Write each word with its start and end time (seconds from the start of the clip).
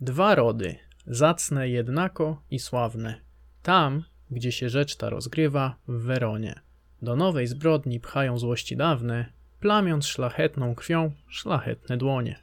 Dwa 0.00 0.34
rody, 0.34 0.76
zacne 1.06 1.68
jednako 1.68 2.42
i 2.50 2.58
sławne. 2.58 3.20
Tam, 3.62 4.04
gdzie 4.30 4.52
się 4.52 4.68
rzecz 4.68 4.96
ta 4.96 5.10
rozgrywa, 5.10 5.76
w 5.88 6.02
Weronie. 6.02 6.60
Do 7.02 7.16
nowej 7.16 7.46
zbrodni 7.46 8.00
pchają 8.00 8.38
złości 8.38 8.76
dawne, 8.76 9.32
plamiąc 9.60 10.06
szlachetną 10.06 10.74
krwią 10.74 11.10
szlachetne 11.28 11.96
dłonie. 11.96 12.38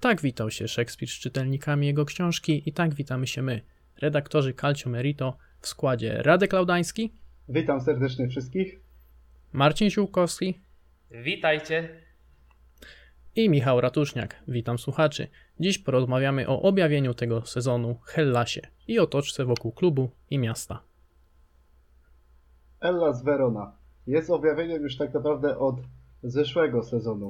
Tak 0.00 0.20
witał 0.20 0.50
się 0.50 0.68
Szekspir 0.68 1.08
z 1.08 1.12
czytelnikami 1.12 1.86
jego 1.86 2.04
książki 2.04 2.62
i 2.66 2.72
tak 2.72 2.94
witamy 2.94 3.26
się 3.26 3.42
my, 3.42 3.60
redaktorzy 4.00 4.54
Calcio 4.54 4.90
Merito 4.90 5.36
w 5.60 5.68
składzie 5.68 6.22
Radek 6.22 6.52
Laudański, 6.52 7.12
Witam 7.48 7.80
serdecznie 7.80 8.28
wszystkich. 8.28 8.80
Marcin 9.52 9.90
Ziółkowski 9.90 10.60
Witajcie. 11.10 11.88
I 13.36 13.48
Michał 13.48 13.80
Ratuszniak. 13.80 14.42
Witam 14.48 14.78
słuchaczy. 14.78 15.28
Dziś 15.60 15.78
porozmawiamy 15.78 16.48
o 16.48 16.62
objawieniu 16.62 17.14
tego 17.14 17.46
sezonu 17.46 17.96
Hellasie 18.02 18.60
i 18.88 18.98
otoczce 18.98 19.44
wokół 19.44 19.72
klubu 19.72 20.10
i 20.30 20.38
miasta. 20.38 20.80
Hellas 22.80 23.24
Verona 23.24 23.72
jest 24.06 24.30
objawieniem 24.30 24.82
już 24.82 24.96
tak 24.96 25.14
naprawdę 25.14 25.58
od 25.58 25.76
zeszłego 26.22 26.82
sezonu. 26.82 27.28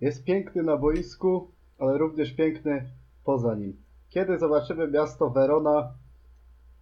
Jest 0.00 0.24
piękny 0.24 0.62
na 0.62 0.76
boisku, 0.76 1.50
ale 1.78 1.98
również 1.98 2.32
piękny 2.32 2.90
poza 3.24 3.54
nim. 3.54 3.76
Kiedy 4.08 4.38
zobaczymy 4.38 4.88
miasto 4.88 5.30
Verona, 5.30 5.92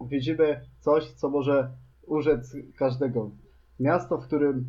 widzimy 0.01 0.61
coś, 0.81 1.11
co 1.11 1.29
może 1.29 1.71
urzec 2.07 2.57
każdego. 2.77 3.31
Miasto, 3.81 4.19
w 4.19 4.27
którym 4.27 4.65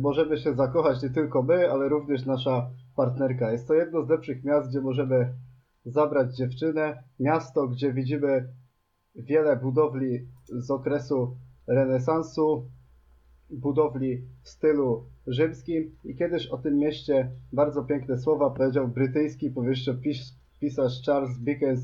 możemy 0.00 0.36
się 0.36 0.54
zakochać 0.54 1.02
nie 1.02 1.10
tylko 1.10 1.42
my, 1.42 1.70
ale 1.70 1.88
również 1.88 2.26
nasza 2.26 2.70
partnerka. 2.96 3.52
Jest 3.52 3.68
to 3.68 3.74
jedno 3.74 4.04
z 4.04 4.08
lepszych 4.08 4.44
miast, 4.44 4.68
gdzie 4.68 4.80
możemy 4.80 5.34
zabrać 5.84 6.36
dziewczynę. 6.36 7.02
Miasto, 7.20 7.68
gdzie 7.68 7.92
widzimy 7.92 8.48
wiele 9.14 9.56
budowli 9.56 10.28
z 10.48 10.70
okresu 10.70 11.36
renesansu, 11.66 12.70
budowli 13.50 14.22
w 14.42 14.48
stylu 14.48 15.04
rzymskim 15.26 15.96
i 16.04 16.16
kiedyś 16.16 16.46
o 16.46 16.58
tym 16.58 16.78
mieście 16.78 17.30
bardzo 17.52 17.84
piękne 17.84 18.18
słowa 18.18 18.50
powiedział 18.50 18.88
brytyjski 18.88 19.50
powieściopis- 19.50 20.34
pisarz 20.60 21.02
Charles 21.06 21.38
Dickens, 21.38 21.80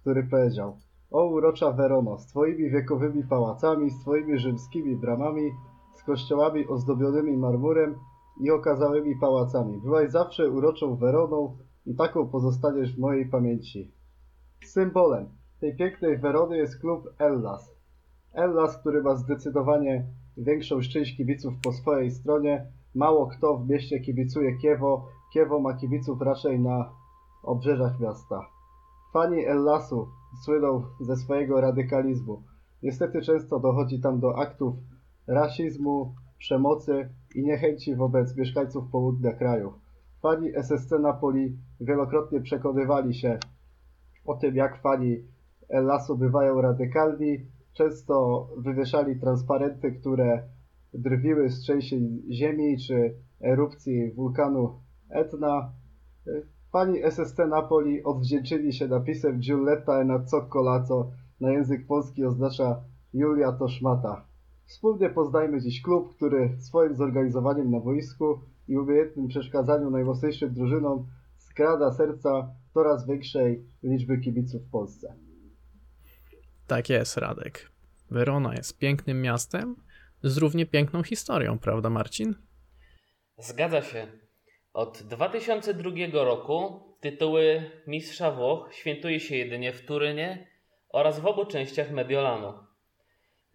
który 0.00 0.22
powiedział 0.22 0.78
O 1.10 1.26
urocza 1.26 1.72
Werono, 1.72 2.18
z 2.18 2.26
twoimi 2.26 2.70
wiekowymi 2.70 3.24
pałacami, 3.24 3.90
z 3.90 4.00
twoimi 4.00 4.38
rzymskimi 4.38 4.96
bramami, 4.96 5.50
z 5.96 6.02
kościołami 6.02 6.66
ozdobionymi 6.68 7.36
marmurem 7.36 7.94
i 8.40 8.50
okazałymi 8.50 9.16
pałacami. 9.16 9.80
Byłaś 9.80 10.10
zawsze 10.10 10.50
uroczą 10.50 10.96
Weroną 10.96 11.56
i 11.86 11.94
taką 11.94 12.28
pozostaniesz 12.28 12.96
w 12.96 12.98
mojej 12.98 13.28
pamięci. 13.28 13.92
Symbolem 14.64 15.28
tej 15.60 15.76
pięknej 15.76 16.18
Werony 16.18 16.56
jest 16.56 16.80
klub 16.80 17.08
Hellas. 17.18 17.74
Hellas, 18.32 18.78
który 18.78 19.02
ma 19.02 19.14
zdecydowanie 19.14 20.06
większą 20.36 20.80
część 20.80 21.16
kibiców 21.16 21.54
po 21.62 21.72
swojej 21.72 22.10
stronie. 22.10 22.66
Mało 22.94 23.26
kto 23.26 23.58
w 23.58 23.68
mieście 23.68 24.00
kibicuje 24.00 24.58
Kiewo. 24.58 25.08
Kiewo 25.32 25.60
ma 25.60 25.74
kibiców 25.74 26.22
raczej 26.22 26.60
na 26.60 26.90
obrzeżach 27.42 28.00
miasta. 28.00 28.40
Fani 29.12 29.42
Hellasu 29.44 30.08
słyną 30.44 30.82
ze 31.00 31.16
swojego 31.16 31.60
radykalizmu. 31.60 32.42
Niestety 32.82 33.22
często 33.22 33.60
dochodzi 33.60 34.00
tam 34.00 34.20
do 34.20 34.38
aktów 34.38 34.74
rasizmu, 35.26 36.14
przemocy 36.38 37.08
i 37.34 37.42
niechęci 37.44 37.96
wobec 37.96 38.36
mieszkańców 38.36 38.90
południa 38.90 39.32
kraju. 39.32 39.72
Fani 40.22 40.56
SSC 40.56 40.90
Napoli 40.90 41.58
wielokrotnie 41.80 42.40
przekonywali 42.40 43.14
się 43.14 43.38
o 44.24 44.34
tym, 44.34 44.56
jak 44.56 44.82
fani 44.82 45.16
Hellasu 45.70 46.16
bywają 46.16 46.60
radykalni. 46.60 47.38
Często 47.72 48.48
wywieszali 48.56 49.20
transparenty, 49.20 49.92
które 49.92 50.42
drwiły 50.94 51.50
z 51.50 51.60
trzęsień 51.60 52.22
ziemi 52.30 52.76
czy 52.78 53.14
erupcji 53.40 54.12
wulkanu 54.12 54.80
Etna. 55.10 55.72
Fani 56.72 57.02
SSC 57.02 57.38
Napoli 57.48 58.04
odwdzięczyli 58.04 58.72
się 58.72 58.88
napisem 58.88 59.38
Giulietta 59.38 60.00
e 60.00 60.04
na 60.04 60.18
Coccolato 60.18 61.10
na 61.40 61.50
język 61.50 61.86
polski 61.86 62.24
oznacza 62.24 62.84
Julia 63.12 63.52
to 63.52 63.68
szmata. 63.68 64.24
Wspólnie 64.66 65.10
poznajmy 65.10 65.60
dziś 65.60 65.82
klub, 65.82 66.16
który 66.16 66.56
swoim 66.58 66.96
zorganizowaniem 66.96 67.70
na 67.70 67.80
boisku 67.80 68.40
i 68.68 68.76
umiejętnym 68.76 69.28
przeszkadzaniu 69.28 69.90
najmocniejszym 69.90 70.54
drużynom 70.54 71.06
skrada 71.36 71.92
serca 71.92 72.54
coraz 72.74 73.06
większej 73.06 73.64
liczby 73.82 74.18
kibiców 74.18 74.62
w 74.62 74.70
Polsce. 74.70 75.14
Tak 76.66 76.90
jest, 76.90 77.16
Radek. 77.16 77.70
Werona 78.10 78.54
jest 78.54 78.78
pięknym 78.78 79.22
miastem 79.22 79.76
z 80.22 80.36
równie 80.36 80.66
piękną 80.66 81.02
historią, 81.02 81.58
prawda, 81.58 81.90
Marcin? 81.90 82.34
Zgadza 83.38 83.82
się. 83.82 84.06
Od 84.72 85.02
2002 85.02 85.90
roku 86.12 86.80
tytuły 87.00 87.70
Mistrza 87.86 88.30
Włoch 88.30 88.74
świętuje 88.74 89.20
się 89.20 89.36
jedynie 89.36 89.72
w 89.72 89.86
Turynie 89.86 90.46
oraz 90.88 91.20
w 91.20 91.26
obu 91.26 91.46
częściach 91.46 91.90
Mediolanu. 91.90 92.65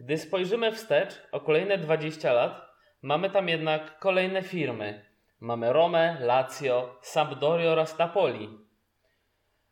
Gdy 0.02 0.18
spojrzymy 0.18 0.72
wstecz 0.72 1.22
o 1.32 1.40
kolejne 1.40 1.78
20 1.78 2.34
lat, 2.34 2.62
mamy 3.02 3.30
tam 3.30 3.50
jednak 3.50 4.00
kolejne 4.00 4.42
firmy. 4.44 5.06
Mamy 5.40 5.74
Romę, 5.74 6.18
Lazio, 6.22 7.00
Sampdoria 7.02 7.72
oraz 7.72 7.98
Napoli. 7.98 8.50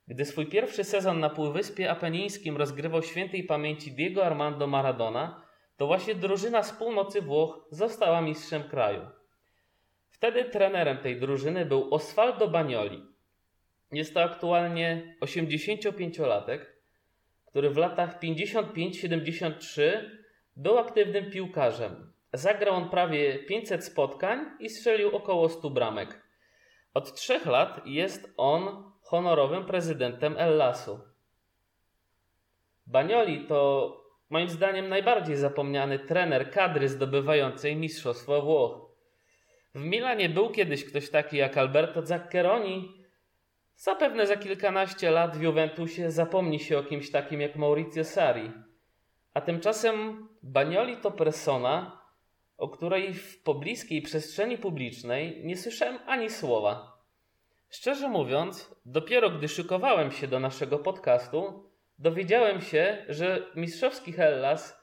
gdy 0.07 0.25
swój 0.25 0.45
pierwszy 0.45 0.83
sezon 0.83 1.19
na 1.19 1.29
Półwyspie 1.29 1.91
Apenińskim 1.91 2.57
rozgrywał 2.57 3.03
świętej 3.03 3.43
pamięci 3.43 3.91
Diego 3.91 4.25
Armando 4.25 4.67
Maradona, 4.67 5.45
to 5.77 5.87
właśnie 5.87 6.15
drużyna 6.15 6.63
z 6.63 6.71
północy 6.71 7.21
Włoch 7.21 7.65
została 7.69 8.21
mistrzem 8.21 8.63
kraju. 8.63 9.01
Wtedy 10.09 10.45
trenerem 10.45 10.97
tej 10.97 11.19
drużyny 11.19 11.65
był 11.65 11.93
Osvaldo 11.93 12.47
Bagnoli. 12.47 13.10
Jest 13.91 14.13
to 14.13 14.23
aktualnie 14.23 15.15
85-latek, 15.21 16.59
który 17.45 17.69
w 17.69 17.77
latach 17.77 18.19
55-73 18.19 19.81
był 20.55 20.77
aktywnym 20.77 21.31
piłkarzem. 21.31 22.13
Zagrał 22.33 22.75
on 22.75 22.89
prawie 22.89 23.39
500 23.39 23.85
spotkań 23.85 24.45
i 24.59 24.69
strzelił 24.69 25.15
około 25.15 25.49
100 25.49 25.69
bramek. 25.69 26.21
Od 26.93 27.15
trzech 27.15 27.45
lat 27.45 27.81
jest 27.85 28.33
on 28.37 28.91
honorowym 29.01 29.65
prezydentem 29.65 30.35
Ellasu. 30.37 30.99
Banioli 32.87 33.45
to 33.47 34.01
moim 34.29 34.49
zdaniem 34.49 34.89
najbardziej 34.89 35.35
zapomniany 35.35 35.99
trener 35.99 36.51
kadry 36.51 36.89
zdobywającej 36.89 37.75
Mistrzostwo 37.75 38.41
Włoch. 38.41 38.91
W 39.75 39.83
Milanie 39.83 40.29
był 40.29 40.49
kiedyś 40.49 40.85
ktoś 40.85 41.09
taki 41.09 41.37
jak 41.37 41.57
Alberto 41.57 42.05
Zaccheroni. 42.05 43.00
Zapewne 43.75 44.27
za 44.27 44.37
kilkanaście 44.37 45.11
lat 45.11 45.37
w 45.37 45.41
Juventusie 45.41 46.11
zapomni 46.11 46.59
się 46.59 46.77
o 46.77 46.83
kimś 46.83 47.11
takim 47.11 47.41
jak 47.41 47.55
Maurizio 47.55 48.03
Sarri. 48.03 48.51
A 49.33 49.41
tymczasem 49.41 50.27
Banioli 50.43 50.97
to 50.97 51.11
persona, 51.11 52.01
o 52.57 52.69
której 52.69 53.13
w 53.13 53.43
pobliskiej 53.43 54.01
przestrzeni 54.01 54.57
publicznej 54.57 55.41
nie 55.45 55.57
słyszałem 55.57 55.99
ani 56.07 56.29
słowa. 56.29 57.01
Szczerze 57.69 58.09
mówiąc, 58.09 58.75
dopiero 58.85 59.29
gdy 59.29 59.47
szykowałem 59.47 60.11
się 60.11 60.27
do 60.27 60.39
naszego 60.39 60.79
podcastu, 60.79 61.69
dowiedziałem 61.99 62.61
się, 62.61 63.05
że 63.09 63.47
mistrzowski 63.55 64.13
Hellas 64.13 64.81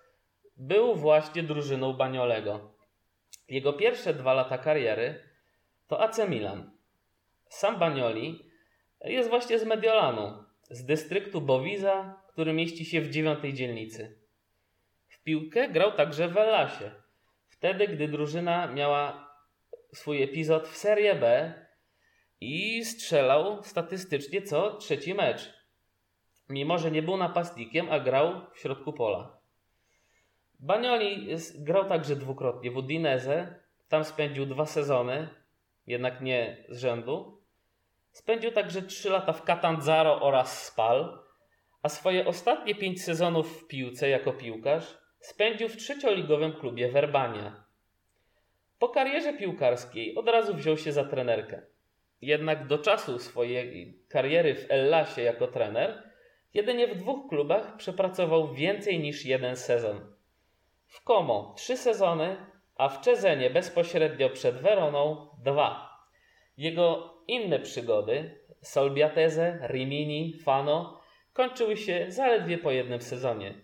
był 0.57 0.95
właśnie 0.95 1.43
drużyną 1.43 1.93
Baniolego. 1.93 2.75
Jego 3.49 3.73
pierwsze 3.73 4.15
dwa 4.15 4.35
lata 4.35 4.59
kariery 4.59 5.23
to 5.87 6.01
AC 6.01 6.21
Milan. 6.29 6.71
Sam 7.49 7.79
Banioli 7.79 8.48
jest 9.05 9.29
właśnie 9.29 9.59
z 9.59 9.65
Mediolanu, 9.65 10.45
z 10.71 10.85
dystryktu 10.85 11.41
Bowiza, 11.41 12.23
który 12.29 12.53
mieści 12.53 12.85
się 12.85 13.01
w 13.01 13.11
dziewiątej 13.11 13.55
dzielnicy. 13.55 14.19
W 15.09 15.23
piłkę 15.23 15.69
grał 15.69 15.93
także 15.93 16.29
w 16.29 16.37
Ellasie, 16.37 16.91
wtedy 17.49 17.89
gdy 17.89 18.09
drużyna 18.09 18.67
miała 18.67 19.29
swój 19.95 20.23
epizod 20.23 20.69
w 20.69 20.77
Serie 20.77 21.15
B 21.15 21.53
i 22.41 22.85
strzelał 22.85 23.65
statystycznie 23.65 24.43
co 24.43 24.77
trzeci 24.77 25.15
mecz. 25.15 25.55
Mimo, 26.49 26.79
że 26.79 26.91
nie 26.91 27.03
był 27.03 27.17
napastnikiem, 27.17 27.93
a 27.93 28.01
grał 28.01 28.41
w 28.55 28.59
środku 28.59 28.93
pola. 28.93 29.39
Banioli 30.61 31.29
grał 31.59 31.89
także 31.89 32.17
dwukrotnie 32.17 32.71
w 32.71 32.77
Udinese. 32.77 33.55
Tam 33.89 34.05
spędził 34.05 34.47
dwa 34.47 34.67
sezony, 34.67 35.29
jednak 35.87 36.21
nie 36.21 36.65
z 36.69 36.79
rzędu. 36.79 37.38
Spędził 38.13 38.51
także 38.51 38.83
trzy 38.83 39.11
lata 39.11 39.33
w 39.33 39.43
Catanzaro 39.43 40.21
oraz 40.21 40.67
Spal, 40.67 41.19
a 41.83 41.89
swoje 41.89 42.27
ostatnie 42.27 42.75
pięć 42.75 43.05
sezonów 43.05 43.63
w 43.63 43.67
piłce 43.67 44.09
jako 44.09 44.33
piłkarz 44.33 44.99
spędził 45.21 45.69
w 45.69 45.77
trzecioligowym 45.77 46.53
klubie 46.53 46.89
Verbania. 46.89 47.65
Po 48.79 48.89
karierze 48.89 49.33
piłkarskiej 49.33 50.15
od 50.15 50.29
razu 50.29 50.55
wziął 50.55 50.77
się 50.77 50.93
za 50.93 51.05
trenerkę. 51.05 51.63
Jednak 52.21 52.67
do 52.67 52.79
czasu 52.79 53.19
swojej 53.19 53.99
kariery 54.09 54.55
w 54.55 54.71
Ellasie 54.71 55.23
jako 55.23 55.47
trener 55.47 56.03
jedynie 56.55 56.89
w 56.89 56.97
dwóch 56.97 57.29
klubach 57.29 57.77
przepracował 57.77 58.55
więcej 58.55 59.01
niż 59.01 59.25
jeden 59.25 59.57
sezon. 59.57 60.15
W 60.87 61.05
Como 61.05 61.55
trzy 61.57 61.77
sezony, 61.77 62.37
a 62.77 62.89
w 62.89 63.01
Czezenie 63.01 63.51
bezpośrednio 63.51 64.31
przed 64.31 64.57
Weroną 64.57 65.29
dwa. 65.45 65.99
Jego 66.57 67.18
inne 67.29 67.59
przygody 67.59 68.39
Solbiateze, 68.63 69.59
Rimini, 69.63 70.39
Fano 70.45 71.01
kończyły 71.33 71.77
się 71.77 72.07
zaledwie 72.09 72.59
po 72.59 72.71
jednym 72.71 73.01
sezonie. 73.01 73.55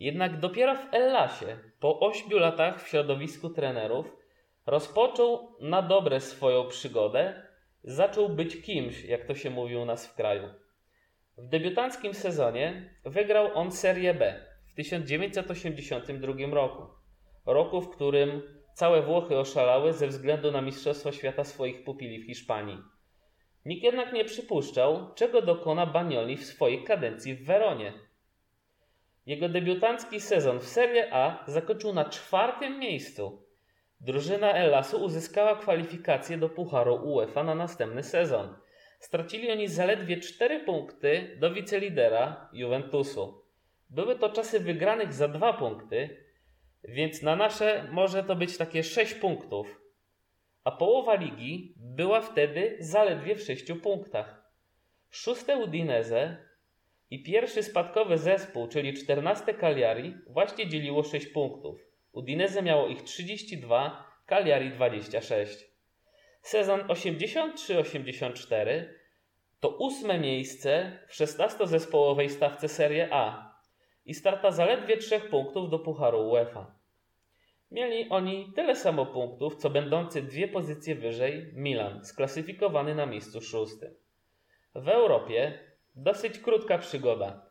Jednak 0.00 0.40
dopiero 0.40 0.74
w 0.74 0.94
Ellasie, 0.94 1.58
po 1.80 2.00
ośmiu 2.00 2.38
latach 2.38 2.82
w 2.82 2.88
środowisku 2.88 3.50
trenerów, 3.50 4.16
rozpoczął 4.66 5.56
na 5.60 5.82
dobre 5.82 6.20
swoją 6.20 6.68
przygodę, 6.68 7.42
zaczął 7.84 8.28
być 8.28 8.62
kimś, 8.62 9.04
jak 9.04 9.24
to 9.24 9.34
się 9.34 9.50
mówi 9.50 9.76
u 9.76 9.84
nas 9.84 10.06
w 10.06 10.14
kraju. 10.14 10.48
W 11.38 11.48
debiutanckim 11.48 12.14
sezonie 12.14 12.90
wygrał 13.04 13.50
on 13.54 13.72
Serię 13.72 14.14
B 14.14 14.44
w 14.66 14.74
1982 14.74 16.54
roku. 16.54 16.82
Roku, 17.46 17.80
w 17.80 17.90
którym 17.90 18.55
całe 18.76 19.02
Włochy 19.02 19.38
oszalały 19.38 19.92
ze 19.92 20.06
względu 20.06 20.52
na 20.52 20.60
Mistrzostwo 20.60 21.12
Świata 21.12 21.44
swoich 21.44 21.84
pupili 21.84 22.18
w 22.18 22.26
Hiszpanii. 22.26 22.78
Nikt 23.64 23.82
jednak 23.82 24.12
nie 24.12 24.24
przypuszczał, 24.24 25.14
czego 25.14 25.42
dokona 25.42 25.86
Bagnoli 25.86 26.36
w 26.36 26.44
swojej 26.44 26.84
kadencji 26.84 27.34
w 27.34 27.44
Weronie. 27.44 27.92
Jego 29.26 29.48
debiutancki 29.48 30.20
sezon 30.20 30.60
w 30.60 30.64
Serie 30.64 31.14
A 31.14 31.44
zakończył 31.46 31.92
na 31.92 32.04
czwartym 32.04 32.78
miejscu. 32.78 33.42
Drużyna 34.00 34.52
Elasu 34.52 35.02
uzyskała 35.04 35.56
kwalifikację 35.56 36.38
do 36.38 36.48
Pucharu 36.48 36.94
UEFA 36.94 37.44
na 37.44 37.54
następny 37.54 38.02
sezon. 38.02 38.56
Stracili 38.98 39.50
oni 39.50 39.68
zaledwie 39.68 40.20
4 40.20 40.60
punkty 40.64 41.36
do 41.40 41.50
wicelidera 41.50 42.48
Juventusu. 42.52 43.44
Były 43.90 44.18
to 44.18 44.28
czasy 44.28 44.60
wygranych 44.60 45.12
za 45.12 45.28
2 45.28 45.52
punkty, 45.52 46.25
więc 46.88 47.22
na 47.22 47.36
nasze 47.36 47.88
może 47.92 48.24
to 48.24 48.36
być 48.36 48.56
takie 48.56 48.82
6 48.82 49.14
punktów. 49.14 49.80
A 50.64 50.70
połowa 50.70 51.14
ligi 51.14 51.74
była 51.76 52.20
wtedy 52.20 52.76
zaledwie 52.80 53.36
w 53.36 53.42
6 53.42 53.64
punktach. 53.82 54.52
Szóste 55.10 55.56
Udinese 55.56 56.36
i 57.10 57.22
pierwszy 57.22 57.62
spadkowy 57.62 58.18
zespół, 58.18 58.68
czyli 58.68 58.94
14 58.94 59.54
Cagliari, 59.54 60.14
właśnie 60.30 60.68
dzieliło 60.68 61.02
6 61.02 61.26
punktów. 61.26 61.80
Udinese 62.12 62.62
miało 62.62 62.88
ich 62.88 63.02
32, 63.02 64.06
Cagliari 64.26 64.70
26. 64.70 65.66
Sezon 66.42 66.80
83-84 66.80 68.84
to 69.60 69.68
ósme 69.68 70.18
miejsce 70.18 70.98
w 71.08 71.12
16-zespołowej 71.12 72.28
stawce 72.28 72.68
Serie 72.68 73.08
A 73.12 73.54
i 74.04 74.14
starta 74.14 74.50
zaledwie 74.50 74.96
3 74.96 75.20
punktów 75.20 75.70
do 75.70 75.78
Pucharu 75.78 76.28
UEFA. 76.28 76.75
Mieli 77.70 78.08
oni 78.08 78.52
tyle 78.54 78.76
samo 78.76 79.06
punktów, 79.06 79.56
co 79.56 79.70
będący 79.70 80.22
dwie 80.22 80.48
pozycje 80.48 80.94
wyżej 80.94 81.50
Milan, 81.54 82.04
sklasyfikowany 82.04 82.94
na 82.94 83.06
miejscu 83.06 83.40
szóstym. 83.40 83.94
W 84.74 84.88
Europie 84.88 85.58
dosyć 85.94 86.38
krótka 86.38 86.78
przygoda. 86.78 87.50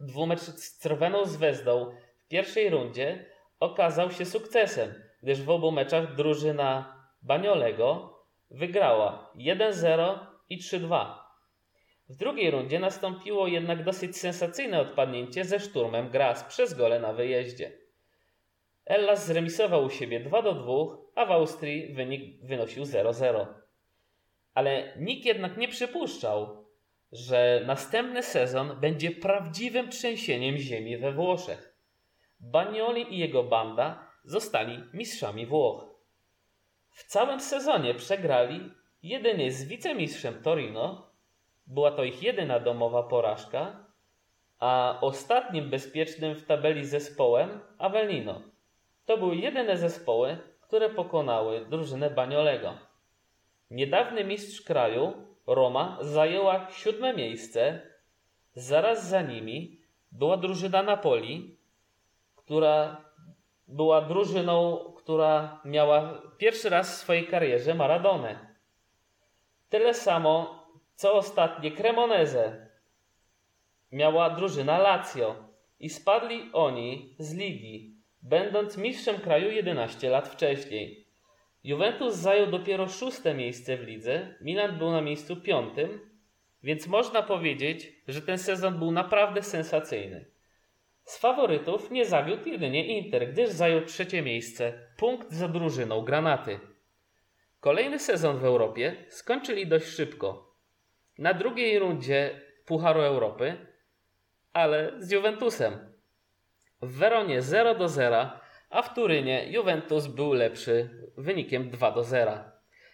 Dwumecz 0.00 0.40
z 0.40 0.78
Cerweną 0.78 1.24
Zvezdą 1.24 1.92
w 2.18 2.28
pierwszej 2.28 2.70
rundzie 2.70 3.26
okazał 3.60 4.10
się 4.10 4.24
sukcesem, 4.24 4.94
gdyż 5.22 5.42
w 5.42 5.50
obu 5.50 5.70
meczach 5.70 6.14
drużyna 6.14 6.98
Baniolego 7.22 8.18
wygrała 8.50 9.32
1-0 9.36 10.18
i 10.48 10.58
3-2. 10.58 11.14
W 12.08 12.16
drugiej 12.16 12.50
rundzie 12.50 12.80
nastąpiło 12.80 13.46
jednak 13.46 13.84
dosyć 13.84 14.16
sensacyjne 14.16 14.80
odpadnięcie 14.80 15.44
ze 15.44 15.60
szturmem 15.60 16.10
Gras 16.10 16.44
przez 16.44 16.74
gole 16.74 17.00
na 17.00 17.12
wyjeździe. 17.12 17.87
Ellas 18.88 19.26
zremisował 19.26 19.84
u 19.84 19.90
siebie 19.90 20.20
2 20.20 20.42
2, 20.42 20.52
a 21.14 21.26
w 21.26 21.30
Austrii 21.30 21.92
wynik 21.94 22.44
wynosił 22.44 22.84
0-0. 22.84 23.46
Ale 24.54 24.92
nikt 24.96 25.24
jednak 25.24 25.56
nie 25.56 25.68
przypuszczał, 25.68 26.64
że 27.12 27.62
następny 27.66 28.22
sezon 28.22 28.80
będzie 28.80 29.10
prawdziwym 29.10 29.88
trzęsieniem 29.90 30.56
ziemi 30.56 30.98
we 30.98 31.12
Włoszech. 31.12 31.74
Bagnoli 32.40 33.14
i 33.14 33.18
jego 33.18 33.44
banda 33.44 34.06
zostali 34.24 34.84
mistrzami 34.94 35.46
Włoch. 35.46 35.84
W 36.90 37.04
całym 37.04 37.40
sezonie 37.40 37.94
przegrali 37.94 38.70
jedynie 39.02 39.52
z 39.52 39.64
wicemistrzem 39.64 40.42
Torino. 40.42 41.10
Była 41.66 41.90
to 41.90 42.04
ich 42.04 42.22
jedyna 42.22 42.60
domowa 42.60 43.02
porażka, 43.02 43.86
a 44.58 44.98
ostatnim 45.00 45.70
bezpiecznym 45.70 46.34
w 46.34 46.46
tabeli 46.46 46.84
zespołem 46.84 47.60
Avellino. 47.78 48.57
To 49.08 49.16
były 49.16 49.36
jedyne 49.36 49.76
zespoły, 49.76 50.38
które 50.60 50.90
pokonały 50.90 51.66
drużynę 51.66 52.10
Baniolego. 52.10 52.74
Niedawny 53.70 54.24
mistrz 54.24 54.62
kraju, 54.62 55.12
Roma, 55.46 55.98
zajęła 56.00 56.70
siódme 56.70 57.14
miejsce. 57.14 57.80
Zaraz 58.54 59.08
za 59.08 59.22
nimi 59.22 59.80
była 60.12 60.36
drużyna 60.36 60.82
Napoli, 60.82 61.56
która 62.36 63.04
była 63.68 64.00
drużyną, 64.00 64.78
która 64.96 65.60
miała 65.64 66.22
pierwszy 66.38 66.68
raz 66.68 66.92
w 66.92 66.96
swojej 66.96 67.26
karierze 67.26 67.74
Maradonę. 67.74 68.54
Tyle 69.68 69.94
samo, 69.94 70.66
co 70.94 71.14
ostatnie 71.14 71.72
Cremoneze 71.72 72.68
miała 73.92 74.30
drużyna 74.30 74.78
Lazio 74.78 75.34
i 75.80 75.90
spadli 75.90 76.50
oni 76.52 77.14
z 77.18 77.34
ligi, 77.34 77.97
będąc 78.22 78.76
mistrzem 78.76 79.20
kraju 79.20 79.50
11 79.50 80.10
lat 80.10 80.28
wcześniej. 80.28 81.06
Juventus 81.64 82.14
zajął 82.14 82.50
dopiero 82.50 82.88
szóste 82.88 83.34
miejsce 83.34 83.76
w 83.76 83.82
lidze, 83.82 84.34
Milan 84.40 84.78
był 84.78 84.90
na 84.90 85.00
miejscu 85.00 85.36
piątym, 85.36 86.00
więc 86.62 86.86
można 86.86 87.22
powiedzieć, 87.22 87.92
że 88.08 88.22
ten 88.22 88.38
sezon 88.38 88.78
był 88.78 88.90
naprawdę 88.90 89.42
sensacyjny. 89.42 90.24
Z 91.04 91.18
faworytów 91.18 91.90
nie 91.90 92.04
zawiódł 92.04 92.48
jedynie 92.48 92.86
Inter, 92.86 93.32
gdyż 93.32 93.48
zajął 93.48 93.84
trzecie 93.84 94.22
miejsce, 94.22 94.72
punkt 94.96 95.32
za 95.32 95.48
drużyną 95.48 96.02
Granaty. 96.02 96.60
Kolejny 97.60 97.98
sezon 97.98 98.38
w 98.38 98.44
Europie 98.44 99.04
skończyli 99.08 99.66
dość 99.66 99.86
szybko. 99.86 100.56
Na 101.18 101.34
drugiej 101.34 101.78
rundzie 101.78 102.40
Pucharu 102.66 103.00
Europy, 103.00 103.56
ale 104.52 104.92
z 104.98 105.10
Juventusem. 105.10 105.92
W 106.82 106.98
Weronie 106.98 107.42
0 107.42 107.74
do 107.74 107.88
0, 107.88 108.30
a 108.70 108.82
w 108.82 108.94
Turynie 108.94 109.46
Juventus 109.50 110.06
był 110.06 110.32
lepszy 110.32 110.90
wynikiem 111.16 111.70
2 111.70 111.90
do 111.90 112.04
0. 112.04 112.38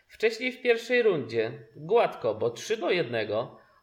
Wcześniej 0.09 0.53
w 0.53 0.62
pierwszej 0.62 1.03
rundzie 1.03 1.69
gładko, 1.76 2.35
bo 2.35 2.50
3 2.50 2.76
do 2.76 2.91
1 2.91 3.29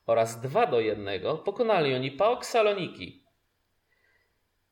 oraz 0.05 0.41
2 0.41 0.67
do 0.67 0.79
1 0.79 1.38
pokonali 1.46 1.96
oni 1.96 2.12
PAOK 2.12 2.46
Saloniki 2.46 3.25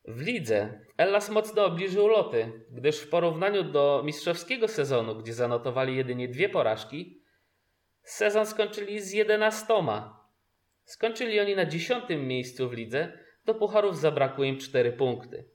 W 0.05 0.21
lidze 0.21 0.85
Ellas 0.97 1.29
mocno 1.29 1.65
obniżył 1.65 2.07
loty, 2.07 2.65
gdyż 2.71 2.99
w 2.99 3.09
porównaniu 3.09 3.63
do 3.63 4.01
mistrzowskiego 4.05 4.67
sezonu, 4.67 5.15
gdzie 5.15 5.33
zanotowali 5.33 5.95
jedynie 5.95 6.27
dwie 6.27 6.49
porażki, 6.49 7.23
sezon 8.03 8.45
skończyli 8.45 8.99
z 8.99 9.11
11. 9.11 9.73
Skończyli 10.83 11.39
oni 11.39 11.55
na 11.55 11.65
dziesiątym 11.65 12.27
miejscu 12.27 12.69
w 12.69 12.73
lidze, 12.73 13.28
do 13.49 13.55
pucharów 13.55 13.97
zabrakło 13.99 14.43
im 14.43 14.57
4 14.57 14.91
punkty. 14.91 15.45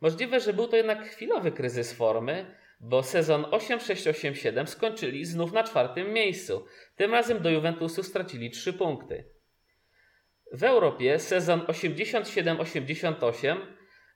Możliwe, 0.00 0.40
że 0.40 0.52
był 0.52 0.68
to 0.68 0.76
jednak 0.76 1.08
chwilowy 1.08 1.52
kryzys 1.52 1.92
formy, 1.92 2.56
bo 2.80 3.02
sezon 3.02 3.42
8-6-8-7 3.42 4.66
skończyli 4.66 5.24
znów 5.24 5.52
na 5.52 5.64
czwartym 5.64 6.12
miejscu. 6.12 6.64
Tym 6.96 7.12
razem 7.12 7.42
do 7.42 7.50
Juventusu 7.50 8.02
stracili 8.02 8.50
3 8.50 8.72
punkty. 8.72 9.24
W 10.52 10.64
Europie 10.64 11.18
sezon 11.18 11.60
87-88 11.60 13.56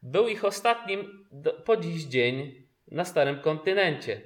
był 0.02 0.28
ich 0.28 0.44
ostatnim 0.44 1.28
po 1.64 1.76
dziś 1.76 2.04
dzień 2.04 2.66
na 2.88 3.04
starym 3.04 3.40
kontynencie. 3.40 4.20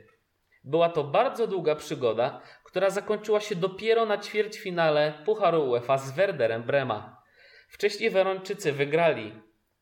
Była 0.64 0.88
to 0.88 1.04
bardzo 1.04 1.46
długa 1.46 1.76
przygoda, 1.76 2.42
która 2.64 2.90
zakończyła 2.90 3.40
się 3.40 3.56
dopiero 3.56 4.06
na 4.06 4.18
ćwierćfinale 4.18 5.12
Pucharu 5.24 5.70
UEFA 5.70 5.98
z 5.98 6.16
Werderem 6.16 6.62
Brema. 6.62 7.24
Wcześniej 7.68 8.11
Werończycy 8.11 8.73
wygrali 8.73 9.33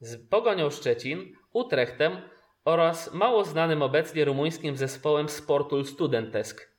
z 0.01 0.29
Pogonią 0.29 0.71
Szczecin, 0.71 1.37
Utrechtem 1.53 2.17
oraz 2.65 3.15
mało 3.15 3.45
znanym 3.45 3.83
obecnie 3.83 4.25
rumuńskim 4.25 4.77
zespołem 4.77 5.29
Sportul 5.29 5.85
Studentesk. 5.85 6.73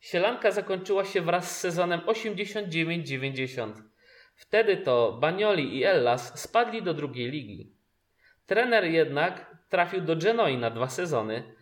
Sielanka 0.00 0.50
zakończyła 0.50 1.04
się 1.04 1.20
wraz 1.20 1.56
z 1.56 1.60
sezonem 1.60 2.00
89-90. 2.00 3.72
Wtedy 4.34 4.76
to 4.76 5.18
Banioli 5.20 5.76
i 5.76 5.84
Ellas 5.84 6.40
spadli 6.40 6.82
do 6.82 6.94
drugiej 6.94 7.30
ligi. 7.30 7.72
Trener 8.46 8.84
jednak 8.84 9.56
trafił 9.68 10.00
do 10.00 10.16
Genoi 10.16 10.56
na 10.56 10.70
dwa 10.70 10.88
sezony, 10.88 11.54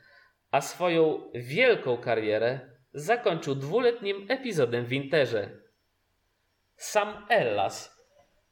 a 0.51 0.61
swoją 0.61 1.31
wielką 1.35 1.97
karierę 1.97 2.61
zakończył 2.93 3.55
dwuletnim 3.55 4.27
epizodem 4.29 4.87
w 4.87 4.93
Interze. 4.93 5.51
Sam 6.77 7.27
Ellas 7.29 7.94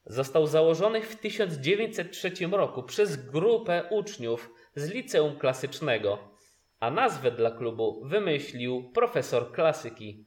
został 0.07 0.47
założony 0.47 1.03
w 1.03 1.17
1903 1.17 2.33
roku 2.51 2.83
przez 2.83 3.27
grupę 3.31 3.85
uczniów 3.91 4.55
z 4.75 4.91
liceum 4.91 5.39
klasycznego, 5.39 6.19
a 6.81 6.91
nazwę 6.91 7.31
dla 7.31 7.51
klubu 7.51 8.03
wymyślił 8.05 8.91
profesor 8.95 9.53
klasyki. 9.53 10.27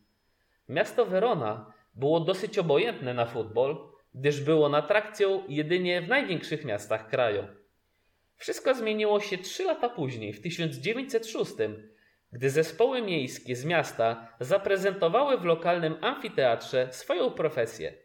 Miasto 0.70 1.06
Verona 1.06 1.74
było 1.96 2.20
dosyć 2.20 2.58
obojętne 2.58 3.14
na 3.14 3.26
futbol, 3.26 3.78
gdyż 4.14 4.42
było 4.42 4.78
atrakcją 4.78 5.44
jedynie 5.48 6.02
w 6.02 6.08
największych 6.08 6.66
miastach 6.66 7.10
kraju. 7.10 7.44
Wszystko 8.36 8.74
zmieniło 8.74 9.20
się 9.20 9.38
trzy 9.38 9.64
lata 9.64 9.90
później, 9.90 10.34
w 10.34 10.42
1906, 10.42 11.52
gdy 12.32 12.50
zespoły 12.50 13.02
miejskie 13.02 13.56
z 13.56 13.66
miasta 13.66 14.28
zaprezentowały 14.40 15.38
w 15.38 15.46
lokalnym 15.46 15.96
amfiteatrze 16.02 16.88
swoją 16.92 17.32
profesję. 17.32 18.05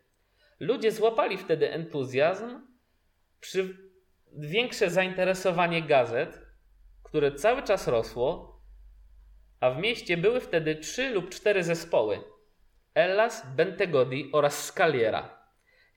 Ludzie 0.60 0.92
złapali 0.92 1.36
wtedy 1.36 1.72
entuzjazm, 1.72 2.60
przy 3.40 3.76
większe 4.38 4.90
zainteresowanie 4.90 5.82
gazet, 5.82 6.40
które 7.02 7.32
cały 7.32 7.62
czas 7.62 7.88
rosło, 7.88 8.60
a 9.60 9.70
w 9.70 9.78
mieście 9.78 10.16
były 10.16 10.40
wtedy 10.40 10.76
trzy 10.76 11.10
lub 11.10 11.30
cztery 11.30 11.62
zespoły: 11.62 12.20
Ellas, 12.94 13.46
Bentegodi 13.56 14.30
oraz 14.32 14.64
Scaliera. 14.64 15.40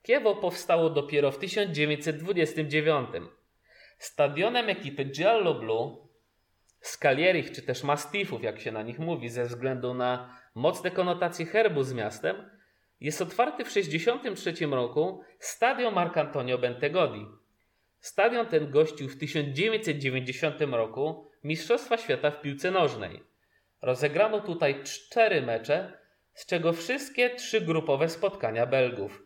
Kiewo 0.01 0.35
powstało 0.35 0.89
dopiero 0.89 1.31
w 1.31 1.37
1929. 1.37 3.09
Stadionem 3.97 4.69
ekipy 4.69 5.05
Giallo 5.05 5.53
Blue, 5.53 6.07
Scalierich 6.81 7.51
czy 7.51 7.61
też 7.61 7.83
Mastifów, 7.83 8.43
jak 8.43 8.59
się 8.59 8.71
na 8.71 8.83
nich 8.83 8.99
mówi, 8.99 9.29
ze 9.29 9.45
względu 9.45 9.93
na 9.93 10.39
mocne 10.55 10.91
konotacje 10.91 11.45
herbu 11.45 11.83
z 11.83 11.93
miastem, 11.93 12.49
jest 13.03 13.21
otwarty 13.21 13.65
w 13.65 13.67
1963 13.67 14.65
roku 14.65 15.23
stadion 15.39 15.93
Marcantonio 15.93 16.57
Bentegodi. 16.57 17.25
Stadion 17.99 18.45
ten 18.45 18.71
gościł 18.71 19.09
w 19.09 19.17
1990 19.17 20.61
roku 20.61 21.31
Mistrzostwa 21.43 21.97
Świata 21.97 22.31
w 22.31 22.41
piłce 22.41 22.71
nożnej. 22.71 23.23
Rozegrano 23.81 24.39
tutaj 24.39 24.83
cztery 24.83 25.41
mecze, 25.41 25.97
z 26.33 26.45
czego 26.45 26.73
wszystkie 26.73 27.29
trzy 27.29 27.61
grupowe 27.61 28.09
spotkania 28.09 28.65
Belgów. 28.65 29.23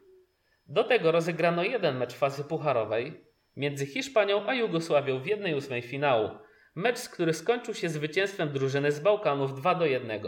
Do 0.67 0.83
tego 0.83 1.11
rozegrano 1.11 1.63
jeden 1.63 1.97
mecz 1.97 2.13
fazy 2.13 2.43
pucharowej 2.43 3.23
między 3.55 3.85
Hiszpanią 3.85 4.47
a 4.47 4.53
Jugosławią 4.53 5.19
w 5.19 5.25
jednej 5.25 5.55
ósmej 5.55 5.81
finału. 5.81 6.29
Mecz, 6.75 7.09
który 7.09 7.33
skończył 7.33 7.73
się 7.73 7.89
zwycięstwem 7.89 8.49
drużyny 8.49 8.91
z 8.91 8.99
Bałkanów 8.99 9.53
2 9.53 9.75
do 9.75 9.85
1. 9.85 10.21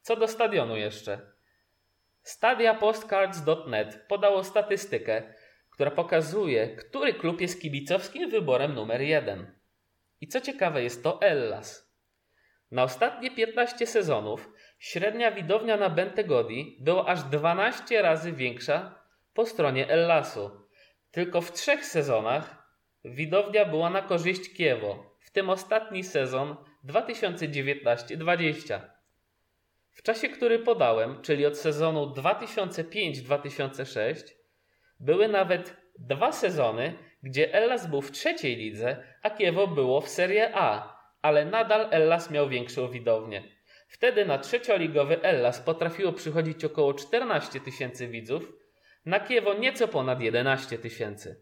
Co 0.00 0.16
do 0.16 0.28
stadionu 0.28 0.76
jeszcze. 0.76 1.35
Stadiapostcards.net 2.26 4.06
podało 4.08 4.44
statystykę, 4.44 5.22
która 5.70 5.90
pokazuje, 5.90 6.68
który 6.68 7.14
klub 7.14 7.40
jest 7.40 7.62
kibicowskim 7.62 8.30
wyborem 8.30 8.74
numer 8.74 9.00
jeden. 9.00 9.54
I 10.20 10.28
co 10.28 10.40
ciekawe 10.40 10.82
jest 10.82 11.02
to 11.02 11.22
Ellas. 11.22 11.92
Na 12.70 12.82
ostatnie 12.82 13.30
15 13.30 13.86
sezonów 13.86 14.52
średnia 14.78 15.32
widownia 15.32 15.76
na 15.76 15.90
Bentegodi 15.90 16.78
była 16.80 17.06
aż 17.06 17.22
12 17.22 18.02
razy 18.02 18.32
większa 18.32 19.02
po 19.34 19.46
stronie 19.46 19.88
Ellasu. 19.88 20.50
Tylko 21.10 21.40
w 21.40 21.52
trzech 21.52 21.84
sezonach 21.84 22.72
widownia 23.04 23.64
była 23.64 23.90
na 23.90 24.02
korzyść 24.02 24.56
Kiewo, 24.56 25.16
w 25.20 25.30
tym 25.30 25.50
ostatni 25.50 26.04
sezon 26.04 26.56
2019-20. 26.84 28.95
W 29.96 30.02
czasie, 30.02 30.28
który 30.28 30.58
podałem, 30.58 31.22
czyli 31.22 31.46
od 31.46 31.58
sezonu 31.58 32.06
2005-2006, 32.06 34.14
były 35.00 35.28
nawet 35.28 35.76
dwa 35.98 36.32
sezony, 36.32 36.94
gdzie 37.22 37.54
Ellas 37.54 37.86
był 37.86 38.02
w 38.02 38.10
trzeciej 38.10 38.56
lidze, 38.56 39.04
a 39.22 39.30
Kiewo 39.30 39.66
było 39.66 40.00
w 40.00 40.08
Serie 40.08 40.50
A, 40.54 40.96
ale 41.22 41.44
nadal 41.44 41.88
Ellas 41.90 42.30
miał 42.30 42.48
większą 42.48 42.88
widownię. 42.88 43.42
Wtedy 43.88 44.24
na 44.24 44.38
trzecioligowy 44.38 45.22
Ellas 45.22 45.60
potrafiło 45.60 46.12
przychodzić 46.12 46.64
około 46.64 46.94
14 46.94 47.60
tysięcy 47.60 48.08
widzów, 48.08 48.52
na 49.06 49.20
Kiewo 49.20 49.54
nieco 49.54 49.88
ponad 49.88 50.20
11 50.20 50.78
tysięcy. 50.78 51.40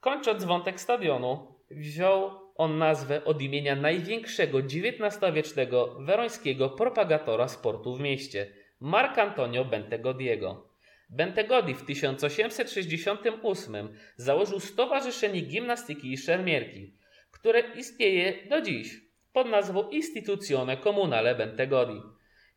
Kończąc 0.00 0.44
wątek 0.44 0.80
stadionu, 0.80 1.54
wziął 1.70 2.45
on 2.56 2.78
nazwę 2.78 3.24
od 3.24 3.42
imienia 3.42 3.76
największego 3.76 4.58
XIX-wiecznego 4.58 5.96
werońskiego 6.00 6.70
propagatora 6.70 7.48
sportu 7.48 7.96
w 7.96 8.00
mieście, 8.00 8.46
Marcantonio 8.80 9.64
Bentegodiego. 9.64 10.70
Bentegodi 11.10 11.74
w 11.74 11.84
1868 11.84 13.88
założył 14.16 14.60
Stowarzyszenie 14.60 15.40
Gimnastyki 15.40 16.12
i 16.12 16.18
Szermierki, 16.18 16.92
które 17.30 17.60
istnieje 17.60 18.48
do 18.48 18.60
dziś 18.60 19.00
pod 19.32 19.48
nazwą 19.48 19.88
Istituzione 19.88 20.76
Comunale 20.76 21.34
Bentegodi. 21.34 22.00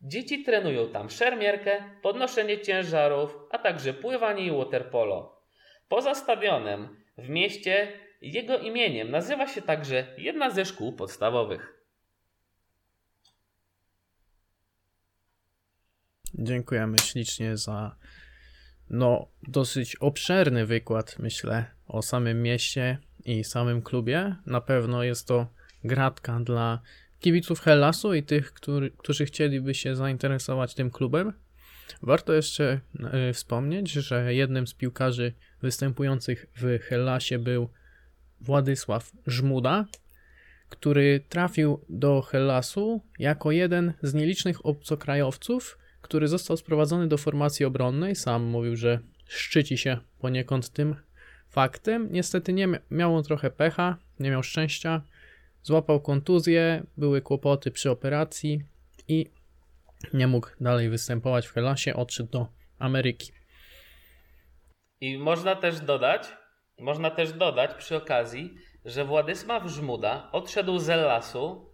Dzieci 0.02 0.44
trenują 0.44 0.90
tam 0.90 1.10
szermierkę, 1.10 1.84
podnoszenie 2.02 2.62
ciężarów, 2.62 3.38
a 3.52 3.58
także 3.58 3.94
pływanie 3.94 4.46
i 4.46 4.52
waterpolo. 4.52 5.42
Poza 5.88 6.16
stadionem 6.16 6.98
w 7.18 7.30
mieście 7.30 7.88
jego 8.22 8.58
imieniem 8.58 9.12
nazywa 9.12 9.48
się 9.48 9.62
także 9.62 10.08
jedna 10.18 10.50
ze 10.50 10.66
szkół 10.66 10.94
podstawowych. 10.94 11.80
Dziękujemy 16.34 16.98
ślicznie 17.00 17.58
za 17.58 17.96
no, 18.90 19.28
dosyć 19.48 19.96
obszerny 19.96 20.66
wykład, 20.66 21.20
myślę, 21.20 21.66
o 21.88 22.02
samym 22.02 22.42
mieście 22.42 22.98
i 23.26 23.44
samym 23.44 23.82
klubie. 23.82 24.36
Na 24.46 24.62
pewno 24.62 25.04
jest 25.04 25.28
to 25.28 25.48
gratka 25.84 26.40
dla 26.40 26.82
kibiców 27.20 27.60
Hellasu 27.60 28.14
i 28.14 28.24
tych, 28.24 28.54
który, 28.54 28.92
którzy 28.92 29.26
chcieliby 29.26 29.74
się 29.76 29.96
zainteresować 29.96 30.76
tym 30.76 30.92
klubem. 30.92 31.34
Warto 32.02 32.34
jeszcze 32.34 32.80
y, 33.30 33.34
wspomnieć, 33.34 33.92
że 33.92 34.34
jednym 34.34 34.68
z 34.68 34.74
piłkarzy 34.74 35.34
występujących 35.62 36.46
w 36.56 36.80
Hellasie 36.80 37.40
był 37.40 37.70
Władysław 38.42 39.12
Żmuda, 39.28 39.86
który 40.70 41.20
trafił 41.30 41.86
do 41.90 42.22
Hellasu 42.22 43.02
jako 43.20 43.52
jeden 43.52 43.94
z 44.02 44.14
nielicznych 44.14 44.66
obcokrajowców, 44.66 45.78
który 46.02 46.28
został 46.28 46.58
sprowadzony 46.58 47.08
do 47.08 47.18
formacji 47.18 47.66
obronnej. 47.66 48.16
Sam 48.16 48.44
mówił, 48.44 48.76
że 48.76 49.00
szczyci 49.28 49.78
się 49.78 49.98
poniekąd 50.20 50.70
tym 50.70 50.96
faktem. 51.50 52.08
Niestety 52.12 52.54
nie 52.54 52.68
miał 52.92 53.16
on 53.16 53.24
trochę 53.24 53.50
pecha, 53.50 53.98
nie 54.20 54.32
miał 54.32 54.44
szczęścia. 54.44 55.02
Złapał 55.64 56.00
kontuzję, 56.00 56.84
były 56.98 57.22
kłopoty 57.22 57.72
przy 57.72 57.92
operacji 57.92 58.64
i 59.08 59.26
nie 60.14 60.28
mógł 60.28 60.50
dalej 60.62 60.90
występować 60.90 61.48
w 61.48 61.54
Helasie, 61.54 61.94
odszedł 61.94 62.32
do 62.32 62.48
Ameryki. 62.80 63.32
I 65.02 65.18
można 65.18 65.56
też 65.56 65.80
dodać, 65.80 66.28
Można 66.80 67.12
też 67.12 67.34
dodać 67.34 67.74
przy 67.74 67.96
okazji, 67.96 68.58
że 68.86 69.06
Władysław 69.06 69.68
Żmuda 69.68 70.30
odszedł 70.32 70.80
z 70.80 70.90
Ellasu 70.90 71.74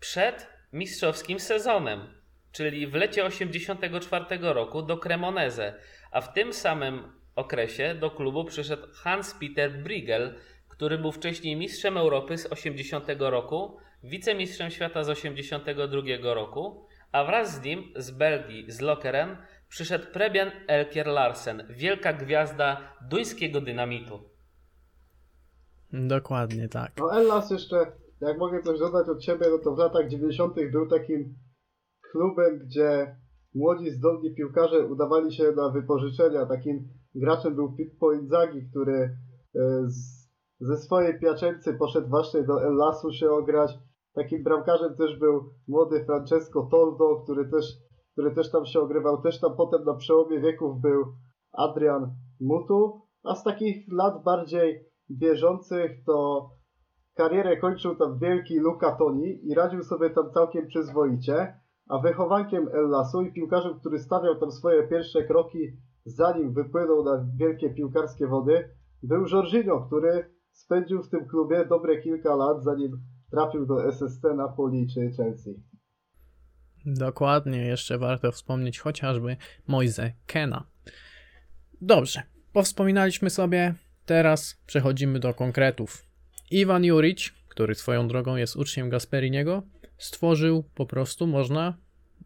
przed 0.00 0.46
mistrzowskim 0.72 1.40
sezonem, 1.40 2.14
czyli 2.52 2.86
w 2.86 2.94
lecie 2.94 3.24
84 3.24 4.24
roku 4.40 4.82
do 4.82 4.98
Cremoneze, 4.98 5.74
a 6.10 6.20
w 6.20 6.32
tym 6.32 6.52
samym 6.52 7.12
okresie 7.36 7.94
do 7.94 8.10
klubu 8.10 8.44
przyszedł 8.44 8.86
Hans-Peter 8.92 9.82
Briegel, 9.82 10.34
który 10.68 10.98
był 10.98 11.12
wcześniej 11.12 11.56
mistrzem 11.56 11.96
Europy 11.96 12.38
z 12.38 12.46
80 12.46 13.04
roku, 13.18 13.78
wicemistrzem 14.02 14.70
świata 14.70 15.04
z 15.04 15.08
82 15.08 16.34
roku, 16.34 16.86
a 17.12 17.24
wraz 17.24 17.54
z 17.54 17.62
nim 17.62 17.92
z 17.96 18.10
Belgii, 18.10 18.70
z 18.70 18.80
Lokeren, 18.80 19.36
przyszedł 19.68 20.06
Prebian 20.12 20.50
Elkier 20.66 21.06
Larsen, 21.06 21.66
wielka 21.70 22.12
gwiazda 22.12 22.96
duńskiego 23.02 23.60
dynamitu. 23.60 24.29
Dokładnie 25.92 26.68
tak. 26.68 26.92
No 26.98 27.12
Ellas 27.12 27.50
jeszcze, 27.50 27.92
jak 28.20 28.38
mogę 28.38 28.62
coś 28.62 28.78
dodać 28.78 29.08
od 29.08 29.24
siebie, 29.24 29.46
no 29.50 29.58
to 29.58 29.74
w 29.74 29.78
latach 29.78 30.08
90. 30.08 30.54
był 30.72 30.88
takim 30.88 31.34
klubem, 32.12 32.58
gdzie 32.58 33.16
młodzi, 33.54 33.90
zdolni 33.90 34.34
piłkarze 34.34 34.86
udawali 34.86 35.32
się 35.32 35.52
na 35.56 35.68
wypożyczenia. 35.68 36.46
Takim 36.46 36.88
graczem 37.14 37.54
był 37.54 37.72
Pippo 37.72 38.12
Inzaghi, 38.12 38.70
który 38.70 38.94
e, 38.94 39.10
z, 39.86 40.30
ze 40.60 40.76
swojej 40.76 41.18
Piacency 41.20 41.74
poszedł 41.74 42.08
właśnie 42.08 42.42
do 42.42 42.62
Ellasu 42.62 43.12
się 43.12 43.30
ograć. 43.30 43.78
Takim 44.14 44.42
bramkarzem 44.42 44.96
też 44.96 45.18
był 45.18 45.54
młody 45.68 46.04
Francesco 46.04 46.68
Toldo, 46.70 47.20
który 47.24 47.48
też, 47.48 47.64
który 48.12 48.34
też 48.34 48.50
tam 48.50 48.66
się 48.66 48.80
ogrywał. 48.80 49.22
Też 49.22 49.40
tam 49.40 49.56
potem 49.56 49.84
na 49.84 49.94
przełomie 49.94 50.40
wieków 50.40 50.80
był 50.80 51.04
Adrian 51.52 52.14
Mutu. 52.40 53.00
A 53.24 53.34
z 53.34 53.44
takich 53.44 53.92
lat 53.92 54.22
bardziej 54.24 54.89
bieżących 55.10 56.04
to 56.06 56.48
karierę 57.14 57.56
kończył 57.56 57.96
tam 57.96 58.18
wielki 58.18 58.58
Luca 58.58 58.92
Toni 58.92 59.48
i 59.48 59.54
radził 59.54 59.82
sobie 59.82 60.10
tam 60.10 60.30
całkiem 60.30 60.66
przyzwoicie, 60.66 61.60
a 61.88 61.98
wychowankiem 61.98 62.68
Ellasu 62.68 63.22
i 63.22 63.32
piłkarzem, 63.32 63.80
który 63.80 63.98
stawiał 63.98 64.40
tam 64.40 64.50
swoje 64.50 64.88
pierwsze 64.88 65.24
kroki 65.24 65.58
zanim 66.04 66.52
wypłynął 66.52 67.04
na 67.04 67.26
wielkie 67.36 67.70
piłkarskie 67.70 68.26
wody, 68.26 68.68
był 69.02 69.26
Jorginho, 69.28 69.86
który 69.86 70.30
spędził 70.52 71.02
w 71.02 71.08
tym 71.08 71.28
klubie 71.28 71.64
dobre 71.64 72.02
kilka 72.02 72.34
lat, 72.34 72.64
zanim 72.64 73.00
trafił 73.30 73.66
do 73.66 73.92
SST 73.92 74.24
Napoli 74.36 74.86
czy 74.94 75.10
Chelsea. 75.16 75.62
Dokładnie, 76.86 77.66
jeszcze 77.66 77.98
warto 77.98 78.32
wspomnieć 78.32 78.80
chociażby 78.80 79.36
Moise 79.68 80.12
Kena. 80.26 80.66
Dobrze, 81.80 82.22
powspominaliśmy 82.52 83.30
sobie 83.30 83.74
Teraz 84.10 84.60
przechodzimy 84.66 85.18
do 85.18 85.34
konkretów. 85.34 86.06
Iwan 86.50 86.84
Juric, 86.84 87.32
który 87.48 87.74
swoją 87.74 88.08
drogą 88.08 88.36
jest 88.36 88.56
uczniem 88.56 88.90
Gasperiniego, 88.90 89.62
stworzył 89.98 90.64
po 90.74 90.86
prostu, 90.86 91.26
można 91.26 91.76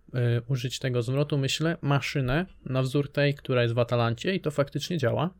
y, 0.08 0.42
użyć 0.48 0.78
tego 0.78 1.02
zwrotu, 1.02 1.38
myślę, 1.38 1.76
maszynę 1.82 2.46
na 2.64 2.82
wzór 2.82 3.12
tej, 3.12 3.34
która 3.34 3.62
jest 3.62 3.74
w 3.74 3.78
Atalancie 3.78 4.34
i 4.34 4.40
to 4.40 4.50
faktycznie 4.50 4.98
działa. 4.98 5.34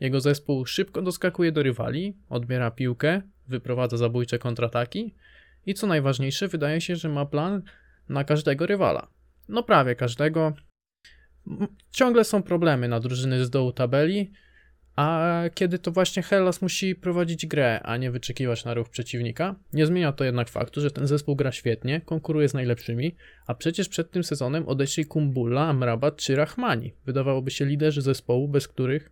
Jego 0.00 0.20
zespół 0.20 0.66
szybko 0.66 1.02
doskakuje 1.02 1.52
do 1.52 1.62
rywali, 1.62 2.16
odbiera 2.28 2.70
piłkę, 2.70 3.22
wyprowadza 3.48 3.96
zabójcze 3.96 4.38
kontrataki 4.38 5.14
i 5.66 5.74
co 5.74 5.86
najważniejsze, 5.86 6.48
wydaje 6.48 6.80
się, 6.80 6.96
że 6.96 7.08
ma 7.08 7.26
plan 7.26 7.62
na 8.08 8.24
każdego 8.24 8.66
rywala. 8.66 9.08
No 9.48 9.62
prawie 9.62 9.94
każdego. 9.94 10.52
Ciągle 11.90 12.24
są 12.24 12.42
problemy 12.42 12.88
na 12.88 13.00
drużyny 13.00 13.44
z 13.44 13.50
dołu 13.50 13.72
tabeli, 13.72 14.32
a 14.98 15.42
kiedy 15.54 15.78
to 15.78 15.90
właśnie 15.90 16.22
Hellas 16.22 16.62
musi 16.62 16.96
prowadzić 16.96 17.46
grę, 17.46 17.80
a 17.82 17.96
nie 17.96 18.10
wyczekiwać 18.10 18.64
na 18.64 18.74
ruch 18.74 18.88
przeciwnika, 18.88 19.54
nie 19.72 19.86
zmienia 19.86 20.12
to 20.12 20.24
jednak 20.24 20.48
faktu, 20.48 20.80
że 20.80 20.90
ten 20.90 21.06
zespół 21.06 21.36
gra 21.36 21.52
świetnie, 21.52 22.00
konkuruje 22.00 22.48
z 22.48 22.54
najlepszymi, 22.54 23.16
a 23.46 23.54
przecież 23.54 23.88
przed 23.88 24.10
tym 24.10 24.24
sezonem 24.24 24.68
odeszli 24.68 25.06
Kumbulla, 25.06 25.68
Amrabat 25.68 26.16
czy 26.16 26.36
Rahmani. 26.36 26.92
Wydawałoby 27.06 27.50
się 27.50 27.64
liderzy 27.64 28.02
zespołu, 28.02 28.48
bez 28.48 28.68
których 28.68 29.10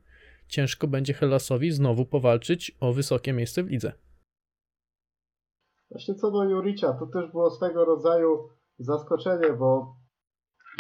ciężko 0.49 0.87
będzie 0.87 1.15
Hellasowi 1.15 1.71
znowu 1.71 2.07
powalczyć 2.07 2.77
o 2.81 2.93
wysokie 2.93 3.33
miejsce 3.33 3.63
w 3.63 3.71
lidze. 3.71 3.93
Właśnie 5.91 6.15
co 6.15 6.31
do 6.31 6.45
Juricia, 6.45 6.93
to 6.93 7.07
też 7.07 7.31
było 7.31 7.51
swego 7.51 7.85
rodzaju 7.85 8.49
zaskoczenie, 8.79 9.53
bo, 9.53 9.97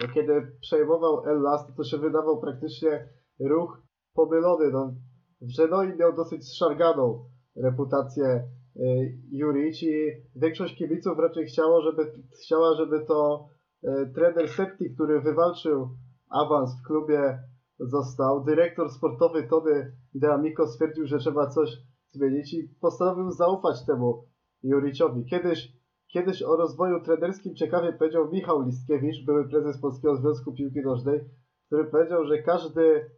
bo 0.00 0.09
kiedy 0.14 0.59
przejmował 0.61 1.22
Hellas, 1.22 1.66
to, 1.66 1.72
to 1.72 1.85
się 1.85 1.98
wydawał 1.98 2.40
praktycznie 2.40 3.09
ruch 3.40 3.86
pomylony. 4.16 4.70
No, 4.72 4.94
w 5.40 5.57
Genoi 5.57 5.96
miał 5.96 6.12
dosyć 6.12 6.48
zszarganą 6.48 7.24
reputację 7.57 8.48
y, 8.76 9.18
Juric 9.31 9.83
i 9.83 10.11
większość 10.37 10.79
kibiców 10.79 11.18
raczej 11.18 11.46
chciało, 11.46 11.83
żeby, 11.83 12.12
chciała, 12.42 12.74
żeby 12.74 13.05
to 13.05 13.48
y, 13.85 13.88
trener 14.14 14.48
Septi, 14.48 14.94
który 14.94 15.20
wywalczył 15.20 15.88
awans 16.31 16.70
w 16.81 16.87
klubie, 16.87 17.38
został. 17.81 18.44
Dyrektor 18.44 18.90
sportowy 18.90 19.48
Tony 19.48 19.92
De 20.14 20.33
Amico 20.33 20.66
stwierdził, 20.66 21.07
że 21.07 21.18
trzeba 21.18 21.46
coś 21.46 21.70
zmienić 22.09 22.55
i 22.55 22.68
postanowił 22.81 23.31
zaufać 23.31 23.87
temu 23.87 24.24
Juriciowi. 24.62 25.24
Kiedyś, 25.24 25.72
kiedyś 26.12 26.42
o 26.42 26.57
rozwoju 26.57 27.02
trenerskim 27.05 27.55
ciekawie 27.55 27.92
powiedział 27.92 28.31
Michał 28.33 28.62
Listkiewicz, 28.62 29.24
były 29.26 29.48
prezes 29.48 29.81
Polskiego 29.81 30.16
Związku 30.16 30.52
Piłki 30.52 30.81
Nożnej, 30.81 31.20
który 31.66 31.85
powiedział, 31.85 32.24
że 32.24 32.42
każdy 32.42 33.11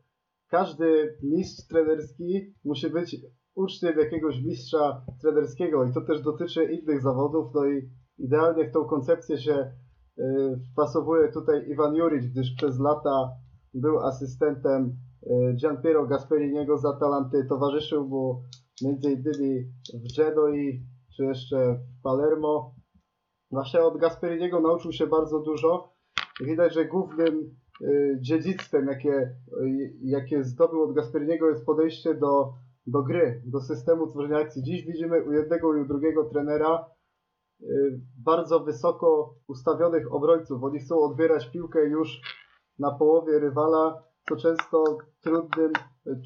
każdy 0.50 1.18
mistrz 1.22 1.68
trenerski 1.68 2.54
musi 2.64 2.90
być 2.90 3.16
uczniem 3.54 3.98
jakiegoś 3.98 4.42
mistrza 4.42 5.04
trenerskiego 5.20 5.84
i 5.84 5.92
to 5.92 6.00
też 6.00 6.22
dotyczy 6.22 6.64
innych 6.64 7.02
zawodów, 7.02 7.54
no 7.54 7.66
i 7.66 7.90
idealnie 8.18 8.68
w 8.68 8.72
tą 8.72 8.84
koncepcję 8.84 9.38
się 9.38 9.72
y, 10.18 10.24
wpasowuje 10.72 11.32
tutaj 11.32 11.70
Iwan 11.70 11.94
Juric, 11.94 12.26
gdyż 12.26 12.54
przez 12.56 12.80
lata 12.80 13.30
był 13.74 13.98
asystentem 13.98 14.96
y, 15.22 15.56
Gianpiero 15.60 16.06
Gasperiniego 16.06 16.78
z 16.78 16.84
Atalanty, 16.84 17.46
towarzyszył 17.48 18.08
mu 18.08 18.42
m.in. 18.84 19.22
w 19.94 20.16
Genoi 20.16 20.82
czy 21.16 21.24
jeszcze 21.24 21.74
w 21.74 22.02
Palermo. 22.02 22.74
Właśnie 23.50 23.80
od 23.80 23.98
Gasperiniego 23.98 24.60
nauczył 24.60 24.92
się 24.92 25.06
bardzo 25.06 25.40
dużo. 25.40 25.94
Widać, 26.40 26.74
że 26.74 26.84
głównym 26.84 27.56
dziedzictwem, 28.20 28.86
jakie, 28.86 29.36
y, 29.62 29.92
jakie 30.02 30.44
zdobył 30.44 30.82
od 30.82 30.94
Gasperiniego 30.94 31.48
jest 31.48 31.66
podejście 31.66 32.14
do, 32.14 32.52
do 32.86 33.02
gry, 33.02 33.42
do 33.46 33.60
systemu 33.60 34.06
tworzenia 34.06 34.38
akcji. 34.38 34.62
Dziś 34.62 34.86
widzimy 34.86 35.22
u 35.22 35.32
jednego 35.32 35.76
i 35.76 35.80
u 35.80 35.86
drugiego 35.86 36.24
trenera 36.24 36.84
y, 37.62 38.00
bardzo 38.24 38.60
wysoko 38.60 39.34
ustawionych 39.48 40.12
obrońców. 40.12 40.64
Oni 40.64 40.78
chcą 40.78 40.98
odbierać 40.98 41.50
piłkę 41.50 41.88
już 41.88 42.20
na 42.78 42.90
połowie 42.90 43.38
rywala, 43.38 44.02
co 44.28 44.36
często 44.36 44.98
trudnym, 45.20 45.72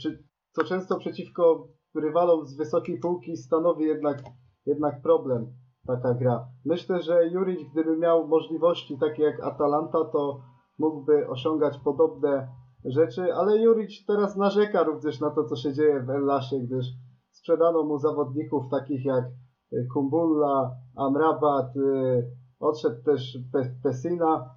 czy 0.03 0.25
co 0.53 0.65
często 0.65 0.99
przeciwko 0.99 1.69
rywalom 1.95 2.47
z 2.47 2.57
wysokiej 2.57 2.99
półki 2.99 3.37
stanowi 3.37 3.85
jednak, 3.85 4.23
jednak 4.67 5.03
problem 5.03 5.47
taka 5.87 6.15
gra. 6.15 6.49
Myślę, 6.65 7.03
że 7.03 7.29
Juric, 7.29 7.61
gdyby 7.73 7.97
miał 7.97 8.29
możliwości 8.29 8.99
takie 8.99 9.23
jak 9.23 9.41
Atalanta, 9.41 10.05
to 10.13 10.41
mógłby 10.79 11.29
osiągać 11.29 11.79
podobne 11.79 12.49
rzeczy, 12.85 13.35
ale 13.35 13.59
Juric 13.59 14.07
teraz 14.07 14.37
narzeka 14.37 14.83
również 14.83 15.21
na 15.21 15.31
to, 15.31 15.45
co 15.45 15.57
się 15.57 15.73
dzieje 15.73 16.01
w 16.01 16.11
Ellasie, 16.11 16.61
gdyż 16.61 16.87
sprzedano 17.31 17.83
mu 17.83 17.99
zawodników 17.99 18.65
takich 18.71 19.05
jak 19.05 19.25
y, 19.73 19.87
Kumbulla, 19.95 20.71
Amrabat, 20.97 21.77
y, 21.77 22.31
odszedł 22.61 23.03
też 23.03 23.39
Pesina 23.83 24.51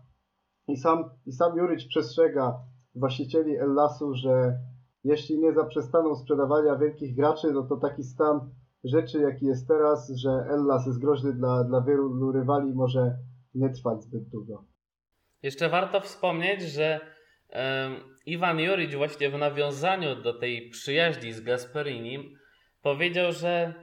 i 0.68 0.78
sam, 0.78 1.04
i 1.26 1.32
sam 1.32 1.58
Juric 1.58 1.88
przestrzega 1.88 2.60
właścicieli 2.96 3.58
Ellasu, 3.58 4.14
że 4.14 4.60
jeśli 5.04 5.40
nie 5.40 5.54
zaprzestaną 5.54 6.16
sprzedawania 6.16 6.76
wielkich 6.76 7.16
graczy, 7.16 7.52
no 7.52 7.64
to 7.64 7.78
taki 7.78 8.04
stan 8.04 8.50
rzeczy, 8.84 9.22
jaki 9.22 9.46
jest 9.46 9.68
teraz, 9.68 10.10
że 10.10 10.30
Ellas 10.30 10.86
jest 10.86 11.00
groźny 11.00 11.34
dla, 11.34 11.64
dla 11.64 11.82
wielu 11.82 12.32
rywali, 12.32 12.74
może 12.74 13.18
nie 13.56 13.70
trwać 13.70 14.04
zbyt 14.04 14.30
długo. 14.30 14.64
Jeszcze 15.46 15.70
warto 15.70 16.02
wspomnieć, 16.02 16.62
że 16.62 17.00
um, 17.50 18.16
Iwan 18.26 18.60
Juric 18.60 18.96
właśnie 18.96 19.30
w 19.30 19.38
nawiązaniu 19.38 20.16
do 20.16 20.34
tej 20.34 20.70
przyjaźni 20.70 21.34
z 21.34 21.42
Gasperinim 21.42 22.40
powiedział, 22.82 23.32
że 23.32 23.74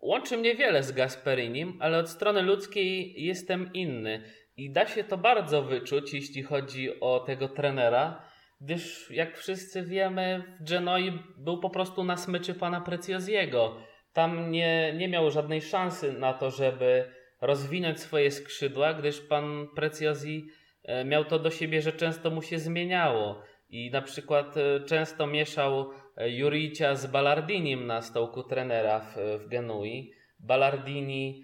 łączy 0.00 0.36
mnie 0.36 0.54
wiele 0.54 0.82
z 0.82 0.92
Gasperinim, 0.92 1.78
ale 1.80 1.98
od 1.98 2.10
strony 2.10 2.42
ludzkiej 2.42 3.14
jestem 3.24 3.70
inny. 3.72 4.22
I 4.56 4.72
da 4.72 4.86
się 4.86 5.04
to 5.04 5.18
bardzo 5.18 5.62
wyczuć, 5.62 6.14
jeśli 6.14 6.42
chodzi 6.42 7.00
o 7.00 7.20
tego 7.20 7.48
trenera, 7.48 8.24
gdyż 8.60 9.10
jak 9.10 9.38
wszyscy 9.38 9.82
wiemy, 9.82 10.42
w 10.60 10.68
Genoi 10.70 11.12
był 11.38 11.60
po 11.60 11.70
prostu 11.70 12.04
na 12.04 12.16
smyczy 12.16 12.54
pana 12.54 12.80
Precioziego. 12.80 13.76
Tam 14.12 14.50
nie, 14.50 14.94
nie 14.96 15.08
miał 15.08 15.30
żadnej 15.30 15.62
szansy 15.62 16.12
na 16.12 16.32
to, 16.32 16.50
żeby 16.50 17.04
rozwinąć 17.40 18.00
swoje 18.00 18.30
skrzydła, 18.30 18.94
gdyż 18.94 19.20
pan 19.20 19.68
Preciozi 19.74 20.46
E, 20.46 20.61
miał 21.04 21.24
to 21.24 21.38
do 21.38 21.50
siebie, 21.50 21.82
że 21.82 21.92
często 21.92 22.30
mu 22.30 22.42
się 22.42 22.58
zmieniało 22.58 23.42
i 23.68 23.90
na 23.90 24.02
przykład 24.02 24.56
e, 24.56 24.80
często 24.80 25.26
mieszał 25.26 25.90
Juricia 26.26 26.94
z 26.94 27.06
Ballardinim 27.06 27.86
na 27.86 28.02
stołku 28.02 28.42
trenera 28.42 29.00
w, 29.00 29.16
w 29.44 29.48
Genui. 29.48 30.12
Ballardini 30.40 31.42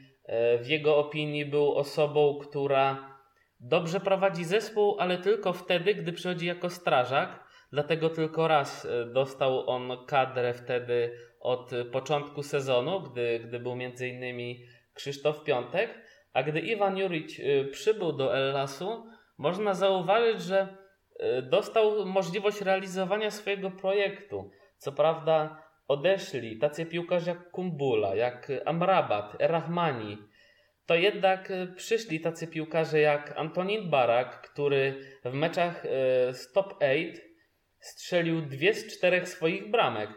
w 0.62 0.66
jego 0.66 0.96
opinii 0.96 1.46
był 1.46 1.74
osobą, 1.74 2.38
która 2.42 3.16
dobrze 3.60 4.00
prowadzi 4.00 4.44
zespół, 4.44 4.96
ale 4.98 5.18
tylko 5.18 5.52
wtedy, 5.52 5.94
gdy 5.94 6.12
przychodzi 6.12 6.46
jako 6.46 6.70
strażak. 6.70 7.44
Dlatego 7.72 8.10
tylko 8.10 8.48
raz 8.48 8.88
dostał 9.12 9.70
on 9.70 10.06
kadrę 10.06 10.54
wtedy 10.54 11.12
od 11.40 11.70
początku 11.92 12.42
sezonu, 12.42 13.00
gdy, 13.00 13.40
gdy 13.40 13.60
był 13.60 13.76
między 13.76 14.08
innymi 14.08 14.64
Krzysztof 14.94 15.44
Piątek. 15.44 15.94
A 16.32 16.42
gdy 16.42 16.60
Iwan 16.60 16.98
Juric 16.98 17.40
przybył 17.70 18.12
do 18.12 18.36
Ellasu, 18.36 19.06
można 19.38 19.74
zauważyć, 19.74 20.42
że 20.42 20.76
y, 21.38 21.42
dostał 21.42 22.06
możliwość 22.06 22.60
realizowania 22.60 23.30
swojego 23.30 23.70
projektu. 23.70 24.50
Co 24.76 24.92
prawda 24.92 25.62
odeszli 25.88 26.58
tacy 26.58 26.86
piłkarze 26.86 27.30
jak 27.30 27.50
Kumbula, 27.50 28.14
jak 28.14 28.52
Amrabat, 28.66 29.36
Rahmani. 29.40 30.18
To 30.86 30.94
jednak 30.94 31.50
y, 31.50 31.66
przyszli 31.76 32.20
tacy 32.20 32.46
piłkarze 32.46 33.00
jak 33.00 33.34
Antonin 33.36 33.90
Barak, 33.90 34.40
który 34.40 35.00
w 35.24 35.32
meczach 35.32 35.82
z 36.32 36.46
y, 36.46 36.52
top 36.54 36.74
8 36.82 37.12
strzelił 37.80 38.42
dwie 38.42 38.74
z 38.74 38.96
czterech 38.96 39.28
swoich 39.28 39.70
bramek. 39.70 40.10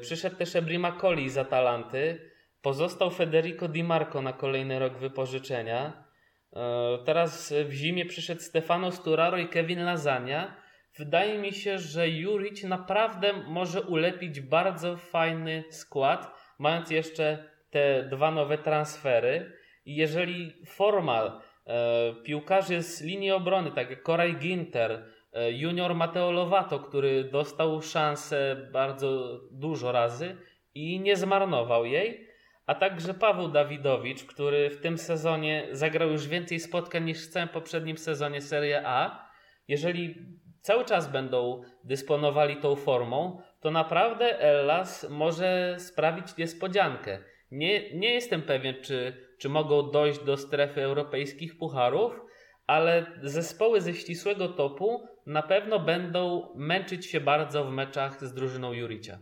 Przyszedł 0.00 0.36
też 0.36 0.56
Ebrima 0.56 0.92
Coli 0.92 1.30
z 1.30 1.38
Atalanty. 1.38 2.30
Pozostał 2.62 3.10
Federico 3.10 3.68
Di 3.68 3.84
Marco 3.84 4.22
na 4.22 4.32
kolejny 4.32 4.78
rok 4.78 4.98
wypożyczenia. 4.98 6.07
E, 6.52 6.98
teraz 7.04 7.54
w 7.64 7.72
zimie 7.72 8.06
przyszedł 8.06 8.40
Stefano 8.40 8.92
Sturaro 8.92 9.38
i 9.38 9.48
Kevin 9.48 9.84
Lasagna. 9.84 10.56
Wydaje 10.98 11.38
mi 11.38 11.52
się, 11.52 11.78
że 11.78 12.08
Juric 12.08 12.64
naprawdę 12.64 13.32
może 13.32 13.82
ulepić 13.82 14.40
bardzo 14.40 14.96
fajny 14.96 15.64
skład, 15.70 16.34
mając 16.58 16.90
jeszcze 16.90 17.44
te 17.70 18.02
dwa 18.02 18.30
nowe 18.30 18.58
transfery. 18.58 19.52
I 19.84 19.96
jeżeli 19.96 20.52
forma 20.66 21.40
e, 21.66 22.14
piłkarzy 22.24 22.82
z 22.82 23.02
linii 23.02 23.30
obrony, 23.30 23.72
tak 23.72 23.90
jak 23.90 24.02
Koray 24.02 24.34
Ginter, 24.34 25.04
e, 25.32 25.52
junior 25.52 25.94
Mateo 25.94 26.30
Lovato, 26.30 26.78
który 26.80 27.24
dostał 27.24 27.82
szansę 27.82 28.68
bardzo 28.72 29.40
dużo 29.50 29.92
razy 29.92 30.36
i 30.74 31.00
nie 31.00 31.16
zmarnował 31.16 31.84
jej, 31.84 32.27
a 32.68 32.74
także 32.74 33.14
Paweł 33.14 33.48
Dawidowicz, 33.48 34.24
który 34.24 34.70
w 34.70 34.80
tym 34.80 34.98
sezonie 34.98 35.68
zagrał 35.72 36.10
już 36.10 36.28
więcej 36.28 36.60
spotkań 36.60 37.04
niż 37.04 37.26
w 37.26 37.30
całym 37.30 37.48
poprzednim 37.48 37.98
sezonie 37.98 38.40
Serie 38.40 38.82
A. 38.86 39.28
Jeżeli 39.68 40.14
cały 40.60 40.84
czas 40.84 41.12
będą 41.12 41.62
dysponowali 41.84 42.56
tą 42.56 42.76
formą, 42.76 43.42
to 43.60 43.70
naprawdę 43.70 44.40
Ellas 44.40 45.06
może 45.10 45.76
sprawić 45.78 46.36
niespodziankę. 46.36 47.18
Nie, 47.50 47.94
nie 47.94 48.14
jestem 48.14 48.42
pewien, 48.42 48.74
czy, 48.82 49.12
czy 49.38 49.48
mogą 49.48 49.90
dojść 49.90 50.24
do 50.24 50.36
strefy 50.36 50.82
europejskich 50.82 51.58
pucharów, 51.58 52.20
ale 52.66 53.06
zespoły 53.22 53.80
ze 53.80 53.94
ścisłego 53.94 54.48
topu 54.48 55.08
na 55.26 55.42
pewno 55.42 55.78
będą 55.78 56.48
męczyć 56.56 57.06
się 57.06 57.20
bardzo 57.20 57.64
w 57.64 57.70
meczach 57.70 58.24
z 58.24 58.34
drużyną 58.34 58.72
Juricia. 58.72 59.18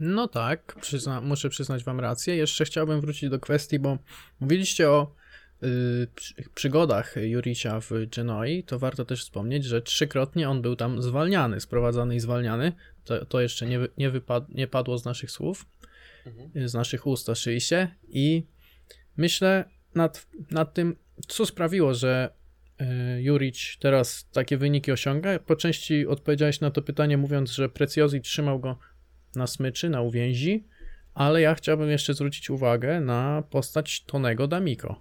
No 0.00 0.28
tak, 0.28 0.76
przyzna, 0.80 1.20
muszę 1.20 1.48
przyznać 1.48 1.84
wam 1.84 2.00
rację. 2.00 2.36
Jeszcze 2.36 2.64
chciałbym 2.64 3.00
wrócić 3.00 3.30
do 3.30 3.40
kwestii, 3.40 3.78
bo 3.78 3.98
mówiliście 4.40 4.90
o 4.90 5.14
y, 5.62 6.06
przygodach 6.54 7.14
Juricia 7.16 7.80
w 7.80 7.90
Genoi, 8.16 8.62
to 8.62 8.78
warto 8.78 9.04
też 9.04 9.22
wspomnieć, 9.22 9.64
że 9.64 9.82
trzykrotnie 9.82 10.48
on 10.48 10.62
był 10.62 10.76
tam 10.76 11.02
zwalniany, 11.02 11.60
sprowadzany 11.60 12.16
i 12.16 12.20
zwalniany. 12.20 12.72
To, 13.04 13.26
to 13.26 13.40
jeszcze 13.40 13.66
nie, 13.66 13.80
nie, 13.98 14.10
wypad, 14.10 14.48
nie 14.48 14.66
padło 14.66 14.98
z 14.98 15.04
naszych 15.04 15.30
słów, 15.30 15.66
mhm. 16.26 16.68
z 16.68 16.74
naszych 16.74 17.06
ust 17.06 17.28
oczywiście. 17.28 17.94
I 18.08 18.46
myślę 19.16 19.64
nad, 19.94 20.26
nad 20.50 20.74
tym, 20.74 20.96
co 21.28 21.46
sprawiło, 21.46 21.94
że 21.94 22.30
y, 22.80 23.22
Juric 23.22 23.76
teraz 23.80 24.28
takie 24.32 24.56
wyniki 24.56 24.92
osiąga. 24.92 25.38
Po 25.38 25.56
części 25.56 26.06
odpowiedziałeś 26.06 26.60
na 26.60 26.70
to 26.70 26.82
pytanie, 26.82 27.16
mówiąc, 27.16 27.50
że 27.50 27.68
Preciosi 27.68 28.20
trzymał 28.20 28.60
go 28.60 28.78
na 29.36 29.46
smyczy, 29.46 29.90
na 29.90 30.02
uwięzi, 30.02 30.64
ale 31.14 31.40
ja 31.40 31.54
chciałbym 31.54 31.88
jeszcze 31.88 32.14
zwrócić 32.14 32.50
uwagę 32.50 33.00
na 33.00 33.42
postać 33.50 34.04
Tonego 34.04 34.48
Damiko. 34.48 34.96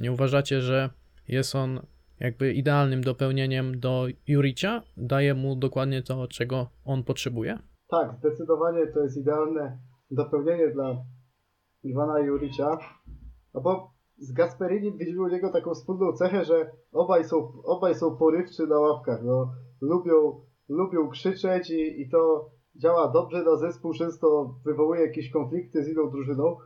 Nie 0.00 0.12
uważacie, 0.12 0.60
że 0.60 0.90
jest 1.28 1.54
on 1.54 1.80
jakby 2.20 2.52
idealnym 2.52 3.00
dopełnieniem 3.00 3.80
do 3.80 4.06
Juricia? 4.26 4.82
Daje 4.96 5.34
mu 5.34 5.56
dokładnie 5.56 6.02
to, 6.02 6.28
czego 6.28 6.70
on 6.84 7.04
potrzebuje? 7.04 7.58
Tak, 7.88 8.16
zdecydowanie 8.18 8.86
to 8.86 9.00
jest 9.00 9.16
idealne 9.16 9.78
dopełnienie 10.10 10.68
dla 10.70 11.04
Iwana 11.82 12.18
Juricia, 12.18 12.78
no 13.54 13.60
bo 13.60 13.90
z 14.18 14.32
Gasperini 14.32 14.98
widzimy 14.98 15.22
u 15.22 15.28
niego 15.28 15.52
taką 15.52 15.74
wspólną 15.74 16.12
cechę, 16.12 16.44
że 16.44 16.70
obaj 16.92 17.24
są, 17.24 17.52
obaj 17.64 17.94
są 17.94 18.16
porywczy 18.16 18.66
na 18.66 18.78
ławkach, 18.78 19.20
no, 19.24 19.52
lubią, 19.80 20.40
lubią 20.68 21.08
krzyczeć 21.08 21.70
i, 21.70 22.00
i 22.00 22.08
to 22.10 22.50
działa 22.76 23.08
dobrze 23.08 23.42
na 23.42 23.56
zespół, 23.56 23.92
często 23.92 24.54
wywołuje 24.64 25.00
jakieś 25.00 25.30
konflikty 25.30 25.84
z 25.84 25.88
inną 25.88 26.10
drużyną, 26.10 26.56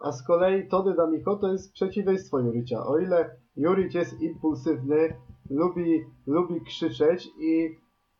a 0.00 0.12
z 0.12 0.26
kolei 0.26 0.68
Tony 0.68 0.94
Damiko 0.94 1.36
to 1.36 1.52
jest 1.52 1.72
przeciwieństwo 1.72 2.38
Juricia. 2.38 2.86
O 2.86 2.98
ile 2.98 3.36
Juric 3.56 3.94
jest 3.94 4.20
impulsywny, 4.20 5.16
lubi, 5.50 6.04
lubi 6.26 6.60
krzyczeć 6.60 7.30
i, 7.38 7.78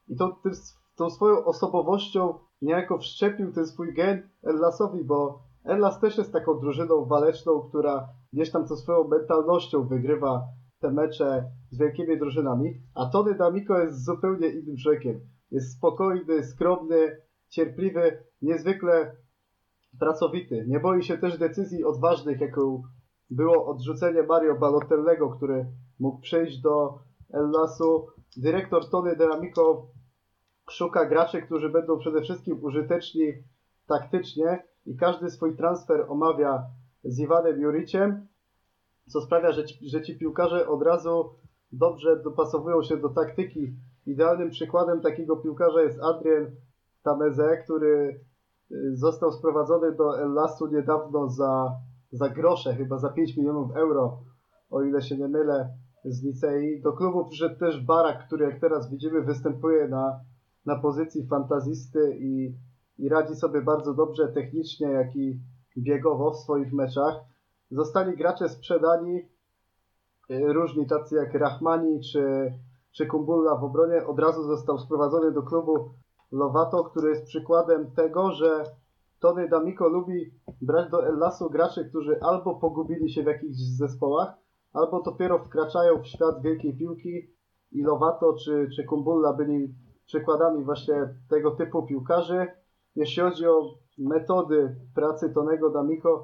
i 0.08 0.16
tym, 0.16 0.52
tą 0.96 1.10
swoją 1.10 1.44
osobowością 1.44 2.38
niejako 2.62 2.98
wszczepił 2.98 3.52
ten 3.52 3.66
swój 3.66 3.94
gen 3.94 4.28
Ellasowi, 4.42 5.04
bo 5.04 5.42
Ellas 5.64 6.00
też 6.00 6.18
jest 6.18 6.32
taką 6.32 6.60
drużyną 6.60 7.04
waleczną, 7.04 7.60
która 7.60 8.08
gdzieś 8.32 8.50
tam 8.50 8.66
co 8.66 8.76
swoją 8.76 9.08
mentalnością 9.08 9.86
wygrywa 9.86 10.44
te 10.80 10.90
mecze 10.90 11.50
z 11.70 11.78
wielkimi 11.78 12.18
drużynami, 12.18 12.80
a 12.94 13.06
Tony 13.06 13.34
Damiko 13.34 13.78
jest 13.78 14.04
zupełnie 14.04 14.48
innym 14.48 14.76
człowiekiem. 14.76 15.20
Jest 15.50 15.72
spokojny, 15.72 16.44
skromny, 16.44 17.16
cierpliwy, 17.48 18.24
niezwykle 18.42 19.16
pracowity. 19.98 20.64
Nie 20.68 20.80
boi 20.80 21.02
się 21.02 21.18
też 21.18 21.38
decyzji 21.38 21.84
odważnych, 21.84 22.40
jaką 22.40 22.82
było 23.30 23.66
odrzucenie 23.66 24.22
Mario 24.22 24.54
Balotellego, 24.54 25.30
który 25.30 25.66
mógł 26.00 26.20
przejść 26.20 26.60
do 26.60 26.98
Ellasu. 27.32 28.06
Dyrektor 28.36 28.90
Tony 28.90 29.16
Delamico 29.16 29.86
szuka 30.70 31.04
graczy, 31.04 31.42
którzy 31.42 31.68
będą 31.68 31.98
przede 31.98 32.22
wszystkim 32.22 32.64
użyteczni 32.64 33.32
taktycznie 33.86 34.62
i 34.86 34.96
każdy 34.96 35.30
swój 35.30 35.56
transfer 35.56 36.04
omawia 36.08 36.66
z 37.04 37.18
Iwanem 37.18 37.60
Juriciem, 37.60 38.26
co 39.08 39.20
sprawia, 39.20 39.52
że 39.52 39.64
ci, 39.64 39.88
że 39.88 40.02
ci 40.02 40.18
piłkarze 40.18 40.68
od 40.68 40.82
razu 40.82 41.34
dobrze 41.72 42.22
dopasowują 42.22 42.82
się 42.82 42.96
do 42.96 43.08
taktyki. 43.08 43.74
Idealnym 44.06 44.50
przykładem 44.50 45.00
takiego 45.00 45.36
piłkarza 45.36 45.82
jest 45.82 46.00
Adrian 46.02 46.46
Tameze, 47.02 47.56
który 47.64 48.20
y, 48.72 48.96
został 48.96 49.32
sprowadzony 49.32 49.92
do 49.92 50.20
Ellasu 50.22 50.66
niedawno 50.66 51.28
za, 51.28 51.72
za 52.12 52.28
grosze, 52.28 52.74
chyba 52.74 52.98
za 52.98 53.08
5 53.08 53.36
milionów 53.36 53.76
euro, 53.76 54.18
o 54.70 54.82
ile 54.82 55.02
się 55.02 55.16
nie 55.16 55.28
mylę, 55.28 55.74
z 56.04 56.22
Licei. 56.22 56.80
Do 56.82 56.92
klubu 56.92 57.24
przyszedł 57.24 57.58
też 57.58 57.84
Barak, 57.84 58.26
który 58.26 58.44
jak 58.44 58.60
teraz 58.60 58.90
widzimy 58.90 59.22
występuje 59.22 59.88
na, 59.88 60.20
na 60.66 60.78
pozycji 60.78 61.26
fantazisty 61.26 62.16
i, 62.20 62.54
i 62.98 63.08
radzi 63.08 63.34
sobie 63.34 63.62
bardzo 63.62 63.94
dobrze 63.94 64.28
technicznie, 64.28 64.86
jak 64.86 65.16
i 65.16 65.40
biegowo 65.78 66.30
w 66.30 66.38
swoich 66.38 66.72
meczach. 66.72 67.14
Zostali 67.70 68.16
gracze 68.16 68.48
sprzedani, 68.48 69.22
y, 70.30 70.52
różni 70.52 70.86
tacy 70.86 71.14
jak 71.14 71.34
Rahmani 71.34 72.00
czy, 72.00 72.52
czy 72.94 73.06
Kumbulla 73.06 73.56
w 73.56 73.64
obronie. 73.64 74.06
Od 74.06 74.18
razu 74.18 74.42
został 74.42 74.78
sprowadzony 74.78 75.32
do 75.32 75.42
klubu 75.42 75.90
Lovato, 76.32 76.84
który 76.84 77.08
jest 77.08 77.24
przykładem 77.24 77.90
tego, 77.90 78.32
że 78.32 78.64
Tony 79.20 79.48
D'Amico 79.48 79.90
lubi 79.90 80.30
brać 80.62 80.90
do 80.90 81.06
Ellasu 81.06 81.50
graczy, 81.50 81.84
którzy 81.84 82.20
albo 82.20 82.54
pogubili 82.54 83.10
się 83.10 83.22
w 83.22 83.26
jakichś 83.26 83.56
zespołach, 83.56 84.34
albo 84.72 85.02
dopiero 85.02 85.38
wkraczają 85.38 86.02
w 86.02 86.06
świat 86.06 86.42
wielkiej 86.42 86.76
piłki 86.76 87.30
i 87.72 87.82
Lovato 87.82 88.32
czy, 88.32 88.68
czy 88.76 88.84
Kumbulla 88.84 89.32
byli 89.32 89.74
przykładami 90.06 90.64
właśnie 90.64 91.14
tego 91.30 91.50
typu 91.50 91.82
piłkarzy. 91.82 92.46
Jeśli 92.96 93.22
chodzi 93.22 93.46
o 93.46 93.74
metody 93.98 94.76
pracy 94.94 95.30
Tonego 95.30 95.70
D'Amico, 95.70 96.22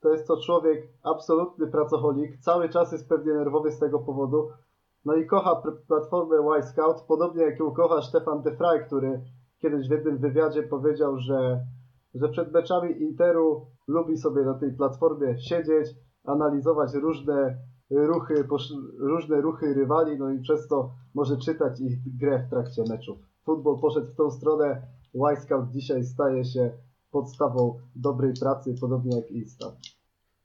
to 0.00 0.08
jest 0.08 0.26
to 0.26 0.36
człowiek 0.36 0.88
absolutny 1.02 1.66
pracocholik, 1.66 2.38
cały 2.40 2.68
czas 2.68 2.92
jest 2.92 3.08
pewnie 3.08 3.32
nerwowy 3.32 3.70
z 3.70 3.78
tego 3.78 3.98
powodu. 3.98 4.48
No 5.04 5.14
i 5.14 5.26
kocha 5.26 5.62
platformę 5.88 6.58
Y 6.58 6.62
Scout, 6.62 7.02
podobnie 7.08 7.42
jak 7.42 7.58
ją 7.58 7.70
kocha 7.70 8.02
Stefan 8.02 8.42
De 8.42 8.56
Frey, 8.56 8.86
który 8.86 9.20
kiedyś 9.58 9.88
w 9.88 9.90
jednym 9.90 10.18
wywiadzie 10.18 10.62
powiedział, 10.62 11.18
że, 11.18 11.66
że 12.14 12.28
przed 12.28 12.52
meczami 12.52 13.02
Interu 13.02 13.66
lubi 13.88 14.16
sobie 14.16 14.42
na 14.42 14.54
tej 14.54 14.72
platformie 14.72 15.38
siedzieć, 15.38 15.88
analizować 16.24 16.94
różne 16.94 17.58
ruchy, 17.90 18.34
różne 18.98 19.40
ruchy 19.40 19.74
rywali, 19.74 20.18
no 20.18 20.30
i 20.30 20.40
przez 20.40 20.68
to 20.68 20.90
może 21.14 21.36
czytać 21.36 21.80
ich 21.80 22.16
grę 22.18 22.44
w 22.46 22.50
trakcie 22.50 22.82
meczów. 22.88 23.18
Futbol 23.44 23.80
poszedł 23.80 24.06
w 24.06 24.14
tą 24.14 24.30
stronę, 24.30 24.82
Y-Scout 25.14 25.70
dzisiaj 25.70 26.04
staje 26.04 26.44
się 26.44 26.70
podstawą 27.10 27.78
dobrej 27.96 28.32
pracy, 28.40 28.74
podobnie 28.80 29.16
jak 29.16 29.30
Insta. 29.30 29.66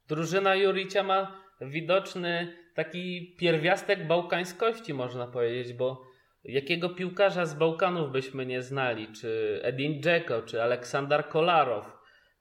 Drużyna 0.07 0.55
Juricia 0.55 1.03
ma 1.03 1.31
widoczny 1.61 2.47
taki 2.77 3.35
pierwiastek 3.39 4.07
bałkańskości, 4.07 4.93
można 4.93 5.27
powiedzieć, 5.27 5.73
bo 5.73 6.01
jakiego 6.43 6.89
piłkarza 6.89 7.45
z 7.45 7.53
Bałkanów 7.53 8.11
byśmy 8.11 8.45
nie 8.45 8.61
znali, 8.61 9.07
czy 9.21 9.59
Edin 9.63 10.01
Dzeko, 10.01 10.41
czy 10.41 10.63
Aleksander 10.63 11.27
Kolarow, 11.27 11.85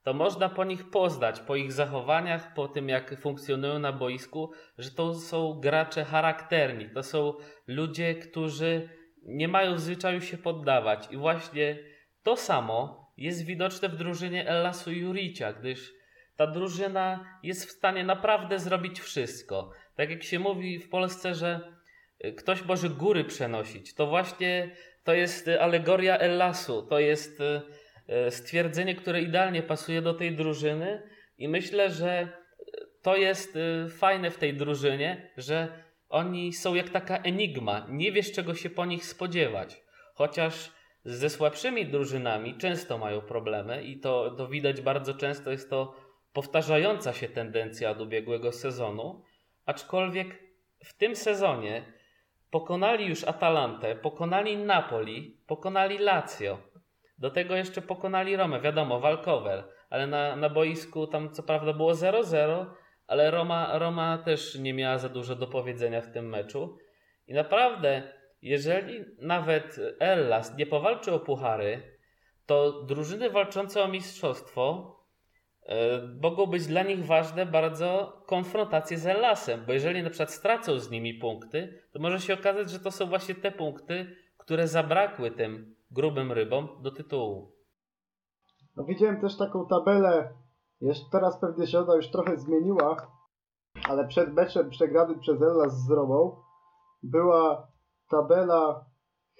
to 0.03 0.13
można 0.13 0.49
po 0.49 0.63
nich 0.63 0.89
poznać, 0.89 1.39
po 1.39 1.55
ich 1.55 1.71
zachowaniach, 1.71 2.53
po 2.53 2.67
tym 2.67 2.89
jak 2.89 3.19
funkcjonują 3.19 3.79
na 3.79 3.93
boisku, 3.93 4.51
że 4.77 4.91
to 4.91 5.13
są 5.13 5.59
gracze 5.59 6.05
charakterni, 6.05 6.89
to 6.89 7.03
są 7.03 7.33
ludzie, 7.67 8.15
którzy 8.15 8.89
nie 9.23 9.47
mają 9.47 9.75
w 9.75 9.79
zwyczaju 9.79 10.21
się 10.21 10.37
poddawać. 10.37 11.07
I 11.11 11.17
właśnie 11.17 11.77
to 12.23 12.35
samo 12.35 13.07
jest 13.17 13.45
widoczne 13.45 13.89
w 13.89 13.95
drużynie 13.95 14.47
Ellasu 14.47 14.91
Juricia, 14.91 15.53
gdyż 15.53 15.93
ta 16.35 16.47
drużyna 16.47 17.39
jest 17.43 17.65
w 17.65 17.71
stanie 17.71 18.03
naprawdę 18.03 18.59
zrobić 18.59 18.99
wszystko. 18.99 19.71
Tak 19.97 20.09
jak 20.09 20.23
się 20.23 20.39
mówi 20.39 20.79
w 20.79 20.89
Polsce, 20.89 21.35
że 21.35 21.73
ktoś 22.37 22.65
może 22.65 22.89
góry 22.89 23.23
przenosić, 23.23 23.93
to 23.93 24.07
właśnie 24.07 24.71
to 25.03 25.13
jest 25.13 25.49
alegoria 25.59 26.17
Ellasu, 26.17 26.81
to 26.81 26.99
jest 26.99 27.41
e, 28.07 28.31
stwierdzenie, 28.31 28.95
które 28.95 29.21
idealnie 29.21 29.63
pasuje 29.63 30.01
do 30.01 30.13
tej 30.13 30.35
drużyny 30.35 31.09
i 31.37 31.47
myślę, 31.47 31.89
że 31.89 32.29
to 33.01 33.15
jest 33.15 33.57
fajne 33.89 34.31
w 34.31 34.37
tej 34.37 34.53
drużynie, 34.53 35.31
że 35.37 35.83
oni 36.09 36.53
są 36.53 36.75
jak 36.75 36.89
taka 36.89 37.17
enigma, 37.17 37.87
nie 37.89 38.11
wiesz 38.11 38.31
czego 38.31 38.55
się 38.55 38.69
po 38.69 38.85
nich 38.85 39.05
spodziewać. 39.05 39.81
Chociaż 40.13 40.71
ze 41.05 41.29
słabszymi 41.29 41.85
drużynami 41.85 42.57
często 42.57 42.97
mają 42.97 43.21
problemy 43.21 43.83
i 43.83 43.99
to, 43.99 44.31
to 44.31 44.47
widać 44.47 44.81
bardzo 44.81 45.13
często, 45.13 45.51
jest 45.51 45.69
to 45.69 45.95
powtarzająca 46.33 47.13
się 47.13 47.29
tendencja 47.29 47.91
od 47.91 48.01
ubiegłego 48.01 48.51
sezonu, 48.51 49.23
aczkolwiek 49.67 50.27
w 50.83 50.97
tym 50.97 51.15
sezonie 51.15 51.93
pokonali 52.51 53.05
już 53.05 53.23
Atalantę, 53.23 53.95
pokonali 53.95 54.57
Napoli, 54.57 55.41
pokonali 55.47 55.97
Lazio. 55.97 56.57
Do 57.17 57.29
tego 57.29 57.55
jeszcze 57.55 57.81
pokonali 57.81 58.35
Romę, 58.35 58.61
wiadomo, 58.61 58.99
walkover, 58.99 59.63
ale 59.89 60.07
na, 60.07 60.35
na 60.35 60.49
boisku 60.49 61.07
tam 61.07 61.33
co 61.33 61.43
prawda 61.43 61.73
było 61.73 61.91
0-0, 61.91 62.65
ale 63.07 63.31
Roma, 63.31 63.79
Roma 63.79 64.17
też 64.17 64.55
nie 64.55 64.73
miała 64.73 64.97
za 64.97 65.09
dużo 65.09 65.35
do 65.35 65.47
powiedzenia 65.47 66.01
w 66.01 66.11
tym 66.11 66.29
meczu. 66.29 66.77
I 67.27 67.33
naprawdę, 67.33 68.13
jeżeli 68.41 69.05
nawet 69.21 69.79
Ellas 69.99 70.57
nie 70.57 70.65
powalczy 70.65 71.13
o 71.13 71.19
puchary, 71.19 71.97
to 72.45 72.83
drużyny 72.83 73.29
walczące 73.29 73.83
o 73.83 73.87
mistrzostwo 73.87 74.96
mogą 76.21 76.45
być 76.45 76.67
dla 76.67 76.83
nich 76.83 77.05
ważne 77.05 77.45
bardzo 77.45 78.21
konfrontacje 78.25 78.97
z 78.97 79.07
Ellasem, 79.07 79.63
bo 79.67 79.73
jeżeli 79.73 80.03
na 80.03 80.09
przykład 80.09 80.31
stracą 80.31 80.79
z 80.79 80.91
nimi 80.91 81.13
punkty, 81.13 81.83
to 81.91 81.99
może 81.99 82.19
się 82.19 82.33
okazać, 82.33 82.69
że 82.69 82.79
to 82.79 82.91
są 82.91 83.05
właśnie 83.05 83.35
te 83.35 83.51
punkty, 83.51 84.15
które 84.37 84.67
zabrakły 84.67 85.31
tym 85.31 85.75
grubym 85.91 86.31
rybom 86.31 86.67
do 86.81 86.91
tytułu. 86.91 87.51
No 88.75 88.83
widziałem 88.83 89.21
też 89.21 89.37
taką 89.37 89.67
tabelę 89.67 90.33
jeszcze 90.81 91.05
teraz 91.11 91.39
pewnie 91.39 91.67
się 91.67 91.79
ona 91.79 91.95
już 91.95 92.11
trochę 92.11 92.37
zmieniła, 92.37 93.11
ale 93.89 94.07
przed 94.07 94.33
meczem 94.33 94.69
przegranym 94.69 95.19
przez 95.19 95.41
Ellas 95.41 95.85
z 95.85 95.89
Romą 95.89 96.41
była 97.03 97.71
tabela 98.09 98.85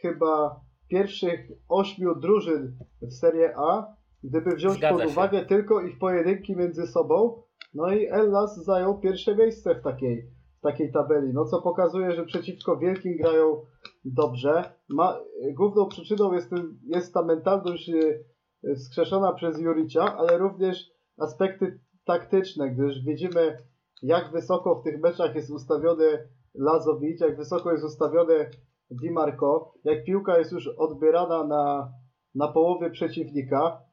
chyba 0.02 0.62
pierwszych 0.90 1.40
ośmiu 1.70 2.16
drużyn 2.16 2.78
w 3.02 3.14
Serie 3.14 3.54
A, 3.58 3.96
gdyby 4.28 4.56
wziąć 4.56 4.78
Zgadza 4.78 4.94
pod 4.94 5.04
się. 5.04 5.08
uwagę 5.08 5.46
tylko 5.46 5.82
ich 5.82 6.00
pojedynki 6.00 6.56
między 6.56 6.88
sobą, 6.88 7.42
no 7.74 7.92
i 7.92 8.08
Ellas 8.08 8.64
zajął 8.66 9.00
pierwsze 9.00 9.36
miejsce 9.36 9.76
w 9.76 9.84
takiej, 9.84 10.32
w 10.60 10.62
takiej 10.62 10.92
tabeli, 10.92 11.34
no 11.34 11.46
co 11.46 11.62
pokazuje, 11.62 12.12
że 12.12 12.26
przeciwko 12.26 12.78
wielkim 12.78 13.18
grają 13.18 13.62
dobrze. 14.06 14.74
Ma, 14.90 15.20
główną 15.54 15.88
przyczyną 15.88 16.34
jest, 16.34 16.50
ten, 16.50 16.80
jest 16.88 17.14
ta 17.14 17.24
mentalność 17.24 17.90
e, 17.90 18.76
wskrzeszona 18.76 19.34
przez 19.34 19.60
Juricia, 19.60 20.18
ale 20.18 20.38
również 20.38 20.92
aspekty 21.18 21.80
taktyczne, 22.06 22.70
gdyż 22.70 23.06
widzimy 23.06 23.58
jak 24.04 24.32
wysoko 24.32 24.76
w 24.76 24.84
tych 24.84 25.02
meczach 25.02 25.36
jest 25.36 25.52
ustawiony 25.52 26.30
Lazowicz, 26.56 27.22
jak 27.22 27.38
wysoko 27.38 27.72
jest 27.72 27.84
ustawiony 27.84 28.50
Di 28.92 29.12
Marco, 29.12 29.74
jak 29.84 30.04
piłka 30.04 30.38
jest 30.38 30.52
już 30.52 30.68
odbierana 30.68 31.48
na, 31.48 31.92
na 32.36 32.48
połowie 32.48 32.90
przeciwnika 32.90 33.87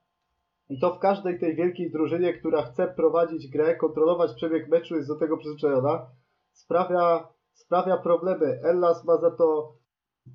i 0.68 0.80
to 0.80 0.94
w 0.94 0.98
każdej 0.98 1.38
tej 1.40 1.56
wielkiej 1.56 1.90
drużynie, 1.90 2.34
która 2.34 2.62
chce 2.62 2.88
prowadzić 2.88 3.48
grę, 3.48 3.76
kontrolować 3.76 4.34
przebieg 4.34 4.68
meczu, 4.68 4.96
jest 4.96 5.08
do 5.08 5.18
tego 5.18 5.36
przyzwyczajona, 5.36 6.06
sprawia, 6.52 7.28
sprawia 7.52 7.96
problemy. 7.96 8.60
Ellas 8.64 9.04
ma 9.04 9.16
za 9.16 9.30
to 9.30 9.74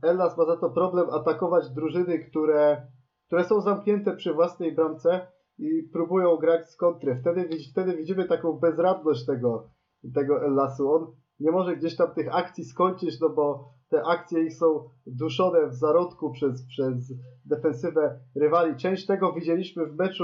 Ellas 0.03 0.37
ma 0.37 0.45
za 0.45 0.57
to 0.57 0.69
problem 0.69 1.09
atakować 1.09 1.69
drużyny, 1.69 2.19
które, 2.19 2.87
które 3.25 3.43
są 3.43 3.61
zamknięte 3.61 4.15
przy 4.15 4.33
własnej 4.33 4.75
bramce 4.75 5.27
i 5.57 5.83
próbują 5.93 6.37
grać 6.37 6.69
z 6.69 6.75
kontry. 6.75 7.17
Wtedy, 7.21 7.49
wtedy 7.71 7.97
widzimy 7.97 8.27
taką 8.27 8.53
bezradność 8.53 9.25
tego, 9.25 9.69
tego 10.13 10.45
Ellasu. 10.45 10.91
On 10.91 11.15
nie 11.39 11.51
może 11.51 11.75
gdzieś 11.75 11.95
tam 11.95 12.13
tych 12.13 12.35
akcji 12.35 12.65
skończyć, 12.65 13.19
no 13.21 13.29
bo 13.29 13.73
te 13.89 14.03
akcje 14.03 14.43
ich 14.43 14.55
są 14.55 14.89
duszone 15.07 15.67
w 15.67 15.73
zarodku 15.73 16.31
przez, 16.31 16.67
przez 16.67 17.13
defensywę 17.45 18.19
rywali. 18.35 18.75
Część 18.75 19.05
tego 19.05 19.33
widzieliśmy 19.33 19.85
w 19.85 19.95
meczu 19.95 20.23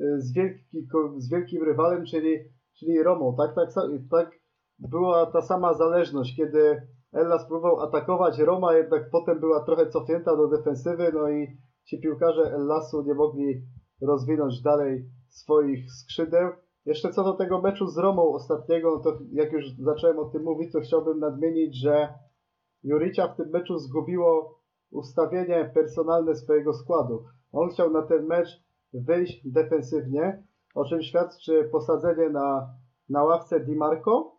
y, 0.00 0.20
z, 0.20 0.32
wielki, 0.32 0.86
z 1.16 1.30
wielkim 1.30 1.62
rywalem, 1.62 2.04
czyli, 2.04 2.36
czyli 2.78 3.02
Romą. 3.02 3.36
Tak, 3.36 3.54
tak, 3.54 3.68
tak 4.10 4.30
była 4.78 5.26
ta 5.26 5.42
sama 5.42 5.74
zależność, 5.74 6.36
kiedy 6.36 6.82
Ellas 7.12 7.46
próbował 7.48 7.80
atakować, 7.80 8.38
Roma 8.38 8.74
jednak 8.74 9.10
potem 9.10 9.40
była 9.40 9.64
trochę 9.64 9.86
cofnięta 9.86 10.36
do 10.36 10.48
defensywy, 10.48 11.12
no 11.14 11.30
i 11.30 11.46
ci 11.84 12.00
piłkarze 12.00 12.42
Ellasu 12.42 13.02
nie 13.02 13.14
mogli 13.14 13.62
rozwinąć 14.02 14.62
dalej 14.62 15.08
swoich 15.28 15.92
skrzydeł. 15.92 16.50
Jeszcze 16.86 17.10
co 17.10 17.24
do 17.24 17.32
tego 17.32 17.60
meczu 17.60 17.86
z 17.86 17.98
Romą 17.98 18.32
ostatniego, 18.32 18.90
no 18.96 19.02
to 19.02 19.18
jak 19.32 19.52
już 19.52 19.64
zacząłem 19.78 20.18
o 20.18 20.24
tym 20.24 20.42
mówić, 20.42 20.72
to 20.72 20.80
chciałbym 20.80 21.18
nadmienić, 21.18 21.80
że 21.80 22.08
Juricia 22.84 23.28
w 23.28 23.36
tym 23.36 23.50
meczu 23.50 23.78
zgubiło 23.78 24.60
ustawienie 24.90 25.70
personalne 25.74 26.34
swojego 26.34 26.72
składu. 26.72 27.24
On 27.52 27.70
chciał 27.70 27.90
na 27.90 28.02
ten 28.02 28.26
mecz 28.26 28.48
wyjść 28.92 29.40
defensywnie, 29.44 30.44
o 30.74 30.84
czym 30.84 31.02
świadczy 31.02 31.68
posadzenie 31.72 32.30
na, 32.30 32.74
na 33.08 33.24
ławce 33.24 33.60
Di 33.60 33.76
Marco. 33.76 34.36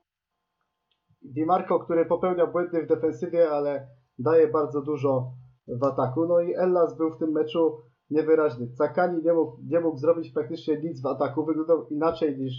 Di 1.21 1.45
Marco, 1.45 1.79
który 1.79 2.05
popełnia 2.05 2.47
błędy 2.47 2.83
w 2.83 2.87
defensywie, 2.87 3.49
ale 3.51 3.87
daje 4.19 4.47
bardzo 4.47 4.81
dużo 4.81 5.31
w 5.67 5.83
ataku. 5.83 6.25
No 6.25 6.39
i 6.39 6.53
Ellas 6.55 6.97
był 6.97 7.11
w 7.11 7.19
tym 7.19 7.31
meczu 7.31 7.77
niewyraźny. 8.09 8.67
Zakani 8.67 9.23
nie 9.23 9.33
mógł, 9.33 9.57
nie 9.63 9.79
mógł 9.79 9.97
zrobić 9.97 10.33
praktycznie 10.33 10.81
nic 10.81 11.01
w 11.01 11.05
ataku. 11.05 11.45
Wyglądał 11.45 11.87
inaczej 11.87 12.37
niż, 12.37 12.53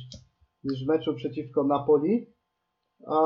niż 0.65 0.85
w 0.85 0.89
meczu 0.89 1.15
przeciwko 1.15 1.65
Napoli. 1.65 2.27
A 3.07 3.17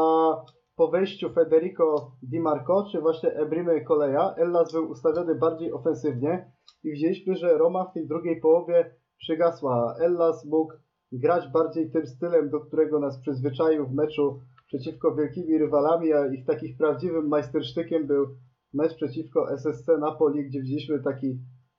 po 0.80 0.88
wejściu 0.88 1.30
Federico 1.30 2.12
Di 2.22 2.40
Marco, 2.40 2.88
czy 2.92 3.00
właśnie 3.00 3.30
Ebrime 3.30 3.80
Koleja, 3.80 4.34
Ellas 4.36 4.72
był 4.72 4.90
ustawiony 4.90 5.34
bardziej 5.34 5.72
ofensywnie 5.72 6.52
i 6.84 6.90
widzieliśmy, 6.90 7.36
że 7.36 7.58
Roma 7.58 7.84
w 7.84 7.94
tej 7.94 8.08
drugiej 8.08 8.40
połowie 8.40 8.94
przygasła. 9.18 9.96
Ellas 10.00 10.44
mógł 10.44 10.72
grać 11.12 11.48
bardziej 11.48 11.90
tym 11.90 12.06
stylem, 12.06 12.50
do 12.50 12.60
którego 12.60 13.00
nas 13.00 13.20
przyzwyczaił 13.20 13.86
w 13.86 13.94
meczu 13.94 14.40
przeciwko 14.66 15.14
wielkimi 15.14 15.58
rywalami, 15.58 16.12
a 16.12 16.26
ich 16.26 16.46
takich 16.46 16.76
prawdziwym 16.76 17.28
majstersztykiem 17.28 18.06
był 18.06 18.26
mecz 18.74 18.94
przeciwko 18.94 19.52
SSC 19.52 19.88
Napoli, 20.00 20.44
gdzie 20.44 20.60
widzieliśmy 20.60 21.02
taki 21.02 21.38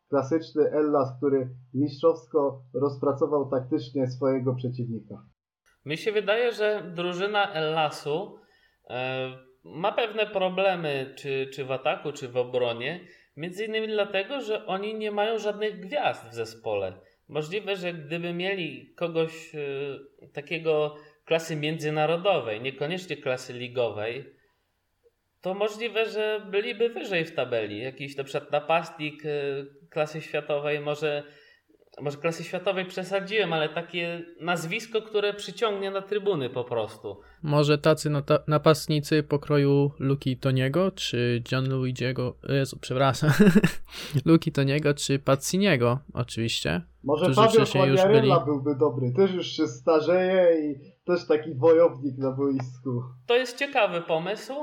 klasyczny 0.09 0.71
Ellas, 0.71 1.17
który 1.17 1.49
mistrzowsko 1.73 2.63
rozpracował 2.73 3.49
taktycznie 3.49 4.07
swojego 4.07 4.55
przeciwnika. 4.55 5.15
Mi 5.85 5.97
się 5.97 6.11
wydaje, 6.11 6.51
że 6.51 6.91
drużyna 6.95 7.53
Ellasu 7.53 8.41
ma 9.63 9.91
pewne 9.91 10.25
problemy, 10.25 11.13
czy, 11.17 11.49
czy 11.53 11.65
w 11.65 11.71
ataku, 11.71 12.11
czy 12.11 12.27
w 12.27 12.37
obronie. 12.37 12.99
Między 13.37 13.65
innymi 13.65 13.87
dlatego, 13.87 14.41
że 14.41 14.65
oni 14.65 14.95
nie 14.95 15.11
mają 15.11 15.39
żadnych 15.39 15.79
gwiazd 15.79 16.25
w 16.29 16.33
zespole. 16.33 16.93
Możliwe, 17.27 17.75
że 17.75 17.93
gdyby 17.93 18.33
mieli 18.33 18.93
kogoś 18.95 19.55
e, 19.55 19.59
takiego 20.33 20.95
klasy 21.25 21.55
międzynarodowej, 21.55 22.61
niekoniecznie 22.61 23.17
klasy 23.17 23.53
ligowej, 23.53 24.25
to 25.41 25.53
możliwe, 25.53 26.05
że 26.05 26.41
byliby 26.51 26.89
wyżej 26.89 27.25
w 27.25 27.35
tabeli. 27.35 27.83
Jakiś 27.83 28.17
na 28.17 28.23
przykład 28.23 28.51
napastnik 28.51 29.23
klasy 29.89 30.21
światowej 30.21 30.79
może, 30.79 31.23
może 32.01 32.17
klasy 32.17 32.43
światowej 32.43 32.85
przesadziłem, 32.85 33.53
ale 33.53 33.69
takie 33.69 34.25
nazwisko, 34.41 35.01
które 35.01 35.33
przyciągnie 35.33 35.91
na 35.91 36.01
trybuny 36.01 36.49
po 36.49 36.63
prostu. 36.63 37.17
Może 37.43 37.77
tacy 37.77 38.09
nata- 38.09 38.39
napastnicy 38.47 39.23
pokroju 39.23 39.91
Luki 39.99 40.37
Toniego, 40.37 40.91
czy 40.91 41.41
Gianluigiego, 41.49 42.35
Jezu, 42.49 42.77
przepraszam, 42.81 43.29
Luki 44.25 44.51
Toniego, 44.51 44.93
czy 44.93 45.19
Pazziniego 45.19 45.99
oczywiście. 46.13 46.81
Może 47.03 47.33
Fabio 47.33 47.49
wcześniej 47.51 47.87
już 47.87 48.01
byli- 48.03 48.31
byłby 48.45 48.75
dobry. 48.75 49.13
Też 49.15 49.33
już 49.33 49.47
się 49.47 49.67
starzeje 49.67 50.71
i 50.71 50.75
też 51.05 51.27
taki 51.27 51.53
wojownik 51.55 52.17
na 52.17 52.31
boisku. 52.31 53.03
To 53.27 53.35
jest 53.35 53.57
ciekawy 53.57 54.01
pomysł, 54.01 54.53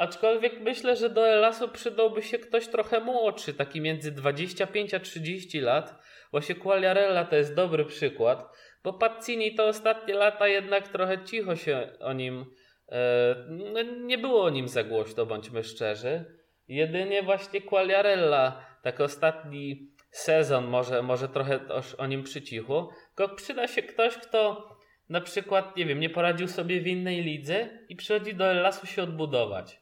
aczkolwiek 0.00 0.60
myślę, 0.60 0.96
że 0.96 1.10
do 1.10 1.28
Elasu 1.28 1.68
przydałby 1.68 2.22
się 2.22 2.38
ktoś 2.38 2.66
trochę 2.66 3.00
młodszy, 3.00 3.54
taki 3.54 3.80
między 3.80 4.12
25 4.12 4.94
a 4.94 5.00
30 5.00 5.60
lat. 5.60 5.94
Właśnie 6.30 6.54
Quagliarella 6.54 7.24
to 7.24 7.36
jest 7.36 7.54
dobry 7.54 7.84
przykład, 7.84 8.56
bo 8.84 8.92
Pazzini 8.92 9.54
to 9.54 9.66
ostatnie 9.66 10.14
lata 10.14 10.48
jednak 10.48 10.88
trochę 10.88 11.24
cicho 11.24 11.56
się 11.56 11.88
o 12.00 12.12
nim, 12.12 12.46
e, 12.88 13.34
no 13.48 13.82
nie 13.82 14.18
było 14.18 14.44
o 14.44 14.50
nim 14.50 14.68
za 14.68 14.84
głośno, 14.84 15.26
bądźmy 15.26 15.64
szczerzy. 15.64 16.24
Jedynie 16.68 17.22
właśnie 17.22 17.60
Quagliarella, 17.60 18.66
tak 18.82 19.00
ostatni 19.00 19.90
sezon 20.10 20.64
może, 20.64 21.02
może 21.02 21.28
trochę 21.28 21.60
o 21.98 22.06
nim 22.06 22.22
przycichło. 22.22 22.92
Tylko 23.16 23.34
przyda 23.34 23.68
się 23.68 23.82
ktoś, 23.82 24.14
kto 24.16 24.68
na 25.08 25.20
przykład, 25.20 25.76
nie 25.76 25.86
wiem, 25.86 26.00
nie 26.00 26.10
poradził 26.10 26.48
sobie 26.48 26.80
w 26.80 26.86
innej 26.86 27.22
lidze 27.22 27.68
i 27.88 27.96
przychodzi 27.96 28.34
do 28.34 28.46
Ellasu 28.46 28.86
się 28.86 29.02
odbudować. 29.02 29.79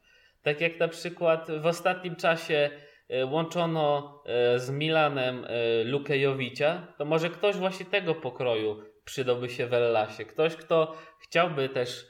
Tak 0.48 0.60
jak 0.60 0.80
na 0.80 0.88
przykład 0.88 1.50
w 1.60 1.66
ostatnim 1.66 2.16
czasie 2.16 2.70
e, 3.08 3.26
łączono 3.26 4.18
e, 4.26 4.58
z 4.58 4.70
Milanem 4.70 5.44
e, 5.44 5.84
Lukę 5.84 6.18
Jowicia, 6.18 6.94
to 6.98 7.04
może 7.04 7.30
ktoś 7.30 7.56
właśnie 7.56 7.86
tego 7.86 8.14
pokroju 8.14 8.82
przydałby 9.04 9.48
się 9.48 9.66
w 9.66 9.74
Ellasie. 9.74 10.24
Ktoś, 10.24 10.56
kto 10.56 10.94
chciałby 11.20 11.68
też 11.68 12.06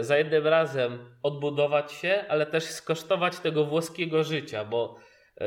za 0.00 0.18
jednym 0.18 0.46
razem 0.46 1.16
odbudować 1.22 1.92
się, 1.92 2.24
ale 2.28 2.46
też 2.46 2.64
skosztować 2.64 3.38
tego 3.38 3.64
włoskiego 3.64 4.24
życia, 4.24 4.64
bo 4.64 4.96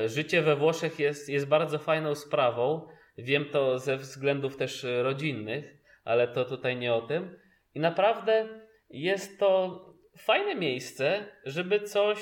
życie 0.05 0.41
we 0.41 0.55
Włoszech 0.55 0.99
jest, 0.99 1.29
jest 1.29 1.47
bardzo 1.47 1.79
fajną 1.79 2.15
sprawą. 2.15 2.87
Wiem 3.17 3.45
to 3.51 3.79
ze 3.79 3.97
względów 3.97 4.57
też 4.57 4.85
rodzinnych, 5.03 5.77
ale 6.05 6.27
to 6.27 6.45
tutaj 6.45 6.77
nie 6.77 6.93
o 6.93 7.01
tym. 7.01 7.39
I 7.73 7.79
naprawdę 7.79 8.47
jest 8.89 9.39
to 9.39 9.79
fajne 10.17 10.55
miejsce, 10.55 11.25
żeby 11.45 11.79
coś 11.79 12.19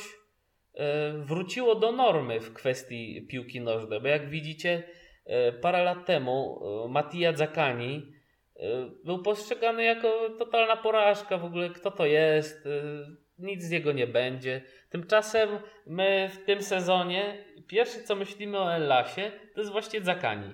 e, 0.74 1.14
wróciło 1.14 1.76
do 1.76 1.92
normy 1.92 2.40
w 2.40 2.54
kwestii 2.54 3.28
piłki 3.30 3.62
nożnej. 3.62 4.02
Bo 4.02 4.08
jak 4.08 4.30
widzicie, 4.30 4.84
e, 5.26 5.52
parę 5.52 5.84
lat 5.84 6.06
temu 6.06 6.62
e, 6.86 6.88
Mattia 6.88 7.34
Zaccani 7.34 8.14
e, 8.56 8.90
był 9.04 9.24
postrzegany 9.24 9.84
jako 9.84 10.30
totalna 10.40 10.78
porażka. 10.78 11.38
W 11.38 11.46
ogóle 11.46 11.70
kto 11.70 11.92
to 11.92 12.06
jest? 12.06 12.68
Nic 13.40 13.64
z 13.64 13.70
niego 13.70 13.92
nie 13.92 14.08
będzie. 14.08 14.62
Tymczasem 14.90 15.50
my 15.88 16.30
w 16.34 16.46
tym 16.46 16.62
sezonie 16.62 17.46
pierwsze 17.68 18.04
co 18.04 18.16
myślimy 18.16 18.60
o 18.60 18.76
Ellasie 18.76 19.32
to 19.54 19.62
jest 19.62 19.72
właśnie 19.72 20.02
Zaccani. 20.02 20.54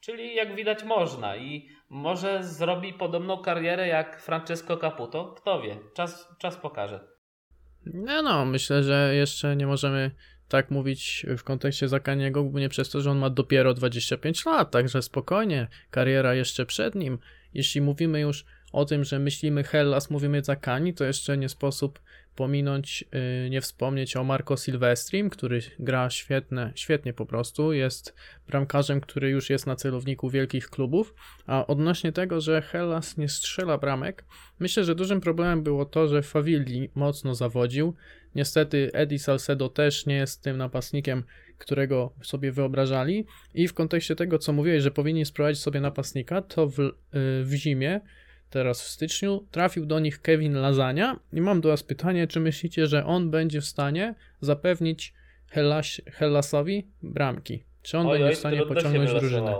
Czyli 0.00 0.34
jak 0.34 0.54
widać 0.54 0.84
można 0.84 1.36
i 1.36 1.68
może 1.88 2.44
zrobi 2.44 2.92
podobną 2.92 3.38
karierę 3.38 3.88
jak 3.88 4.22
Francesco 4.22 4.76
Caputo. 4.76 5.34
Kto 5.36 5.62
wie? 5.62 5.76
Czas, 5.94 6.28
czas 6.38 6.56
pokaże. 6.56 7.00
No, 7.86 8.22
no, 8.22 8.44
myślę, 8.44 8.82
że 8.82 9.14
jeszcze 9.14 9.56
nie 9.56 9.66
możemy 9.66 10.10
tak 10.48 10.70
mówić 10.70 11.26
w 11.38 11.44
kontekście 11.44 11.88
Zakaniego, 11.88 12.42
głównie 12.42 12.68
przez 12.68 12.90
to, 12.90 13.00
że 13.00 13.10
on 13.10 13.18
ma 13.18 13.30
dopiero 13.30 13.74
25 13.74 14.46
lat, 14.46 14.70
także 14.70 15.02
spokojnie, 15.02 15.68
kariera 15.90 16.34
jeszcze 16.34 16.66
przed 16.66 16.94
nim. 16.94 17.18
Jeśli 17.54 17.80
mówimy 17.80 18.20
już 18.20 18.44
o 18.72 18.84
tym, 18.84 19.04
że 19.04 19.18
myślimy 19.18 19.64
Hellas, 19.64 20.10
mówimy 20.10 20.44
Zakani, 20.44 20.94
to 20.94 21.04
jeszcze 21.04 21.38
nie 21.38 21.48
sposób 21.48 22.00
pominąć, 22.38 23.04
yy, 23.42 23.50
nie 23.50 23.60
wspomnieć 23.60 24.16
o 24.16 24.24
Marco 24.24 24.56
Silvestrim, 24.56 25.30
który 25.30 25.60
gra 25.78 26.10
świetne, 26.10 26.72
świetnie 26.74 27.12
po 27.12 27.26
prostu, 27.26 27.72
jest 27.72 28.14
bramkarzem, 28.46 29.00
który 29.00 29.30
już 29.30 29.50
jest 29.50 29.66
na 29.66 29.76
celowniku 29.76 30.30
wielkich 30.30 30.70
klubów, 30.70 31.14
a 31.46 31.66
odnośnie 31.66 32.12
tego, 32.12 32.40
że 32.40 32.62
Hellas 32.62 33.16
nie 33.16 33.28
strzela 33.28 33.78
bramek, 33.78 34.24
myślę, 34.58 34.84
że 34.84 34.94
dużym 34.94 35.20
problemem 35.20 35.62
było 35.62 35.84
to, 35.84 36.08
że 36.08 36.22
Favilli 36.22 36.90
mocno 36.94 37.34
zawodził, 37.34 37.94
Niestety 38.34 38.90
Eddie 38.92 39.18
Salcedo 39.18 39.68
też 39.68 40.06
nie 40.06 40.14
jest 40.14 40.42
tym 40.42 40.56
napastnikiem, 40.56 41.24
którego 41.58 42.12
sobie 42.22 42.52
wyobrażali. 42.52 43.26
I 43.54 43.68
w 43.68 43.74
kontekście 43.74 44.16
tego, 44.16 44.38
co 44.38 44.52
mówiłeś, 44.52 44.82
że 44.82 44.90
powinni 44.90 45.24
sprowadzić 45.24 45.62
sobie 45.62 45.80
napastnika, 45.80 46.42
to 46.42 46.66
w, 46.66 46.78
y, 46.80 46.92
w 47.44 47.52
zimie, 47.54 48.00
teraz 48.50 48.82
w 48.82 48.88
styczniu, 48.88 49.46
trafił 49.50 49.86
do 49.86 50.00
nich 50.00 50.22
Kevin 50.22 50.54
Lazania 50.54 51.20
i 51.32 51.40
mam 51.40 51.60
do 51.60 51.68
Was 51.68 51.82
pytanie, 51.82 52.26
czy 52.26 52.40
myślicie, 52.40 52.86
że 52.86 53.04
on 53.04 53.30
będzie 53.30 53.60
w 53.60 53.64
stanie 53.64 54.14
zapewnić 54.40 55.14
Hellas, 55.50 55.86
Hellasowi 56.06 56.90
bramki? 57.02 57.64
Czy 57.82 57.98
on 57.98 58.06
Oj, 58.06 58.18
będzie 58.18 58.34
w 58.34 58.38
stanie 58.38 58.66
pociągnąć 58.66 59.10
drużynę? 59.10 59.54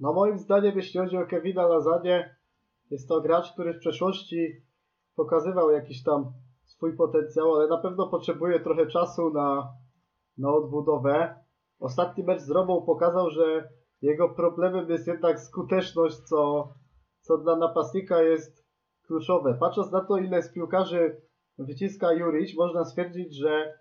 No 0.00 0.12
moim 0.12 0.38
zdaniem, 0.38 0.76
jeśli 0.76 1.00
chodzi 1.00 1.16
o 1.16 1.26
Kevina 1.26 1.66
Lazanie, 1.66 2.36
jest 2.90 3.08
to 3.08 3.20
gracz, 3.20 3.52
który 3.52 3.74
w 3.74 3.78
przeszłości 3.78 4.66
pokazywał 5.16 5.70
jakiś 5.70 6.02
tam 6.02 6.32
swój 6.64 6.96
potencjał, 6.96 7.54
ale 7.54 7.68
na 7.68 7.78
pewno 7.78 8.08
potrzebuje 8.08 8.60
trochę 8.60 8.86
czasu 8.86 9.30
na, 9.30 9.72
na 10.38 10.54
odbudowę. 10.54 11.34
Ostatni 11.78 12.24
mecz 12.24 12.40
z 12.40 12.50
Romą 12.50 12.82
pokazał, 12.82 13.30
że 13.30 13.68
jego 14.02 14.28
problemem 14.28 14.90
jest 14.90 15.06
jednak 15.06 15.40
skuteczność, 15.40 16.16
co, 16.16 16.68
co 17.26 17.38
dla 17.38 17.56
napastnika 17.56 18.22
jest 18.22 18.66
kluczowe. 19.06 19.56
Patrząc 19.60 19.92
na 19.92 20.00
to, 20.00 20.16
ile 20.18 20.42
z 20.42 20.52
piłkarzy 20.52 21.20
wyciska 21.58 22.12
Juric, 22.12 22.56
można 22.56 22.84
stwierdzić, 22.84 23.36
że 23.36 23.78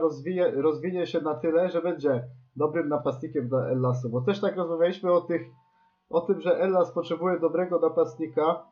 rozwije, 0.00 0.50
rozwinie 0.50 1.06
się 1.06 1.20
na 1.20 1.34
tyle, 1.34 1.70
że 1.70 1.82
będzie 1.82 2.24
dobrym 2.56 2.88
napastnikiem 2.88 3.48
dla 3.48 3.68
Ellasu. 3.68 4.10
Bo 4.10 4.20
też 4.20 4.40
tak 4.40 4.56
rozmawialiśmy 4.56 5.12
o, 5.12 5.20
tych, 5.20 5.42
o 6.10 6.20
tym, 6.20 6.40
że 6.40 6.60
Ellas 6.60 6.92
potrzebuje 6.92 7.38
dobrego 7.38 7.78
napastnika, 7.78 8.66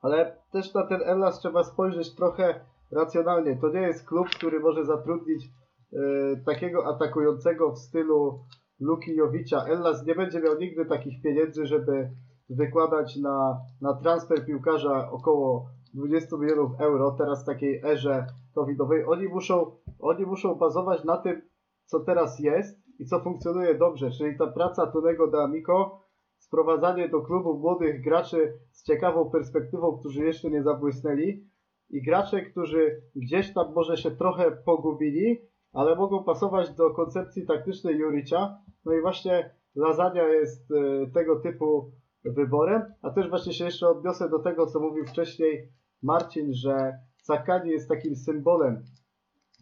ale 0.00 0.36
też 0.52 0.74
na 0.74 0.86
ten 0.86 1.00
Ellas 1.04 1.38
trzeba 1.38 1.64
spojrzeć 1.64 2.14
trochę 2.14 2.60
racjonalnie. 2.92 3.56
To 3.56 3.68
nie 3.68 3.80
jest 3.80 4.08
klub, 4.08 4.28
który 4.28 4.60
może 4.60 4.84
zatrudnić 4.84 5.44
e, 5.44 5.98
takiego 6.46 6.86
atakującego 6.86 7.72
w 7.72 7.78
stylu 7.78 8.40
Luki 8.80 9.14
Jowicza. 9.14 9.64
Ellas 9.64 10.06
nie 10.06 10.14
będzie 10.14 10.40
miał 10.40 10.58
nigdy 10.58 10.86
takich 10.86 11.22
pieniędzy, 11.22 11.66
żeby 11.66 12.10
wykładać 12.50 13.16
na, 13.16 13.60
na 13.80 13.94
transfer 13.94 14.46
piłkarza 14.46 15.10
około 15.10 15.68
20 15.94 16.36
milionów 16.36 16.80
euro, 16.80 17.10
teraz 17.18 17.42
w 17.42 17.46
takiej 17.46 17.80
erze 17.84 18.26
covidowej. 18.54 19.04
Oni 19.04 19.28
muszą, 19.28 19.72
oni 20.00 20.26
muszą 20.26 20.54
bazować 20.54 21.04
na 21.04 21.16
tym, 21.16 21.42
co 21.84 22.00
teraz 22.00 22.40
jest 22.40 22.78
i 22.98 23.06
co 23.06 23.20
funkcjonuje 23.20 23.74
dobrze, 23.74 24.10
czyli 24.10 24.38
ta 24.38 24.46
praca 24.46 24.86
Tonego 24.86 25.30
D'Amico, 25.30 25.90
sprowadzanie 26.38 27.08
do 27.08 27.20
klubu 27.20 27.58
młodych 27.58 28.04
graczy 28.04 28.58
z 28.70 28.84
ciekawą 28.84 29.30
perspektywą, 29.30 29.98
którzy 29.98 30.24
jeszcze 30.24 30.50
nie 30.50 30.62
zabłysnęli 30.62 31.48
i 31.90 32.02
gracze, 32.02 32.42
którzy 32.42 33.02
gdzieś 33.16 33.54
tam 33.54 33.72
może 33.74 33.96
się 33.96 34.10
trochę 34.10 34.50
pogubili, 34.50 35.40
ale 35.72 35.96
mogą 35.96 36.24
pasować 36.24 36.70
do 36.74 36.90
koncepcji 36.90 37.46
taktycznej 37.46 37.98
Juricia. 37.98 38.58
No 38.84 38.92
i 38.92 39.00
właśnie 39.00 39.54
Lasagna 39.74 40.22
jest 40.22 40.70
e, 40.70 41.06
tego 41.10 41.40
typu 41.40 41.92
wyborem, 42.32 42.82
a 43.02 43.10
też 43.10 43.28
właśnie 43.28 43.52
się 43.52 43.64
jeszcze 43.64 43.88
odniosę 43.88 44.28
do 44.28 44.38
tego, 44.38 44.66
co 44.66 44.80
mówił 44.80 45.06
wcześniej 45.06 45.72
Marcin, 46.02 46.54
że 46.54 46.98
Sakani 47.22 47.70
jest 47.70 47.88
takim 47.88 48.16
symbolem 48.16 48.84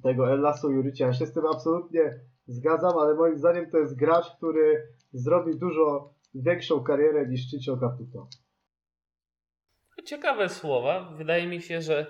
tego 0.02 0.33
Ellasu 0.33 0.70
Juricia. 0.72 1.07
Ja 1.07 1.12
się 1.12 1.26
z 1.26 1.33
tym 1.33 1.46
absolutnie 1.46 2.20
zgadzam, 2.46 2.98
ale 2.98 3.14
moim 3.14 3.38
zdaniem 3.38 3.70
to 3.70 3.79
jest 3.79 3.96
gracz, 3.96 4.37
który 4.37 4.88
zrobi 5.12 5.59
dużo 5.59 6.14
większą 6.35 6.83
karierę 6.83 7.29
niż 7.29 7.50
Chicho 7.50 7.76
Caputo. 7.76 8.29
Ciekawe 10.05 10.48
słowa. 10.48 11.12
Wydaje 11.16 11.46
mi 11.46 11.62
się, 11.62 11.83
że 11.83 12.07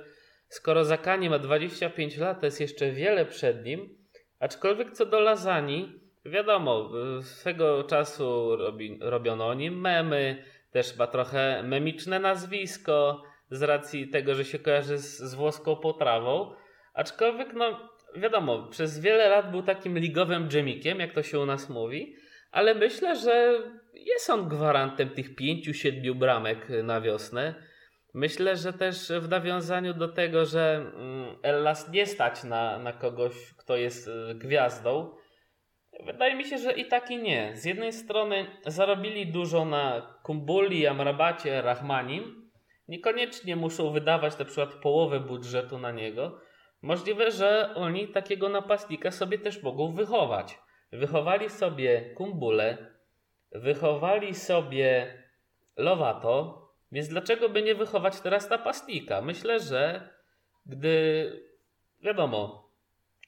skoro 0.48 0.84
Zakani 0.84 1.30
ma 1.30 1.38
25 1.38 2.18
lat, 2.18 2.40
to 2.40 2.46
jest 2.46 2.60
jeszcze 2.60 2.92
wiele 2.92 3.26
przed 3.26 3.64
nim. 3.64 3.98
Aczkolwiek 4.40 4.92
co 4.92 5.06
do 5.06 5.20
Lazani, 5.20 6.05
wiadomo, 6.30 6.90
swego 7.22 7.84
czasu 7.84 8.56
robi, 8.56 8.98
robiono 9.00 9.46
o 9.46 9.54
nim 9.54 9.80
memy, 9.80 10.44
też 10.70 10.96
ma 10.96 11.06
trochę 11.06 11.62
memiczne 11.62 12.18
nazwisko 12.18 13.22
z 13.50 13.62
racji 13.62 14.08
tego, 14.08 14.34
że 14.34 14.44
się 14.44 14.58
kojarzy 14.58 14.98
z, 14.98 15.18
z 15.18 15.34
włoską 15.34 15.76
potrawą. 15.76 16.54
Aczkolwiek, 16.94 17.54
no 17.54 17.90
wiadomo, 18.16 18.68
przez 18.70 19.00
wiele 19.00 19.28
lat 19.28 19.50
był 19.50 19.62
takim 19.62 19.98
ligowym 19.98 20.48
dżemikiem, 20.48 21.00
jak 21.00 21.12
to 21.12 21.22
się 21.22 21.40
u 21.40 21.46
nas 21.46 21.68
mówi, 21.68 22.16
ale 22.50 22.74
myślę, 22.74 23.16
że 23.16 23.62
jest 23.94 24.30
on 24.30 24.48
gwarantem 24.48 25.10
tych 25.10 25.34
pięciu, 25.34 25.74
siedmiu 25.74 26.14
bramek 26.14 26.68
na 26.82 27.00
wiosnę. 27.00 27.54
Myślę, 28.14 28.56
że 28.56 28.72
też 28.72 29.12
w 29.20 29.28
nawiązaniu 29.28 29.94
do 29.94 30.08
tego, 30.08 30.44
że 30.44 30.92
mm, 30.94 31.36
Ellas 31.42 31.92
nie 31.92 32.06
stać 32.06 32.44
na, 32.44 32.78
na 32.78 32.92
kogoś, 32.92 33.32
kto 33.56 33.76
jest 33.76 34.08
y, 34.08 34.34
gwiazdą, 34.34 35.14
Wydaje 36.04 36.34
mi 36.34 36.44
się, 36.44 36.58
że 36.58 36.72
i 36.72 36.88
tak 36.88 37.10
i 37.10 37.18
nie. 37.18 37.56
Z 37.56 37.64
jednej 37.64 37.92
strony 37.92 38.46
zarobili 38.66 39.26
dużo 39.26 39.64
na 39.64 40.14
Kumbuli, 40.22 40.86
Amrabacie, 40.86 41.62
Rahmanim. 41.62 42.50
Niekoniecznie 42.88 43.56
muszą 43.56 43.90
wydawać 43.90 44.38
na 44.38 44.44
przykład 44.44 44.74
połowę 44.74 45.20
budżetu 45.20 45.78
na 45.78 45.90
niego. 45.90 46.40
Możliwe, 46.82 47.30
że 47.30 47.72
oni 47.74 48.08
takiego 48.08 48.48
napastnika 48.48 49.10
sobie 49.10 49.38
też 49.38 49.62
mogą 49.62 49.94
wychować. 49.94 50.58
Wychowali 50.92 51.50
sobie 51.50 52.14
Kumbule, 52.14 52.78
wychowali 53.52 54.34
sobie 54.34 55.22
Lovato, 55.76 56.66
więc 56.92 57.08
dlaczego 57.08 57.48
by 57.48 57.62
nie 57.62 57.74
wychować 57.74 58.20
teraz 58.20 58.50
napastnika? 58.50 59.22
Myślę, 59.22 59.60
że 59.60 60.08
gdy 60.66 61.32
wiadomo, 62.02 62.70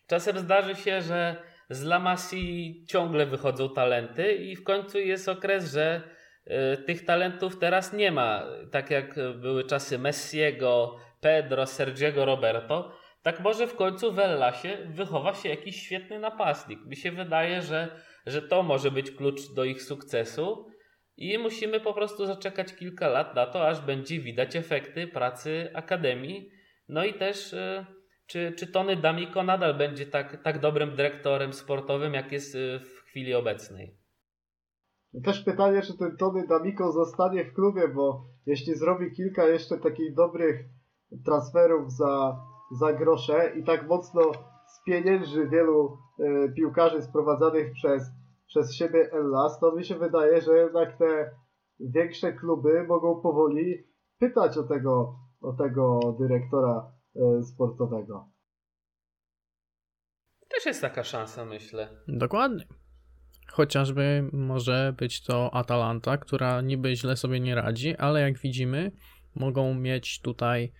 czasem 0.06 0.38
zdarzy 0.38 0.74
się, 0.74 1.02
że 1.02 1.36
z 1.70 1.82
La 1.82 1.98
Masie 1.98 2.84
ciągle 2.86 3.26
wychodzą 3.26 3.68
talenty 3.70 4.32
i 4.32 4.56
w 4.56 4.64
końcu 4.64 4.98
jest 4.98 5.28
okres, 5.28 5.72
że 5.72 6.02
y, 6.46 6.76
tych 6.82 7.04
talentów 7.04 7.58
teraz 7.58 7.92
nie 7.92 8.12
ma. 8.12 8.46
Tak 8.72 8.90
jak 8.90 9.14
były 9.40 9.64
czasy 9.64 9.98
Messiego, 9.98 10.96
Pedro, 11.20 11.66
Sergiego 11.66 12.24
Roberto, 12.24 12.92
tak 13.22 13.40
może 13.40 13.66
w 13.66 13.76
końcu 13.76 14.12
w 14.12 14.18
Ellasie 14.18 14.78
wychowa 14.86 15.34
się 15.34 15.48
jakiś 15.48 15.82
świetny 15.82 16.18
napastnik. 16.18 16.78
Mi 16.86 16.96
się 16.96 17.12
wydaje, 17.12 17.62
że, 17.62 17.88
że 18.26 18.42
to 18.42 18.62
może 18.62 18.90
być 18.90 19.10
klucz 19.10 19.54
do 19.54 19.64
ich 19.64 19.82
sukcesu 19.82 20.66
i 21.16 21.38
musimy 21.38 21.80
po 21.80 21.94
prostu 21.94 22.26
zaczekać 22.26 22.74
kilka 22.74 23.08
lat 23.08 23.34
na 23.34 23.46
to, 23.46 23.68
aż 23.68 23.80
będzie 23.80 24.20
widać 24.20 24.56
efekty 24.56 25.06
pracy 25.06 25.70
Akademii. 25.74 26.50
No 26.88 27.04
i 27.04 27.14
też 27.14 27.52
y, 27.52 27.86
czy, 28.29 28.53
czy 28.53 28.66
Tony 28.66 28.97
Damiko 28.97 29.43
nadal 29.43 29.79
będzie 29.79 30.07
tak, 30.07 30.43
tak 30.43 30.61
dobrym 30.61 30.97
dyrektorem 30.97 31.53
sportowym, 31.53 32.14
jak 32.14 32.33
jest 32.33 32.55
y, 32.55 32.81
w 32.81 33.03
chwili 33.05 33.35
obecnej? 33.35 33.97
Też 35.24 35.45
pytanie, 35.45 35.83
czy 35.83 35.99
ten 35.99 36.16
Tony 36.16 36.47
Damiko 36.47 36.93
zostanie 36.93 37.45
w 37.45 37.55
klubie, 37.55 37.89
bo 37.89 38.24
jeśli 38.47 38.74
zrobi 38.74 39.12
kilka 39.12 39.47
jeszcze 39.47 39.79
takich 39.79 40.14
dobrych 40.14 40.61
transferów 41.24 41.93
za, 41.93 42.37
za 42.79 42.93
grosze 42.93 43.53
i 43.57 43.64
tak 43.64 43.89
mocno 43.89 44.22
spienięży 44.81 45.49
wielu 45.49 45.99
y, 46.20 46.53
piłkarzy 46.57 47.03
sprowadzanych 47.03 47.72
przez, 47.72 48.03
przez 48.47 48.74
siebie 48.74 49.12
Ellas, 49.12 49.61
to 49.61 49.72
mi 49.76 49.85
się 49.85 49.95
wydaje, 49.95 50.41
że 50.41 50.59
jednak 50.59 50.99
te 50.99 51.31
większe 51.81 52.33
kluby 52.33 52.85
mogą 52.89 53.20
powoli 53.20 53.87
pytać 54.18 54.59
o 54.59 54.62
tego, 54.62 55.14
o 55.41 55.53
tego 55.53 56.01
dyrektora 56.18 56.97
sportowego. 57.42 58.28
Też 60.48 60.66
jest 60.66 60.80
taka 60.80 61.04
szansa, 61.04 61.44
myślę. 61.44 61.88
Dokładnie. 62.08 62.66
Chociażby 63.48 64.28
może 64.32 64.94
być 64.96 65.22
to 65.22 65.54
Atalanta, 65.54 66.16
która 66.16 66.60
niby 66.60 66.96
źle 66.96 67.16
sobie 67.16 67.40
nie 67.40 67.54
radzi, 67.54 67.96
ale 67.96 68.20
jak 68.20 68.38
widzimy, 68.38 68.92
mogą 69.34 69.74
mieć 69.74 70.20
tutaj 70.20 70.72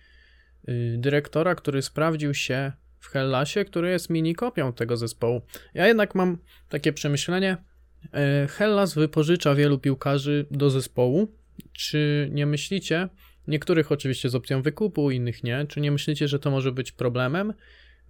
y, 0.69 0.95
dyrektora, 0.97 1.55
który 1.55 1.81
sprawdził 1.81 2.33
się 2.33 2.71
w 2.99 3.07
Hellasie, 3.07 3.65
który 3.65 3.89
jest 3.89 4.09
mini 4.09 4.35
kopią 4.35 4.73
tego 4.73 4.97
zespołu. 4.97 5.41
Ja 5.73 5.87
jednak 5.87 6.15
mam 6.15 6.37
takie 6.69 6.93
przemyślenie. 6.93 7.57
Y, 8.05 8.47
Hellas 8.47 8.93
wypożycza 8.93 9.55
wielu 9.55 9.79
piłkarzy 9.79 10.45
do 10.51 10.69
zespołu. 10.69 11.27
Czy 11.73 12.29
nie 12.31 12.45
myślicie, 12.45 13.09
Niektórych 13.49 13.91
oczywiście 13.91 14.29
z 14.29 14.35
opcją 14.35 14.61
wykupu, 14.61 15.11
innych 15.11 15.43
nie. 15.43 15.65
Czy 15.67 15.81
nie 15.81 15.91
myślicie, 15.91 16.27
że 16.27 16.39
to 16.39 16.51
może 16.51 16.71
być 16.71 16.91
problemem 16.91 17.53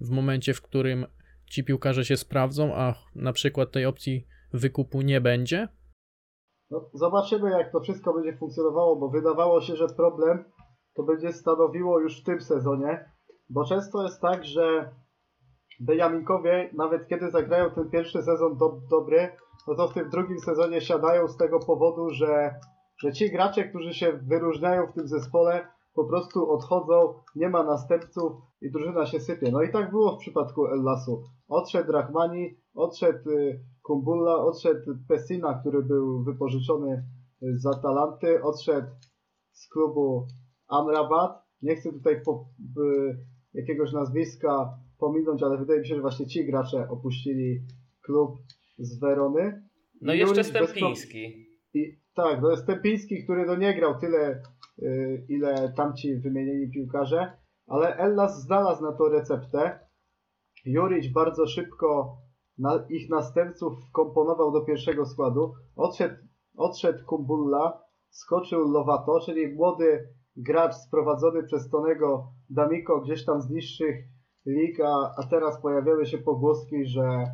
w 0.01 0.09
momencie, 0.09 0.53
w 0.53 0.61
którym 0.61 1.05
ci 1.49 1.63
piłkarze 1.63 2.05
się 2.05 2.17
sprawdzą, 2.17 2.75
a 2.75 2.93
na 3.15 3.33
przykład 3.33 3.71
tej 3.71 3.85
opcji 3.85 4.27
wykupu 4.53 5.01
nie 5.01 5.21
będzie? 5.21 5.67
No, 6.71 6.89
zobaczymy, 6.93 7.49
jak 7.49 7.71
to 7.71 7.79
wszystko 7.79 8.13
będzie 8.13 8.37
funkcjonowało, 8.37 8.95
bo 8.95 9.09
wydawało 9.09 9.61
się, 9.61 9.75
że 9.75 9.87
problem 9.87 10.43
to 10.95 11.03
będzie 11.03 11.33
stanowiło 11.33 11.99
już 11.99 12.21
w 12.21 12.23
tym 12.23 12.41
sezonie, 12.41 13.11
bo 13.49 13.65
często 13.65 14.03
jest 14.03 14.21
tak, 14.21 14.45
że 14.45 14.91
Bejaminkowie, 15.79 16.69
nawet 16.73 17.07
kiedy 17.07 17.31
zagrają 17.31 17.71
ten 17.71 17.89
pierwszy 17.89 18.23
sezon 18.23 18.57
do, 18.57 18.81
dobry, 18.89 19.29
no 19.67 19.75
to 19.75 19.87
w 19.87 19.93
tym 19.93 20.09
drugim 20.09 20.39
sezonie 20.39 20.81
siadają 20.81 21.27
z 21.27 21.37
tego 21.37 21.59
powodu, 21.59 22.09
że 22.09 22.55
że 23.01 23.13
ci 23.13 23.31
gracze, 23.31 23.63
którzy 23.63 23.93
się 23.93 24.19
wyróżniają 24.23 24.87
w 24.87 24.93
tym 24.93 25.07
zespole, 25.07 25.67
po 25.93 26.05
prostu 26.05 26.51
odchodzą, 26.51 27.13
nie 27.35 27.49
ma 27.49 27.63
następców 27.63 28.31
i 28.61 28.71
drużyna 28.71 29.05
się 29.05 29.19
sypie. 29.19 29.51
No 29.51 29.61
i 29.61 29.71
tak 29.71 29.89
było 29.89 30.15
w 30.15 30.19
przypadku 30.19 30.67
Ellasu. 30.67 31.23
Odszedł 31.47 31.91
Rahmani, 31.91 32.57
odszedł 32.73 33.29
y, 33.29 33.59
Kumbulla, 33.83 34.35
odszedł 34.35 34.95
Pessina, 35.07 35.59
który 35.59 35.83
był 35.83 36.23
wypożyczony 36.23 37.05
z 37.41 37.65
Atalanty, 37.65 38.43
odszedł 38.43 38.87
z 39.51 39.69
klubu 39.69 40.27
Amrabat. 40.67 41.43
Nie 41.61 41.75
chcę 41.75 41.91
tutaj 41.91 42.21
po, 42.25 42.49
y, 42.61 43.17
jakiegoś 43.53 43.91
nazwiska 43.91 44.79
pominąć, 44.97 45.43
ale 45.43 45.57
wydaje 45.57 45.79
mi 45.79 45.87
się, 45.87 45.95
że 45.95 46.01
właśnie 46.01 46.27
ci 46.27 46.45
gracze 46.45 46.89
opuścili 46.89 47.59
klub 48.01 48.37
z 48.77 48.99
Werony. 48.99 49.69
No 50.01 50.13
i 50.13 50.19
jeszcze 50.19 50.43
Stępiński. 50.43 51.49
I 51.73 51.99
tak, 52.23 52.41
to 52.41 52.51
jest 52.51 52.67
Tepiński, 52.67 53.23
który 53.23 53.45
no 53.45 53.55
nie 53.55 53.73
grał 53.73 53.99
tyle, 53.99 54.41
yy, 54.77 55.25
ile 55.29 55.73
tamci 55.77 56.15
wymienieni 56.15 56.71
piłkarze, 56.71 57.37
ale 57.67 57.95
Ellas 57.97 58.41
znalazł 58.41 58.83
na 58.83 58.91
to 58.91 59.09
receptę. 59.09 59.79
Juric 60.65 61.13
bardzo 61.13 61.47
szybko 61.47 62.17
na 62.57 62.85
ich 62.89 63.09
następców 63.09 63.73
wkomponował 63.89 64.51
do 64.51 64.61
pierwszego 64.61 65.05
składu. 65.05 65.53
Odszedł, 65.75 66.15
odszedł 66.57 67.05
Kumbulla, 67.05 67.83
skoczył 68.09 68.71
Lovato, 68.71 69.19
czyli 69.19 69.55
młody 69.55 70.09
gracz 70.35 70.75
sprowadzony 70.75 71.43
przez 71.43 71.69
Tonego 71.69 72.31
Damiko 72.49 73.01
gdzieś 73.01 73.25
tam 73.25 73.41
z 73.41 73.49
niższych 73.49 73.95
lig, 74.45 74.79
a, 74.79 75.13
a 75.17 75.23
teraz 75.29 75.61
pojawiały 75.61 76.05
się 76.05 76.17
pogłoski, 76.17 76.85
że, 76.85 77.25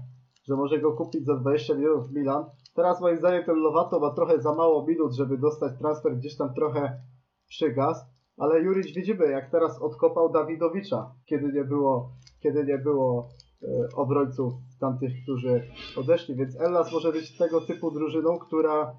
że 0.43 0.55
może 0.55 0.79
go 0.79 0.93
kupić 0.93 1.25
za 1.25 1.35
20 1.35 1.75
milionów 1.75 2.11
Milan. 2.11 2.45
Teraz 2.75 3.01
moim 3.01 3.17
zdaniem 3.17 3.43
ten 3.43 3.55
Lovato 3.55 3.99
ma 3.99 4.13
trochę 4.13 4.41
za 4.41 4.55
mało 4.55 4.85
minut, 4.87 5.13
żeby 5.13 5.37
dostać 5.37 5.77
transfer 5.79 6.17
gdzieś 6.17 6.37
tam 6.37 6.53
trochę 6.53 7.01
przygas, 7.47 8.05
ale 8.37 8.61
Juric 8.61 8.95
widzimy, 8.95 9.27
jak 9.27 9.51
teraz 9.51 9.81
odkopał 9.81 10.31
Dawidowicza, 10.31 11.15
kiedy 11.25 11.53
nie 11.53 11.63
było, 11.63 12.11
kiedy 12.43 12.65
nie 12.65 12.77
było 12.77 13.29
e, 13.63 13.67
obrońców 13.95 14.53
tamtych, 14.79 15.11
którzy 15.23 15.63
odeszli, 15.97 16.35
więc 16.35 16.61
Ellas 16.61 16.93
może 16.93 17.11
być 17.11 17.37
tego 17.37 17.61
typu 17.61 17.91
drużyną, 17.91 18.39
która 18.39 18.95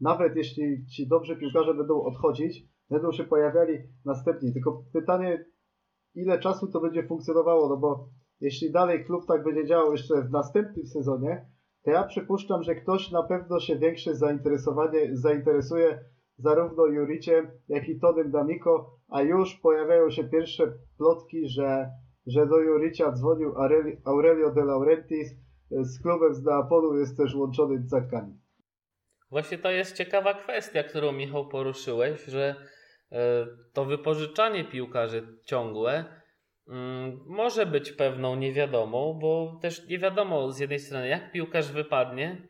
nawet 0.00 0.36
jeśli 0.36 0.86
ci 0.86 1.08
dobrzy 1.08 1.36
piłkarze 1.36 1.74
będą 1.74 2.02
odchodzić, 2.02 2.64
będą 2.90 3.12
się 3.12 3.24
pojawiali 3.24 3.78
następni. 4.04 4.52
Tylko 4.52 4.82
pytanie, 4.92 5.44
ile 6.14 6.38
czasu 6.38 6.72
to 6.72 6.80
będzie 6.80 7.06
funkcjonowało, 7.06 7.68
no 7.68 7.76
bo 7.76 8.08
jeśli 8.40 8.72
dalej 8.72 9.04
klub 9.04 9.26
tak 9.26 9.44
będzie 9.44 9.66
działał 9.66 9.92
jeszcze 9.92 10.22
w 10.22 10.30
następnym 10.30 10.86
sezonie, 10.86 11.46
to 11.88 11.92
ja 11.92 12.04
przypuszczam, 12.04 12.62
że 12.62 12.74
ktoś 12.74 13.10
na 13.10 13.22
pewno 13.22 13.60
się 13.60 13.78
większe 13.78 14.14
zainteresowanie 14.14 15.16
zainteresuje 15.16 16.04
zarówno 16.38 16.86
Juriciem, 16.86 17.50
jak 17.68 17.88
i 17.88 18.00
Tonym 18.00 18.30
Damiko, 18.30 18.98
a 19.10 19.22
już 19.22 19.54
pojawiają 19.54 20.10
się 20.10 20.24
pierwsze 20.24 20.72
plotki, 20.98 21.48
że, 21.48 21.90
że 22.26 22.46
do 22.46 22.58
Juricia 22.58 23.12
dzwonił 23.12 23.54
Aurelio 24.04 24.50
de 24.50 24.64
Laurentiis, 24.64 25.28
z 25.70 26.02
klubem 26.02 26.34
z 26.34 26.44
Neapolu 26.44 26.98
jest 26.98 27.16
też 27.16 27.34
łączony 27.34 27.82
Zaccani. 27.86 28.38
Właśnie 29.30 29.58
to 29.58 29.70
jest 29.70 29.96
ciekawa 29.96 30.34
kwestia, 30.34 30.82
którą 30.82 31.12
Michał 31.12 31.48
poruszyłeś, 31.48 32.24
że 32.24 32.54
e, 33.12 33.46
to 33.72 33.84
wypożyczanie 33.84 34.64
piłkarzy 34.64 35.38
ciągłe 35.44 36.04
może 37.26 37.66
być 37.66 37.92
pewną 37.92 38.36
niewiadomą, 38.36 39.18
bo 39.20 39.58
też 39.62 39.88
nie 39.88 39.98
wiadomo 39.98 40.52
z 40.52 40.58
jednej 40.58 40.78
strony, 40.78 41.08
jak 41.08 41.32
piłkarz 41.32 41.72
wypadnie, 41.72 42.48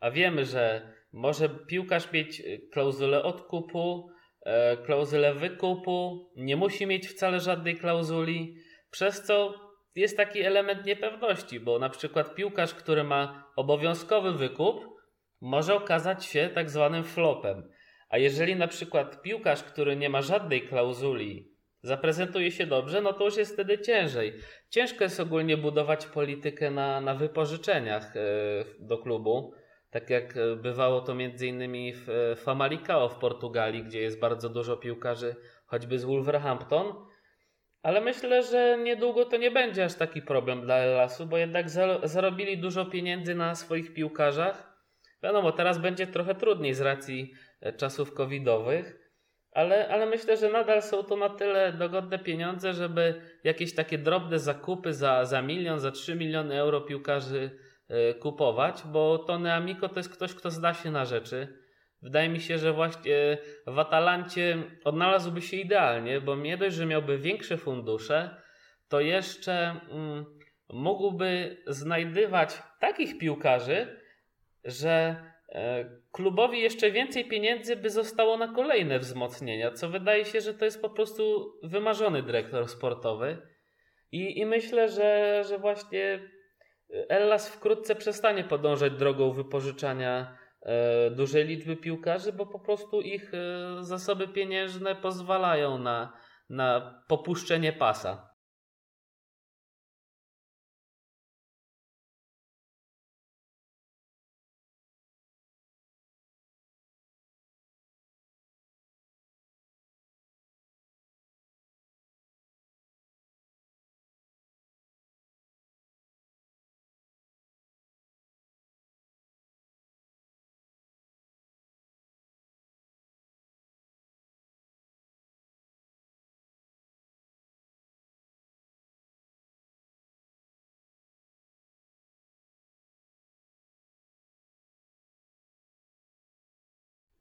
a 0.00 0.10
wiemy, 0.10 0.44
że 0.44 0.92
może 1.12 1.48
piłkarz 1.48 2.12
mieć 2.12 2.40
e, 2.40 2.58
klauzulę 2.58 3.22
odkupu, 3.22 4.08
e, 4.44 4.76
klauzulę 4.76 5.34
wykupu, 5.34 6.30
nie 6.36 6.56
musi 6.56 6.86
mieć 6.86 7.08
wcale 7.08 7.40
żadnej 7.40 7.76
klauzuli, 7.76 8.56
przez 8.90 9.22
co 9.22 9.54
jest 9.94 10.16
taki 10.16 10.40
element 10.40 10.86
niepewności, 10.86 11.60
bo 11.60 11.78
na 11.78 11.88
przykład 11.88 12.34
piłkarz, 12.34 12.74
który 12.74 13.04
ma 13.04 13.52
obowiązkowy 13.56 14.32
wykup, 14.32 14.84
może 15.40 15.74
okazać 15.74 16.24
się 16.24 16.50
tak 16.54 16.70
zwanym 16.70 17.04
flopem. 17.04 17.68
A 18.08 18.18
jeżeli 18.18 18.56
na 18.56 18.68
przykład 18.68 19.22
piłkarz, 19.22 19.62
który 19.62 19.96
nie 19.96 20.08
ma 20.08 20.22
żadnej 20.22 20.62
klauzuli, 20.62 21.51
zaprezentuje 21.82 22.50
się 22.50 22.66
dobrze, 22.66 23.00
no 23.00 23.12
to 23.12 23.24
już 23.24 23.36
jest 23.36 23.52
wtedy 23.52 23.78
ciężej. 23.78 24.32
Ciężko 24.70 25.04
jest 25.04 25.20
ogólnie 25.20 25.56
budować 25.56 26.06
politykę 26.06 26.70
na, 26.70 27.00
na 27.00 27.14
wypożyczeniach 27.14 28.16
e, 28.16 28.20
do 28.78 28.98
klubu, 28.98 29.54
tak 29.90 30.10
jak 30.10 30.36
e, 30.36 30.56
bywało 30.56 31.00
to 31.00 31.14
między 31.14 31.46
innymi 31.46 31.94
w 31.94 32.08
e, 32.08 32.36
Famalicao 32.36 33.08
w 33.08 33.18
Portugalii, 33.18 33.84
gdzie 33.84 34.00
jest 34.00 34.20
bardzo 34.20 34.48
dużo 34.48 34.76
piłkarzy, 34.76 35.36
choćby 35.66 35.98
z 35.98 36.04
Wolverhampton. 36.04 36.94
Ale 37.82 38.00
myślę, 38.00 38.42
że 38.42 38.78
niedługo 38.82 39.24
to 39.24 39.36
nie 39.36 39.50
będzie 39.50 39.84
aż 39.84 39.94
taki 39.94 40.22
problem 40.22 40.60
dla 40.60 40.76
Ellasu, 40.76 41.26
bo 41.26 41.38
jednak 41.38 41.70
zarobili 42.04 42.58
dużo 42.58 42.86
pieniędzy 42.86 43.34
na 43.34 43.54
swoich 43.54 43.94
piłkarzach. 43.94 44.72
Wiadomo, 45.22 45.52
teraz 45.52 45.78
będzie 45.78 46.06
trochę 46.06 46.34
trudniej 46.34 46.74
z 46.74 46.80
racji 46.80 47.32
czasów 47.76 48.14
covidowych, 48.14 49.01
ale, 49.52 49.88
ale 49.88 50.06
myślę, 50.06 50.36
że 50.36 50.48
nadal 50.48 50.82
są 50.82 51.02
to 51.02 51.16
na 51.16 51.28
tyle 51.28 51.72
dogodne 51.72 52.18
pieniądze, 52.18 52.74
żeby 52.74 53.20
jakieś 53.44 53.74
takie 53.74 53.98
drobne 53.98 54.38
zakupy 54.38 54.92
za, 54.92 55.24
za 55.24 55.42
milion, 55.42 55.80
za 55.80 55.90
3 55.90 56.14
miliony 56.14 56.60
euro 56.60 56.80
piłkarzy 56.80 57.50
y, 58.10 58.14
kupować, 58.14 58.82
bo 58.86 59.18
Tony 59.18 59.52
Amico 59.52 59.88
to 59.88 60.00
jest 60.00 60.10
ktoś, 60.10 60.34
kto 60.34 60.50
zda 60.50 60.74
się 60.74 60.90
na 60.90 61.04
rzeczy. 61.04 61.62
Wydaje 62.02 62.28
mi 62.28 62.40
się, 62.40 62.58
że 62.58 62.72
właśnie 62.72 63.38
w 63.66 63.78
Atalancie 63.78 64.62
odnalazłby 64.84 65.42
się 65.42 65.56
idealnie, 65.56 66.20
bo 66.20 66.36
nie 66.36 66.56
dość, 66.56 66.76
że 66.76 66.86
miałby 66.86 67.18
większe 67.18 67.56
fundusze, 67.56 68.42
to 68.88 69.00
jeszcze 69.00 69.80
mm, 69.90 70.24
mógłby 70.68 71.56
znajdywać 71.66 72.62
takich 72.80 73.18
piłkarzy, 73.18 74.00
że 74.64 74.90
e, 74.90 75.31
klubowi 76.12 76.60
jeszcze 76.60 76.90
więcej 76.90 77.28
pieniędzy 77.28 77.76
by 77.76 77.90
zostało 77.90 78.36
na 78.36 78.48
kolejne 78.48 78.98
wzmocnienia, 78.98 79.72
co 79.72 79.88
wydaje 79.88 80.24
się, 80.24 80.40
że 80.40 80.54
to 80.54 80.64
jest 80.64 80.82
po 80.82 80.90
prostu 80.90 81.52
wymarzony 81.62 82.22
dyrektor 82.22 82.68
sportowy. 82.68 83.38
I, 84.12 84.38
i 84.38 84.46
myślę, 84.46 84.88
że, 84.88 85.42
że 85.48 85.58
właśnie 85.58 86.20
Ellas 87.08 87.48
wkrótce 87.48 87.94
przestanie 87.94 88.44
podążać 88.44 88.92
drogą 88.92 89.32
wypożyczania 89.32 90.36
e, 90.62 91.10
dużej 91.10 91.44
liczby 91.44 91.76
piłkarzy, 91.76 92.32
bo 92.32 92.46
po 92.46 92.60
prostu 92.60 93.00
ich 93.00 93.32
e, 93.34 93.38
zasoby 93.84 94.28
pieniężne 94.28 94.96
pozwalają 94.96 95.78
na, 95.78 96.12
na 96.50 97.02
popuszczenie 97.08 97.72
pasa. 97.72 98.31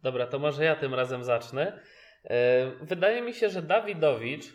Dobra, 0.03 0.27
to 0.27 0.39
może 0.39 0.65
ja 0.65 0.75
tym 0.75 0.93
razem 0.93 1.23
zacznę. 1.23 1.79
E, 2.23 2.71
wydaje 2.81 3.21
mi 3.21 3.33
się, 3.33 3.49
że 3.49 3.61
Dawidowicz 3.61 4.45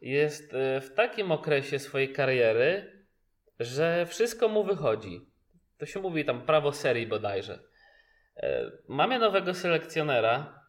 jest 0.00 0.54
e, 0.54 0.80
w 0.80 0.94
takim 0.94 1.32
okresie 1.32 1.78
swojej 1.78 2.12
kariery, 2.12 2.92
że 3.60 4.06
wszystko 4.06 4.48
mu 4.48 4.64
wychodzi. 4.64 5.20
To 5.78 5.86
się 5.86 6.00
mówi 6.00 6.24
tam 6.24 6.46
prawo 6.46 6.72
serii 6.72 7.06
bodajże. 7.06 7.58
E, 8.36 8.70
mamy 8.88 9.18
nowego 9.18 9.54
selekcjonera, 9.54 10.62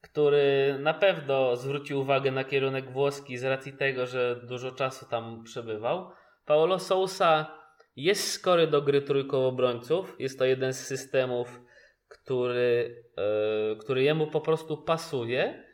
który 0.00 0.76
na 0.78 0.94
pewno 0.94 1.56
zwrócił 1.56 2.00
uwagę 2.00 2.30
na 2.30 2.44
kierunek 2.44 2.90
włoski 2.90 3.38
z 3.38 3.44
racji 3.44 3.72
tego, 3.72 4.06
że 4.06 4.36
dużo 4.36 4.72
czasu 4.72 5.06
tam 5.06 5.44
przebywał. 5.44 6.10
Paolo 6.44 6.78
Sousa 6.78 7.58
jest 7.96 8.32
skory 8.32 8.66
do 8.66 8.82
gry 8.82 9.02
trójką 9.02 9.46
obrońców. 9.46 10.16
Jest 10.18 10.38
to 10.38 10.44
jeden 10.44 10.72
z 10.72 10.86
systemów 10.86 11.60
który, 12.08 13.04
e, 13.16 13.76
który 13.76 14.02
jemu 14.02 14.26
po 14.26 14.40
prostu 14.40 14.76
pasuje. 14.76 15.64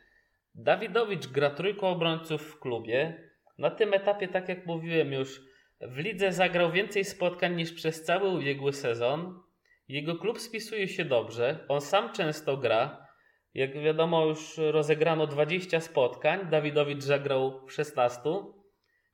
Dawidowicz 0.55 1.27
gra 1.27 1.49
trójką 1.49 1.87
obrońców 1.87 2.41
w 2.41 2.59
klubie. 2.59 3.29
Na 3.57 3.69
tym 3.71 3.93
etapie, 3.93 4.27
tak 4.27 4.49
jak 4.49 4.65
mówiłem 4.65 5.13
już, 5.13 5.41
w 5.81 5.97
lidze 5.97 6.31
zagrał 6.31 6.71
więcej 6.71 7.05
spotkań 7.05 7.55
niż 7.55 7.73
przez 7.73 8.03
cały 8.03 8.29
ubiegły 8.29 8.73
sezon. 8.73 9.41
Jego 9.87 10.15
klub 10.15 10.39
spisuje 10.39 10.87
się 10.87 11.05
dobrze. 11.05 11.65
On 11.67 11.81
sam 11.81 12.13
często 12.13 12.57
gra. 12.57 13.07
Jak 13.53 13.79
wiadomo, 13.79 14.25
już 14.25 14.57
rozegrano 14.57 15.27
20 15.27 15.79
spotkań. 15.79 16.49
Dawidowicz 16.49 17.03
zagrał 17.03 17.67
w 17.67 17.71
16. 17.71 18.21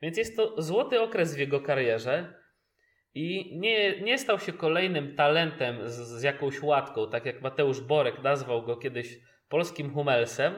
Więc 0.01 0.17
jest 0.17 0.35
to 0.35 0.61
złoty 0.61 1.01
okres 1.01 1.35
w 1.35 1.39
jego 1.39 1.59
karierze. 1.59 2.40
I 3.13 3.57
nie, 3.59 4.01
nie 4.01 4.17
stał 4.17 4.39
się 4.39 4.53
kolejnym 4.53 5.15
talentem 5.15 5.89
z, 5.89 5.93
z 5.93 6.23
jakąś 6.23 6.61
łatką, 6.61 7.09
tak 7.09 7.25
jak 7.25 7.41
Mateusz 7.41 7.81
Borek 7.81 8.23
nazwał 8.23 8.63
go 8.63 8.77
kiedyś 8.77 9.19
polskim 9.49 9.93
Hummelsem. 9.93 10.53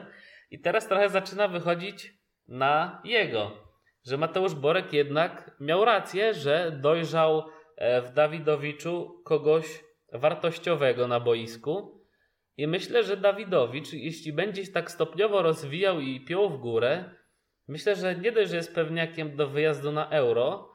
I 0.50 0.60
teraz 0.60 0.88
trochę 0.88 1.08
zaczyna 1.08 1.48
wychodzić 1.48 2.14
na 2.48 3.02
jego, 3.04 3.50
że 4.06 4.16
Mateusz 4.16 4.54
Borek 4.54 4.92
jednak 4.92 5.56
miał 5.60 5.84
rację, 5.84 6.34
że 6.34 6.78
dojrzał 6.80 7.44
e, 7.76 8.02
w 8.02 8.12
Dawidowiczu 8.12 9.22
kogoś 9.24 9.84
wartościowego 10.12 11.08
na 11.08 11.20
boisku. 11.20 12.04
I 12.56 12.66
myślę, 12.66 13.04
że 13.04 13.16
Dawidowicz, 13.16 13.92
jeśli 13.92 14.32
będzie 14.32 14.64
się 14.64 14.72
tak 14.72 14.90
stopniowo 14.90 15.42
rozwijał 15.42 16.00
i 16.00 16.24
piął 16.24 16.50
w 16.50 16.58
górę, 16.58 17.04
myślę, 17.68 17.96
że 17.96 18.14
nie 18.14 18.32
dość, 18.32 18.50
że 18.50 18.56
jest 18.56 18.74
pewniakiem 18.74 19.36
do 19.36 19.48
wyjazdu 19.48 19.92
na 19.92 20.10
euro, 20.10 20.73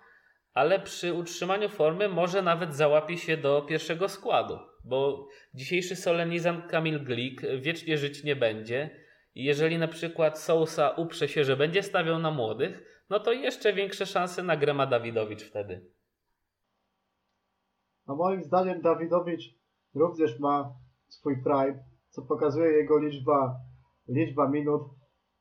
ale 0.53 0.79
przy 0.79 1.13
utrzymaniu 1.13 1.69
formy 1.69 2.09
może 2.09 2.41
nawet 2.41 2.75
załapie 2.75 3.17
się 3.17 3.37
do 3.37 3.61
pierwszego 3.61 4.09
składu, 4.09 4.59
bo 4.83 5.27
dzisiejszy 5.53 5.95
solenizant 5.95 6.65
Kamil 6.65 7.03
Glik 7.03 7.41
wiecznie 7.61 7.97
żyć 7.97 8.23
nie 8.23 8.35
będzie. 8.35 8.89
I 9.35 9.43
jeżeli 9.43 9.77
na 9.77 9.87
przykład 9.87 10.39
Sousa 10.39 10.89
uprze 10.89 11.27
się, 11.27 11.43
że 11.43 11.57
będzie 11.57 11.83
stawiał 11.83 12.19
na 12.19 12.31
młodych, 12.31 13.03
no 13.09 13.19
to 13.19 13.31
jeszcze 13.31 13.73
większe 13.73 14.05
szanse 14.05 14.43
na 14.43 14.57
grę 14.57 14.73
ma 14.73 14.85
Dawidowicz 14.85 15.43
wtedy. 15.43 15.85
No 18.07 18.15
moim 18.15 18.43
zdaniem 18.43 18.81
Dawidowicz 18.81 19.55
również 19.95 20.39
ma 20.39 20.73
swój 21.07 21.43
prime, 21.43 21.83
co 22.09 22.21
pokazuje 22.21 22.71
jego 22.71 22.99
liczba, 22.99 23.55
liczba 24.07 24.49
minut. 24.49 24.81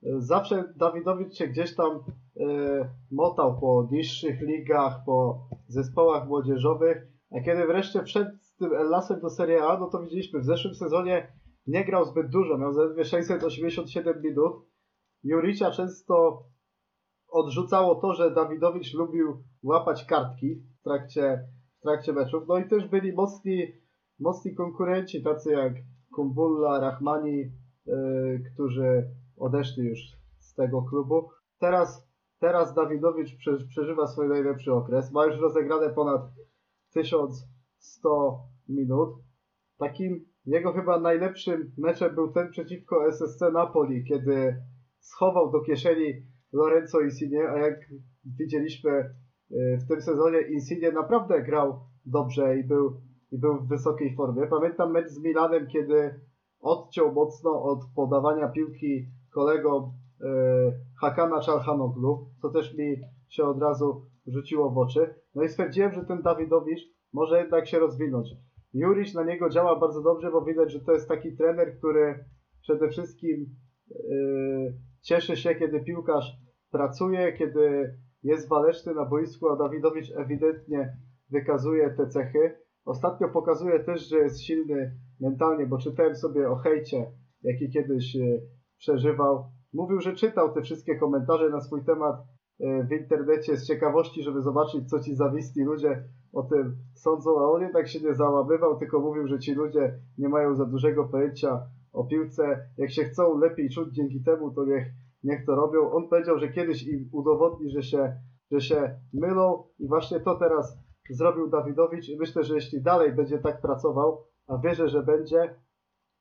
Zawsze 0.03 0.65
Dawidowicz 0.77 1.35
się 1.35 1.47
gdzieś 1.47 1.75
tam 1.75 2.05
motał 3.11 3.61
po 3.61 3.89
niższych 3.91 4.41
ligach, 4.41 5.05
po 5.07 5.49
zespołach 5.69 6.29
młodzieżowych, 6.29 7.07
a 7.37 7.41
kiedy 7.41 7.67
wreszcie 7.67 8.03
wszedł 8.03 8.31
z 8.41 8.57
tym 8.57 8.73
Ellasem 8.73 9.21
do 9.21 9.31
Serie 9.31 9.65
A, 9.65 9.79
no 9.79 9.91
to 9.91 10.01
widzieliśmy, 10.01 10.41
w 10.41 10.45
zeszłym 10.45 10.75
sezonie 10.75 11.33
nie 11.67 11.85
grał 11.85 12.05
zbyt 12.05 12.31
dużo, 12.31 12.59
miał 12.59 12.73
zaledwie 12.73 13.05
687 13.05 14.23
minut. 14.23 14.53
Juricia 15.25 15.71
często 15.71 16.45
odrzucało 17.29 17.95
to, 17.95 18.15
że 18.15 18.31
Dawidowicz 18.31 18.95
lubił 18.95 19.43
łapać 19.63 20.05
kartki 20.05 20.63
w 20.81 20.83
trakcie, 20.85 21.49
w 21.79 21.83
trakcie 21.83 22.13
meczów. 22.13 22.45
No 22.49 22.59
i 22.59 22.69
też 22.69 22.89
byli 22.89 23.13
mocni, 23.13 23.67
mocni 24.21 24.55
konkurenci, 24.55 25.23
tacy 25.23 25.53
jak 25.53 25.73
Kumbulla, 26.15 26.81
Rahmani, 26.81 27.53
yy, 27.87 28.43
którzy 28.55 29.11
odeszli 29.37 29.85
już 29.85 29.99
z 30.39 30.55
tego 30.55 30.83
klubu. 30.83 31.29
Teraz 31.59 32.08
Teraz 32.41 32.75
Dawidowicz 32.75 33.37
przeżywa 33.69 34.07
swój 34.07 34.29
najlepszy 34.29 34.73
okres. 34.73 35.13
Ma 35.13 35.27
już 35.27 35.41
rozegrane 35.41 35.91
ponad 35.91 36.23
1100 36.93 38.39
minut. 38.69 39.11
Takim 39.79 40.25
jego 40.47 40.73
chyba 40.73 41.01
najlepszym 41.01 41.73
meczem 41.79 42.15
był 42.15 42.33
ten 42.33 42.51
przeciwko 42.51 43.07
SSC 43.09 43.41
Napoli, 43.53 44.05
kiedy 44.05 44.63
schował 44.99 45.53
do 45.53 45.61
kieszeni 45.61 46.27
Lorenzo 46.53 47.01
Insigne, 47.01 47.51
a 47.51 47.59
jak 47.59 47.75
widzieliśmy 48.39 48.91
e, 48.91 49.15
w 49.77 49.89
tym 49.89 50.01
sezonie 50.01 50.41
Insigne 50.41 50.93
naprawdę 50.93 51.43
grał 51.43 51.81
dobrze 52.07 52.59
i 52.59 52.65
był, 52.65 53.01
i 53.33 53.39
był 53.39 53.59
w 53.59 53.69
wysokiej 53.69 54.17
formie. 54.17 54.47
Pamiętam 54.47 54.93
mecz 54.93 55.09
z 55.09 55.23
Milanem, 55.23 55.67
kiedy 55.67 56.21
odciął 56.61 57.13
mocno 57.13 57.63
od 57.63 57.79
podawania 57.95 58.49
piłki 58.49 59.07
kolegom 59.35 59.93
Hakana 61.01 61.41
Czarhanoglu, 61.41 62.31
co 62.43 62.51
też 62.51 62.75
mi 62.75 62.97
się 63.29 63.45
od 63.45 63.63
razu 63.63 64.07
rzuciło 64.27 64.71
w 64.71 64.79
oczy. 64.79 65.15
No 65.35 65.43
i 65.43 65.49
stwierdziłem, 65.49 65.93
że 65.93 66.05
ten 66.05 66.23
Dawidowicz 66.23 66.81
może 67.13 67.39
jednak 67.39 67.67
się 67.67 67.79
rozwinąć. 67.79 68.29
Juriś 68.75 69.15
na 69.15 69.25
niego 69.25 69.49
działa 69.51 69.81
bardzo 69.81 70.03
dobrze, 70.03 70.31
bo 70.31 70.45
widać, 70.45 70.73
że 70.73 70.81
to 70.81 70.93
jest 70.93 71.09
taki 71.09 71.37
trener, 71.37 71.79
który 71.79 72.25
przede 72.63 72.89
wszystkim 72.89 73.47
yy, 73.91 74.75
cieszy 75.03 75.37
się, 75.37 75.55
kiedy 75.55 75.81
piłkarz 75.81 76.37
pracuje, 76.71 77.33
kiedy 77.33 77.95
jest 78.23 78.49
waleczny 78.49 78.95
na 78.95 79.05
boisku, 79.05 79.49
a 79.49 79.57
Dawidowicz 79.57 80.13
ewidentnie 80.17 80.97
wykazuje 81.31 81.91
te 81.91 82.07
cechy. 82.07 82.57
Ostatnio 82.85 83.29
pokazuje 83.29 83.85
też, 83.85 84.09
że 84.09 84.19
jest 84.19 84.43
silny 84.43 84.97
mentalnie, 85.21 85.67
bo 85.67 85.79
czytałem 85.79 86.17
sobie 86.17 86.51
o 86.51 86.57
hejcie, 86.57 87.13
jaki 87.43 87.71
kiedyś 87.71 88.15
yy, 88.15 88.43
przeżywał 88.79 89.45
Mówił, 89.73 90.01
że 90.01 90.13
czytał 90.13 90.55
te 90.55 90.63
wszystkie 90.63 90.99
komentarze 90.99 91.49
na 91.49 91.61
swój 91.61 91.85
temat 91.85 92.17
e, 92.61 92.85
w 92.85 92.93
internecie 92.93 93.57
z 93.57 93.67
ciekawości, 93.67 94.23
żeby 94.23 94.43
zobaczyć, 94.43 94.91
co 94.91 95.01
ci 95.01 95.15
zawistni 95.15 95.65
ludzie 95.65 96.05
o 96.33 96.43
tym 96.43 96.77
sądzą, 96.95 97.31
a 97.41 97.43
on 97.43 97.63
jednak 97.63 97.89
się 97.89 98.01
nie 98.01 98.15
załamywał, 98.15 98.79
tylko 98.79 99.01
mówił, 99.01 99.27
że 99.27 99.39
ci 99.39 99.55
ludzie 99.55 99.99
nie 100.19 100.29
mają 100.29 100.55
za 100.55 100.65
dużego 100.65 101.05
pojęcia 101.05 101.63
o 101.93 102.05
piłce. 102.05 102.69
Jak 102.79 102.91
się 102.91 103.05
chcą 103.05 103.39
lepiej 103.39 103.71
czuć 103.71 103.95
dzięki 103.95 104.23
temu, 104.23 104.51
to 104.51 104.65
niech, 104.65 104.87
niech 105.25 105.47
to 105.47 105.55
robią. 105.55 105.91
On 105.91 106.09
powiedział, 106.09 106.39
że 106.39 106.49
kiedyś 106.49 106.87
im 106.87 107.09
udowodni, 107.13 107.71
że 107.71 107.83
się, 107.83 108.17
że 108.51 108.61
się 108.61 109.01
mylą 109.13 109.65
i 109.79 109.89
właśnie 109.89 110.21
to 110.21 110.35
teraz 110.35 110.79
zrobił 111.11 111.49
Dawidowicz 111.49 112.09
i 112.09 112.19
myślę, 112.19 112.45
że 112.45 112.55
jeśli 112.55 112.83
dalej 112.83 113.13
będzie 113.13 113.39
tak 113.39 113.61
pracował, 113.61 114.25
a 114.47 114.59
wierzę, 114.59 114.89
że 114.89 115.03
będzie, 115.03 115.55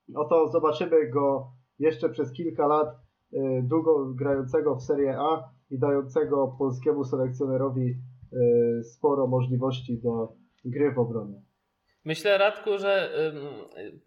no 0.08 0.26
to 0.26 0.48
zobaczymy 0.48 1.10
go 1.10 1.52
jeszcze 1.80 2.10
przez 2.10 2.32
kilka 2.32 2.68
lat 2.68 3.07
długo 3.64 4.14
grającego 4.14 4.76
w 4.76 4.84
Serie 4.84 5.18
A 5.20 5.50
i 5.70 5.80
dającego 5.80 6.56
polskiemu 6.60 7.04
selekcjonerowi 7.04 7.90
y, 7.90 8.84
sporo 8.84 9.28
możliwości 9.28 10.02
do 10.02 10.34
gry 10.66 10.92
w 10.92 11.00
obronie. 11.00 11.42
Myślę, 12.06 12.38
Radku, 12.38 12.78
że 12.78 13.10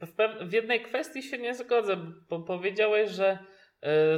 w, 0.01 0.49
w 0.49 0.53
jednej 0.53 0.83
kwestii 0.83 1.23
się 1.23 1.39
nie 1.39 1.55
zgodzę, 1.55 1.97
bo 2.31 2.41
powiedziałeś, 2.41 3.11
że 3.11 3.39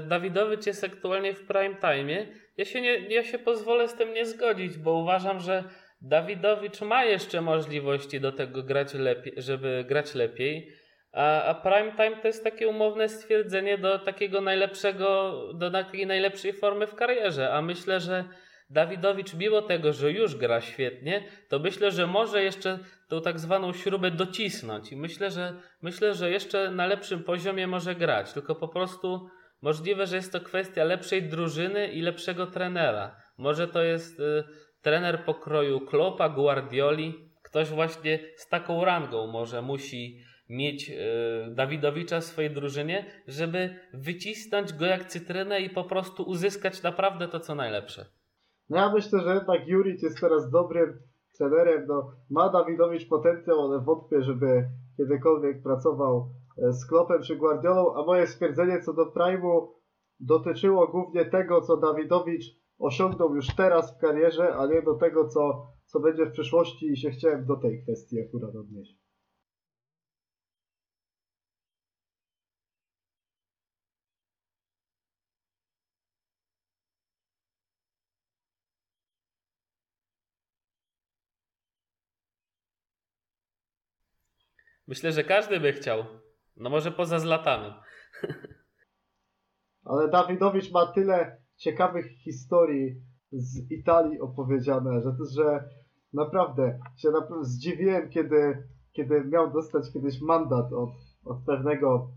y, 0.00 0.06
Dawidowicz 0.08 0.66
jest 0.66 0.84
aktualnie 0.84 1.34
w 1.34 1.46
prime 1.46 1.74
time. 1.74 2.26
Ja 2.56 2.64
się, 2.64 2.80
nie, 2.80 3.08
ja 3.08 3.24
się 3.24 3.38
pozwolę 3.38 3.88
z 3.88 3.94
tym 3.94 4.14
nie 4.14 4.26
zgodzić, 4.26 4.78
bo 4.78 4.92
uważam, 4.92 5.40
że 5.40 5.64
Dawidowicz 6.00 6.80
ma 6.80 7.04
jeszcze 7.04 7.40
możliwości 7.40 8.20
do 8.20 8.32
tego 8.32 8.62
grać 8.62 8.94
lepiej, 8.94 9.32
żeby 9.36 9.84
grać 9.88 10.14
lepiej. 10.14 10.72
A, 11.12 11.42
a 11.44 11.54
prime 11.54 11.92
time 11.92 12.16
to 12.22 12.26
jest 12.26 12.44
takie 12.44 12.68
umowne 12.68 13.08
stwierdzenie 13.08 13.78
do 13.78 13.98
takiego 13.98 14.40
najlepszego, 14.40 15.32
do 15.54 15.70
takiej 15.70 16.06
najlepszej 16.06 16.52
formy 16.52 16.86
w 16.86 16.94
karierze. 16.94 17.52
A 17.52 17.62
myślę, 17.62 18.00
że 18.00 18.24
Dawidowicz, 18.72 19.34
mimo 19.34 19.62
tego, 19.62 19.92
że 19.92 20.12
już 20.12 20.36
gra 20.36 20.60
świetnie, 20.60 21.24
to 21.48 21.58
myślę, 21.58 21.90
że 21.90 22.06
może 22.06 22.42
jeszcze 22.42 22.78
tą 23.08 23.20
tak 23.20 23.38
zwaną 23.38 23.72
śrubę 23.72 24.10
docisnąć. 24.10 24.92
I 24.92 24.96
myślę, 24.96 25.30
że 25.30 25.54
myślę, 25.82 26.14
że 26.14 26.30
jeszcze 26.30 26.70
na 26.70 26.86
lepszym 26.86 27.24
poziomie 27.24 27.66
może 27.66 27.94
grać. 27.94 28.32
Tylko 28.32 28.54
po 28.54 28.68
prostu 28.68 29.28
możliwe, 29.62 30.06
że 30.06 30.16
jest 30.16 30.32
to 30.32 30.40
kwestia 30.40 30.84
lepszej 30.84 31.22
drużyny 31.22 31.88
i 31.88 32.02
lepszego 32.02 32.46
trenera. 32.46 33.16
Może 33.38 33.68
to 33.68 33.82
jest 33.82 34.20
y, 34.20 34.44
trener 34.82 35.24
pokroju 35.24 35.80
Klopa, 35.80 36.28
Guardioli, 36.28 37.14
ktoś 37.42 37.68
właśnie 37.68 38.18
z 38.36 38.48
taką 38.48 38.84
rangą 38.84 39.26
może 39.26 39.62
musi 39.62 40.20
mieć 40.48 40.90
y, 40.90 41.54
Dawidowicza 41.54 42.20
w 42.20 42.24
swojej 42.24 42.50
drużynie, 42.50 43.06
żeby 43.26 43.74
wycisnąć 43.94 44.72
go 44.72 44.84
jak 44.84 45.04
cytrynę 45.04 45.60
i 45.60 45.70
po 45.70 45.84
prostu 45.84 46.22
uzyskać 46.22 46.82
naprawdę 46.82 47.28
to, 47.28 47.40
co 47.40 47.54
najlepsze. 47.54 48.06
No 48.70 48.76
ja 48.76 48.92
myślę, 48.92 49.20
że 49.20 49.34
jednak 49.34 49.68
Juric 49.68 50.02
jest 50.02 50.20
teraz 50.20 50.50
dobrym 50.50 50.98
trenerem. 51.38 51.86
No, 51.88 52.12
ma 52.30 52.48
Dawidowicz 52.48 53.08
potencjał, 53.08 53.60
ale 53.60 53.80
wątpię, 53.80 54.22
żeby 54.22 54.68
kiedykolwiek 54.96 55.62
pracował 55.62 56.30
e, 56.58 56.72
z 56.72 56.86
Klopem 56.86 57.22
czy 57.22 57.36
Guardiolą, 57.36 57.94
a 57.94 58.04
moje 58.04 58.26
stwierdzenie 58.26 58.80
co 58.80 58.92
do 58.92 59.04
Prime'u 59.04 59.68
dotyczyło 60.20 60.88
głównie 60.88 61.24
tego, 61.24 61.60
co 61.60 61.76
Dawidowicz 61.76 62.44
osiągnął 62.78 63.34
już 63.34 63.46
teraz 63.56 63.96
w 63.96 64.00
karierze, 64.00 64.54
a 64.54 64.66
nie 64.66 64.82
do 64.82 64.94
tego, 64.94 65.28
co, 65.28 65.66
co 65.86 66.00
będzie 66.00 66.26
w 66.26 66.32
przyszłości 66.32 66.86
i 66.86 66.96
się 66.96 67.10
chciałem 67.10 67.46
do 67.46 67.56
tej 67.56 67.82
kwestii 67.82 68.20
akurat 68.20 68.56
odnieść. 68.56 69.01
Myślę, 84.92 85.12
że 85.12 85.24
każdy 85.24 85.60
by 85.60 85.72
chciał. 85.72 86.04
No 86.56 86.70
może 86.70 86.90
poza 86.90 87.18
zlatanem. 87.18 87.72
Ale 89.90 90.08
Dawidowicz 90.08 90.72
ma 90.72 90.86
tyle 90.86 91.36
ciekawych 91.56 92.06
historii 92.24 93.02
z 93.32 93.70
Italii 93.70 94.20
opowiedziane, 94.20 95.00
że, 95.00 95.10
że 95.36 95.68
naprawdę 96.12 96.78
się 96.96 97.10
naprawdę 97.10 97.44
zdziwiłem, 97.44 98.10
kiedy, 98.10 98.68
kiedy 98.92 99.24
miał 99.24 99.52
dostać 99.52 99.92
kiedyś 99.92 100.20
mandat 100.20 100.72
od, 100.72 100.90
od 101.24 101.44
pewnego 101.46 102.10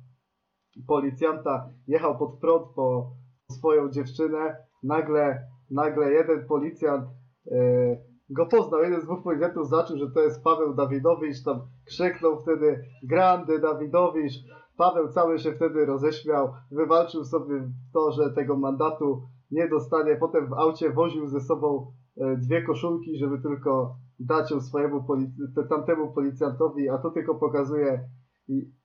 policjanta. 0.88 1.70
Jechał 1.88 2.18
pod 2.18 2.40
prąd 2.40 2.68
po 2.76 3.16
swoją 3.52 3.92
dziewczynę. 3.92 4.58
Nagle, 4.84 5.48
nagle 5.72 6.12
jeden 6.12 6.48
policjant 6.48 7.10
yy, 7.46 8.15
go 8.30 8.46
poznał. 8.46 8.82
Jeden 8.82 9.02
z 9.02 9.06
dwóch 9.06 9.24
policjantów 9.24 9.70
zaczął, 9.70 9.98
że 9.98 10.12
to 10.12 10.22
jest 10.22 10.44
Paweł 10.44 10.74
Dawidowicz. 10.74 11.44
Tam 11.44 11.62
krzyknął 11.86 12.42
wtedy 12.42 12.84
Grandy 13.04 13.60
Dawidowicz. 13.60 14.34
Paweł 14.78 15.08
cały 15.08 15.40
się 15.40 15.52
wtedy 15.52 15.86
roześmiał. 15.86 16.54
Wywalczył 16.72 17.24
sobie 17.24 17.72
to, 17.94 18.12
że 18.12 18.34
tego 18.34 18.58
mandatu 18.58 19.22
nie 19.52 19.70
dostanie. 19.70 20.16
Potem 20.16 20.48
w 20.48 20.54
aucie 20.54 20.90
woził 20.90 21.28
ze 21.28 21.40
sobą 21.40 21.92
e, 22.18 22.38
dwie 22.38 22.64
koszulki, 22.64 23.18
żeby 23.18 23.42
tylko 23.42 23.96
dać 24.20 24.52
ją 24.52 24.62
swojemu 24.62 25.02
polic- 25.02 25.68
tamtemu 25.70 26.14
policjantowi, 26.14 26.90
a 26.90 26.98
to 26.98 27.12
tylko 27.12 27.36
pokazuje, 27.36 28.10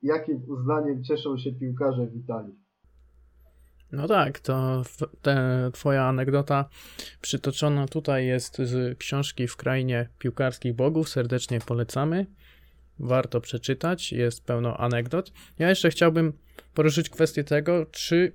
jakim 0.03 0.43
uznaniem 0.49 1.05
cieszą 1.05 1.36
się 1.36 1.53
piłkarze 1.53 2.07
w 2.07 2.16
Italii. 2.16 2.55
No 3.93 4.09
tak, 4.09 4.38
to 4.41 4.82
te, 5.22 5.70
twoja 5.72 6.05
anegdota 6.05 6.68
przytoczona 7.20 7.88
tutaj 7.88 8.26
jest 8.26 8.59
z 8.59 8.99
książki 8.99 9.49
W 9.49 9.57
krainie 9.57 10.09
piłkarskich 10.18 10.74
bogów. 10.74 11.09
Serdecznie 11.09 11.61
polecamy. 11.61 12.26
Warto 12.99 13.41
przeczytać, 13.41 14.12
jest 14.12 14.45
pełno 14.45 14.76
anegdot. 14.76 15.32
Ja 15.59 15.68
jeszcze 15.68 15.91
chciałbym 15.91 16.32
poruszyć 16.74 17.11
kwestię 17.11 17.45
tego, 17.45 17.86
czy 17.86 18.32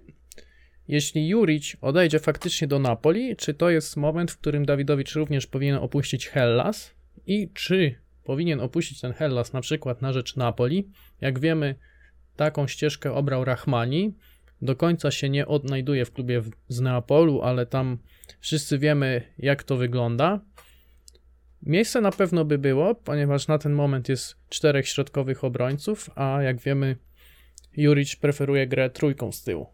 jeśli 0.87 1.27
Juric 1.27 1.77
odejdzie 1.81 2.19
faktycznie 2.19 2.67
do 2.67 2.79
Napoli, 2.79 3.35
czy 3.35 3.53
to 3.53 3.69
jest 3.69 3.97
moment, 3.97 4.31
w 4.31 4.37
którym 4.37 4.65
Dawidowicz 4.65 5.15
również 5.15 5.47
powinien 5.47 5.75
opuścić 5.75 6.27
Hellas 6.27 6.91
i 7.27 7.49
czy 7.53 7.95
powinien 8.23 8.59
opuścić 8.59 9.01
ten 9.01 9.13
Hellas 9.13 9.53
na 9.53 9.61
przykład 9.61 10.01
na 10.01 10.13
rzecz 10.13 10.35
Napoli. 10.35 10.89
Jak 11.21 11.39
wiemy, 11.39 11.75
taką 12.35 12.67
ścieżkę 12.67 13.13
obrał 13.13 13.45
Rahmani. 13.45 14.13
Do 14.61 14.75
końca 14.75 15.11
się 15.11 15.29
nie 15.29 15.47
odnajduje 15.47 16.05
w 16.05 16.13
klubie 16.13 16.41
z 16.67 16.81
Neapolu, 16.81 17.41
ale 17.41 17.65
tam 17.65 17.97
wszyscy 18.39 18.79
wiemy, 18.79 19.21
jak 19.37 19.63
to 19.63 19.77
wygląda. 19.77 20.39
Miejsce 21.61 22.01
na 22.01 22.11
pewno 22.11 22.45
by 22.45 22.57
było, 22.57 22.95
ponieważ 22.95 23.47
na 23.47 23.57
ten 23.57 23.73
moment 23.73 24.09
jest 24.09 24.35
czterech 24.49 24.87
środkowych 24.87 25.43
obrońców, 25.43 26.09
a 26.15 26.41
jak 26.41 26.57
wiemy, 26.57 26.97
Juric 27.77 28.15
preferuje 28.15 28.67
grę 28.67 28.89
trójką 28.89 29.31
z 29.31 29.43
tyłu. 29.43 29.67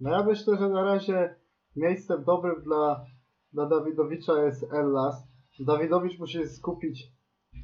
No 0.00 0.10
ja 0.10 0.24
myślę, 0.24 0.56
że 0.58 0.68
na 0.68 0.84
razie 0.84 1.34
miejscem 1.76 2.24
dobrym 2.24 2.62
dla, 2.62 3.06
dla 3.52 3.68
Dawidowicza 3.68 4.44
jest 4.44 4.72
Ellas. 4.72 5.28
Dawidowicz 5.60 6.18
musi 6.18 6.32
się 6.32 6.46
skupić 6.46 7.12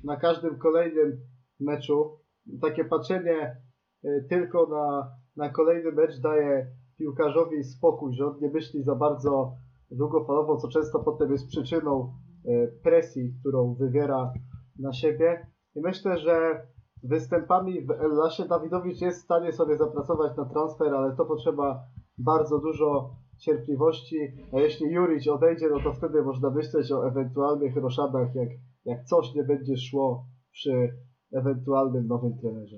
na 0.04 0.16
każdym 0.16 0.58
kolejnym 0.58 1.20
meczu. 1.60 2.18
Takie 2.62 2.84
patrzenie 2.84 3.56
y, 4.04 4.26
tylko 4.28 4.66
na, 4.66 5.16
na 5.38 5.48
kolejny 5.48 5.92
mecz 5.92 6.20
daje 6.20 6.66
piłkarzowi 6.98 7.64
spokój, 7.64 8.14
że 8.14 8.26
on 8.26 8.38
nie 8.40 8.50
myśli 8.50 8.82
za 8.82 8.94
bardzo 8.94 9.52
długofalowo, 9.90 10.56
co 10.56 10.68
często 10.68 10.98
potem 10.98 11.32
jest 11.32 11.48
przyczyną 11.48 12.12
y, 12.46 12.72
presji, 12.82 13.34
którą 13.40 13.74
wywiera 13.74 14.32
na 14.78 14.92
siebie. 14.92 15.46
I 15.74 15.80
myślę, 15.80 16.18
że 16.18 16.66
występami 17.02 17.86
w 17.86 17.90
Ellasie 17.90 18.44
Dawidowicz 18.48 19.00
jest 19.00 19.20
w 19.20 19.24
stanie 19.24 19.52
sobie 19.52 19.76
zapracować 19.76 20.36
na 20.36 20.44
transfer, 20.44 20.94
ale 20.94 21.16
to 21.16 21.24
potrzeba 21.24 21.82
bardzo 22.18 22.58
dużo 22.58 23.10
cierpliwości, 23.38 24.18
a 24.52 24.60
jeśli 24.60 24.90
Juric 24.90 25.28
odejdzie, 25.28 25.68
no 25.70 25.80
to 25.80 25.92
wtedy 25.92 26.22
można 26.22 26.50
myśleć 26.50 26.92
o 26.92 27.08
ewentualnych 27.08 27.76
roszadach, 27.76 28.34
jak, 28.34 28.48
jak 28.84 29.04
coś 29.04 29.34
nie 29.34 29.44
będzie 29.44 29.76
szło 29.76 30.26
przy 30.52 30.94
ewentualnym 31.32 32.06
nowym 32.06 32.38
trenerze. 32.38 32.76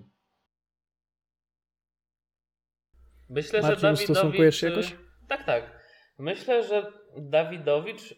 Myślę, 3.31 3.63
Marcin, 3.63 3.97
że 3.97 4.15
Dawidowicz... 4.15 4.63
Jakoś? 4.63 4.97
Tak, 5.29 5.45
tak. 5.45 5.81
Myślę, 6.19 6.63
że 6.63 6.93
Dawidowicz 7.17 8.15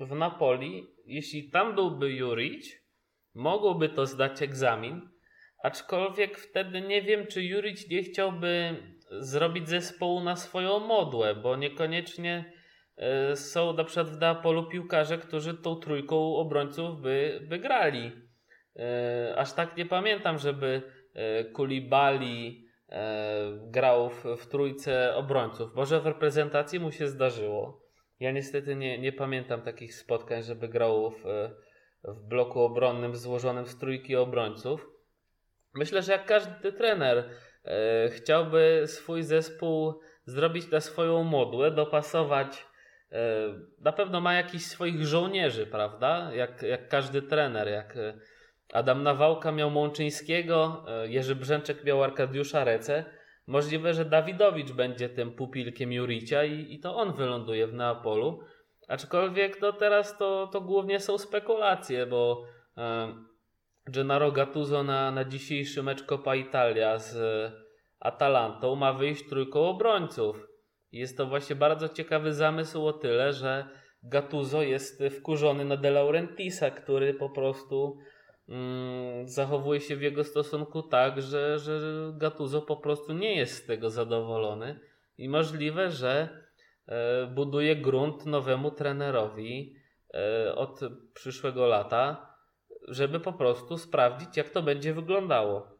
w 0.00 0.14
Napoli, 0.14 0.86
jeśli 1.04 1.50
tam 1.50 1.74
byłby 1.74 2.12
Juric, 2.12 2.72
mogłoby 3.34 3.88
to 3.88 4.06
zdać 4.06 4.42
egzamin, 4.42 5.08
aczkolwiek 5.62 6.38
wtedy 6.38 6.80
nie 6.80 7.02
wiem, 7.02 7.26
czy 7.26 7.42
Juric 7.42 7.90
nie 7.90 8.02
chciałby 8.02 8.76
zrobić 9.10 9.68
zespołu 9.68 10.20
na 10.20 10.36
swoją 10.36 10.80
modłę, 10.80 11.34
bo 11.34 11.56
niekoniecznie 11.56 12.52
e, 12.96 13.36
są 13.36 13.72
na 13.72 13.84
przykład 13.84 14.10
w 14.10 14.20
Neapolu 14.20 14.68
piłkarze, 14.68 15.18
którzy 15.18 15.54
tą 15.54 15.76
trójką 15.76 16.36
obrońców 16.36 17.00
by, 17.00 17.40
by 17.48 17.58
grali. 17.58 18.12
E, 18.76 19.34
aż 19.36 19.52
tak 19.52 19.76
nie 19.76 19.86
pamiętam, 19.86 20.38
żeby 20.38 20.82
e, 21.14 21.44
Kulibali 21.44 22.65
grał 23.70 24.10
w, 24.10 24.24
w 24.24 24.46
trójce 24.46 25.14
obrońców. 25.14 25.74
Może 25.74 26.00
w 26.00 26.06
reprezentacji 26.06 26.80
mu 26.80 26.92
się 26.92 27.08
zdarzyło, 27.08 27.86
Ja 28.20 28.32
niestety 28.32 28.76
nie, 28.76 28.98
nie 28.98 29.12
pamiętam 29.12 29.62
takich 29.62 29.94
spotkań, 29.94 30.42
żeby 30.42 30.68
grał 30.68 31.10
w, 31.10 31.24
w 32.04 32.22
bloku 32.22 32.60
obronnym 32.60 33.16
złożonym 33.16 33.66
z 33.66 33.78
trójki 33.78 34.16
obrońców. 34.16 34.86
Myślę, 35.74 36.02
że 36.02 36.12
jak 36.12 36.26
każdy 36.26 36.72
trener 36.72 37.30
e, 37.64 38.08
chciałby 38.08 38.82
swój 38.86 39.22
zespół 39.22 40.00
zrobić 40.24 40.70
na 40.70 40.80
swoją 40.80 41.22
modłę, 41.22 41.70
dopasować. 41.70 42.66
E, 43.12 43.18
na 43.80 43.92
pewno 43.92 44.20
ma 44.20 44.34
jakiś 44.34 44.66
swoich 44.66 45.04
żołnierzy, 45.04 45.66
prawda? 45.66 46.30
Jak, 46.34 46.62
jak 46.62 46.88
każdy 46.88 47.22
trener, 47.22 47.68
jak 47.68 47.96
e, 47.96 48.18
Adam 48.72 49.02
Nawałka 49.02 49.52
miał 49.52 49.70
Mączyńskiego, 49.70 50.84
e, 50.88 51.08
Jerzy 51.08 51.36
Brzęczek 51.36 51.84
miał 51.84 52.04
Arkadiusza 52.04 52.64
Rece. 52.64 53.04
Możliwe, 53.46 53.94
że 53.94 54.04
Dawidowicz 54.04 54.72
będzie 54.72 55.08
tym 55.08 55.32
pupilkiem 55.32 55.92
Juricia 55.92 56.44
i, 56.44 56.74
i 56.74 56.80
to 56.80 56.96
on 56.96 57.12
wyląduje 57.12 57.66
w 57.66 57.74
Neapolu. 57.74 58.40
Aczkolwiek 58.88 59.60
no 59.60 59.72
teraz 59.72 60.18
to, 60.18 60.46
to 60.52 60.60
głównie 60.60 61.00
są 61.00 61.18
spekulacje, 61.18 62.06
bo 62.06 62.44
e, 62.76 63.14
Gennaro 63.86 64.32
Gattuso 64.32 64.82
na, 64.82 65.10
na 65.10 65.24
dzisiejszy 65.24 65.82
mecz 65.82 66.04
Italia 66.36 66.98
z 66.98 67.16
Atalantą 68.00 68.74
ma 68.74 68.92
wyjść 68.92 69.28
trójką 69.28 69.60
obrońców. 69.60 70.46
Jest 70.92 71.16
to 71.16 71.26
właśnie 71.26 71.56
bardzo 71.56 71.88
ciekawy 71.88 72.32
zamysł 72.32 72.86
o 72.86 72.92
tyle, 72.92 73.32
że 73.32 73.68
Gattuso 74.02 74.62
jest 74.62 75.02
wkurzony 75.18 75.64
na 75.64 75.76
De 75.76 75.90
Laurentisa, 75.90 76.70
który 76.70 77.14
po 77.14 77.30
prostu 77.30 77.98
zachowuje 79.24 79.80
się 79.80 79.96
w 79.96 80.02
jego 80.02 80.24
stosunku 80.24 80.82
tak, 80.82 81.22
że, 81.22 81.58
że 81.58 81.80
Gattuso 82.16 82.62
po 82.62 82.76
prostu 82.76 83.12
nie 83.12 83.36
jest 83.36 83.62
z 83.62 83.66
tego 83.66 83.90
zadowolony 83.90 84.80
i 85.18 85.28
możliwe, 85.28 85.90
że 85.90 86.28
e, 86.86 87.26
buduje 87.26 87.76
grunt 87.76 88.26
nowemu 88.26 88.70
trenerowi 88.70 89.74
e, 90.14 90.54
od 90.54 90.80
przyszłego 91.14 91.66
lata, 91.66 92.34
żeby 92.88 93.20
po 93.20 93.32
prostu 93.32 93.78
sprawdzić, 93.78 94.36
jak 94.36 94.50
to 94.50 94.62
będzie 94.62 94.94
wyglądało. 94.94 95.76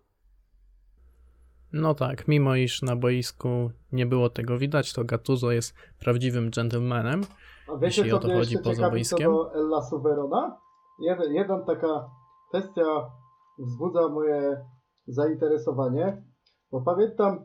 No 1.72 1.94
tak, 1.94 2.28
mimo 2.28 2.56
iż 2.56 2.82
na 2.82 2.96
boisku 2.96 3.70
nie 3.92 4.06
było 4.06 4.30
tego 4.30 4.58
widać, 4.58 4.92
to 4.92 5.04
Gattuso 5.04 5.52
jest 5.52 5.74
prawdziwym 6.00 6.50
gentlemanem. 6.50 7.20
A 7.68 7.76
wiecie, 7.76 7.86
jeśli 7.86 8.10
co 8.10 8.16
o 8.16 8.20
to 8.20 8.28
chodzi 8.28 8.58
poza 8.58 8.90
boiskiem? 8.90 9.26
co 9.26 9.32
do 9.32 9.54
Ella 9.54 9.82
Suverona? 9.82 10.58
Jeden, 11.00 11.34
jedna 11.34 11.58
taka 11.58 12.10
kwestia 12.48 13.10
wzbudza 13.58 14.08
moje 14.08 14.64
zainteresowanie, 15.06 16.22
bo 16.70 16.80
pamiętam, 16.80 17.44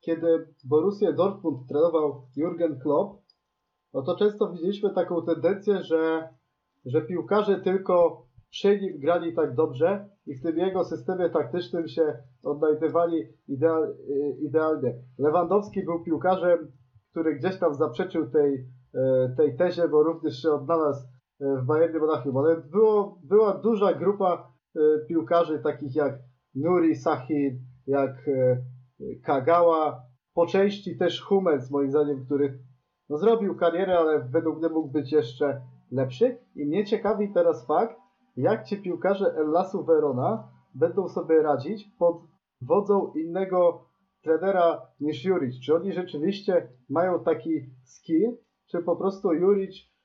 kiedy 0.00 0.54
Borussia 0.64 1.12
Dortmund 1.12 1.68
trenował 1.68 2.28
Jurgen 2.36 2.78
Klopp, 2.80 3.22
no 3.94 4.02
to 4.02 4.16
często 4.16 4.50
widzieliśmy 4.50 4.94
taką 4.94 5.22
tendencję, 5.22 5.82
że, 5.82 6.28
że 6.84 7.02
piłkarze 7.02 7.60
tylko 7.60 8.26
przy 8.50 8.80
nim 8.80 8.98
grali 8.98 9.34
tak 9.34 9.54
dobrze 9.54 10.08
i 10.26 10.34
w 10.34 10.42
tym 10.42 10.58
jego 10.58 10.84
systemie 10.84 11.30
taktycznym 11.30 11.88
się 11.88 12.18
odnajdywali 12.42 13.22
ideal, 13.48 13.84
y, 13.84 14.36
idealnie. 14.40 14.94
Lewandowski 15.18 15.84
był 15.84 16.02
piłkarzem, 16.04 16.72
który 17.10 17.34
gdzieś 17.34 17.58
tam 17.58 17.74
zaprzeczył 17.74 18.30
tej, 18.30 18.66
e, 18.94 19.34
tej 19.36 19.56
tezie, 19.56 19.88
bo 19.88 20.02
również 20.02 20.42
się 20.42 20.50
odnalazł 20.50 21.06
w 21.40 21.66
Bayernie 21.66 21.98
Monachium, 21.98 22.36
ale 22.36 22.56
było, 22.56 23.20
była 23.24 23.54
duża 23.54 23.94
grupa 23.94 24.52
e, 24.76 24.80
piłkarzy 25.08 25.58
takich 25.58 25.94
jak 25.94 26.18
Nuri 26.54 26.96
Sahin, 26.96 27.58
jak 27.86 28.30
Kagawa, 29.24 30.02
po 30.34 30.46
części 30.46 30.96
też 30.96 31.22
Hummels 31.22 31.70
moim 31.70 31.90
zdaniem, 31.90 32.24
który 32.24 32.58
no, 33.08 33.18
zrobił 33.18 33.56
karierę, 33.56 33.98
ale 33.98 34.28
według 34.32 34.58
mnie 34.58 34.68
mógł 34.68 34.88
być 34.88 35.12
jeszcze 35.12 35.62
lepszy. 35.90 36.38
I 36.54 36.66
mnie 36.66 36.84
ciekawi 36.84 37.32
teraz 37.34 37.66
fakt, 37.66 37.96
jak 38.36 38.64
ci 38.64 38.82
piłkarze 38.82 39.34
Ellasu 39.36 39.84
Verona 39.84 40.48
będą 40.74 41.08
sobie 41.08 41.42
radzić 41.42 41.90
pod 41.98 42.16
wodzą 42.62 43.12
innego 43.12 43.84
trenera 44.22 44.82
niż 45.00 45.24
Juric. 45.24 45.60
Czy 45.60 45.74
oni 45.74 45.92
rzeczywiście 45.92 46.68
mają 46.88 47.24
taki 47.24 47.50
skill, 47.84 48.36
czy 48.70 48.82
po 48.82 48.96
prostu 48.96 49.32
Juric 49.32 49.76
e, 49.76 49.97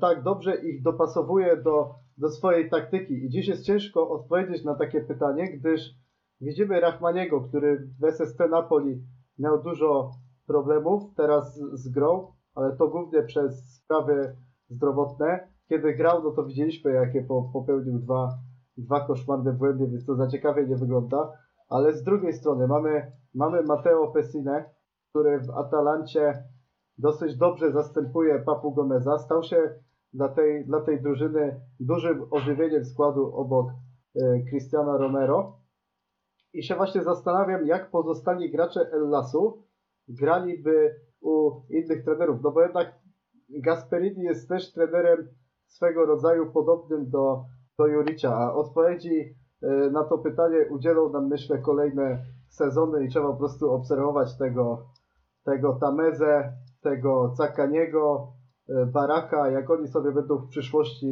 tak 0.00 0.22
dobrze 0.22 0.54
ich 0.54 0.82
dopasowuje 0.82 1.56
do, 1.56 1.94
do 2.18 2.28
swojej 2.28 2.70
taktyki. 2.70 3.14
I 3.24 3.28
dziś 3.28 3.48
jest 3.48 3.64
ciężko 3.64 4.10
odpowiedzieć 4.10 4.64
na 4.64 4.74
takie 4.74 5.00
pytanie, 5.00 5.58
gdyż 5.58 5.80
widzimy 6.40 6.80
Rachmaniego, 6.80 7.40
który 7.40 7.88
w 8.00 8.12
SST 8.12 8.38
Napoli 8.50 9.02
miał 9.38 9.62
dużo 9.62 10.10
problemów 10.46 11.02
teraz 11.16 11.60
z 11.72 11.88
grą, 11.88 12.32
ale 12.54 12.76
to 12.76 12.88
głównie 12.88 13.22
przez 13.22 13.74
sprawy 13.74 14.36
zdrowotne. 14.68 15.48
Kiedy 15.68 15.94
grał, 15.94 16.22
no 16.22 16.30
to 16.30 16.44
widzieliśmy, 16.44 16.92
jakie 16.92 17.26
popełnił 17.52 17.98
dwa, 17.98 18.38
dwa 18.76 19.06
koszmarne 19.06 19.52
błędy, 19.52 19.86
więc 19.86 20.06
to 20.06 20.14
za 20.14 20.28
ciekawie 20.28 20.66
nie 20.66 20.76
wygląda. 20.76 21.32
Ale 21.68 21.92
z 21.92 22.02
drugiej 22.02 22.32
strony 22.32 22.66
mamy, 22.66 23.12
mamy 23.34 23.62
Matteo 23.62 24.12
Pessine, 24.12 24.64
który 25.10 25.40
w 25.40 25.50
Atalancie 25.50 26.44
dosyć 26.98 27.36
dobrze 27.36 27.72
zastępuje 27.72 28.38
Papu 28.38 28.72
Gomeza. 28.72 29.18
Stał 29.18 29.42
się 29.42 29.74
dla 30.12 30.28
tej, 30.28 30.64
dla 30.64 30.80
tej 30.80 31.02
drużyny 31.02 31.60
dużym 31.80 32.26
ożywieniem 32.30 32.84
składu 32.84 33.36
obok 33.36 33.70
e, 34.16 34.40
Cristiana 34.50 34.96
Romero. 34.96 35.58
I 36.52 36.62
się 36.62 36.74
właśnie 36.74 37.02
zastanawiam, 37.02 37.66
jak 37.66 37.90
pozostali 37.90 38.50
gracze 38.50 38.80
El 38.92 39.08
Lasu 39.08 39.62
graliby 40.08 40.94
u 41.20 41.50
innych 41.70 42.04
trenerów. 42.04 42.42
No 42.42 42.50
bo 42.50 42.62
jednak 42.62 42.94
Gasperini 43.48 44.22
jest 44.22 44.48
też 44.48 44.72
trenerem 44.72 45.28
swego 45.66 46.06
rodzaju 46.06 46.52
podobnym 46.52 47.10
do, 47.10 47.44
do 47.78 47.86
Juricia, 47.86 48.36
a 48.36 48.54
odpowiedzi 48.54 49.34
e, 49.62 49.90
na 49.90 50.04
to 50.04 50.18
pytanie 50.18 50.66
udzielą 50.70 51.08
nam, 51.08 51.28
myślę, 51.28 51.58
kolejne 51.58 52.24
sezony 52.48 53.04
i 53.04 53.08
trzeba 53.08 53.32
po 53.32 53.36
prostu 53.36 53.72
obserwować 53.72 54.38
tego, 54.38 54.86
tego 55.44 55.72
Tamezę, 55.72 56.52
tego 56.90 57.34
Cakaniego, 57.36 58.32
e, 58.68 58.86
Baraka, 58.86 59.50
jak 59.50 59.70
oni 59.70 59.88
sobie 59.88 60.12
będą 60.12 60.38
w 60.38 60.48
przyszłości 60.48 61.06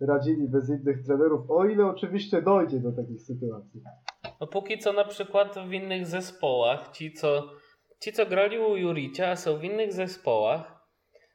radzili 0.00 0.48
bez 0.48 0.70
innych 0.70 1.04
trenerów, 1.06 1.50
o 1.50 1.64
ile 1.64 1.86
oczywiście 1.86 2.42
dojdzie 2.42 2.80
do 2.80 2.92
takich 2.92 3.22
sytuacji. 3.22 3.80
No 4.40 4.46
póki 4.46 4.78
co 4.78 4.92
na 4.92 5.04
przykład 5.04 5.58
w 5.68 5.72
innych 5.72 6.06
zespołach, 6.06 6.88
ci 6.92 7.12
co, 7.12 7.42
ci 8.02 8.12
co 8.12 8.26
grali 8.26 8.58
u 8.58 8.76
Juricia, 8.76 9.28
a 9.30 9.36
są 9.36 9.58
w 9.58 9.64
innych 9.64 9.92
zespołach, 9.92 10.76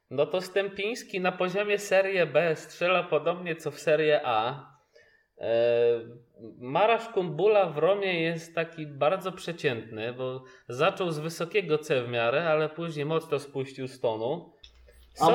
no 0.09 0.25
to 0.25 0.41
Stępiński 0.41 1.21
na 1.21 1.31
poziomie 1.31 1.77
Serie 1.77 2.25
B 2.25 2.55
strzela 2.55 3.03
podobnie 3.03 3.55
co 3.55 3.71
w 3.71 3.79
Serie 3.79 4.21
A. 4.25 4.70
E, 5.41 5.99
Marasz 6.59 7.07
Kumbula 7.07 7.65
w 7.69 7.77
Romie 7.77 8.21
jest 8.21 8.55
taki 8.55 8.87
bardzo 8.87 9.31
przeciętny, 9.31 10.13
bo 10.13 10.43
zaczął 10.69 11.11
z 11.11 11.19
wysokiego 11.19 11.77
C 11.77 12.03
w 12.03 12.09
miarę, 12.09 12.49
ale 12.49 12.69
później 12.69 13.05
mocno 13.05 13.39
spuścił 13.39 13.87
z 13.87 13.99
tonu. 13.99 14.53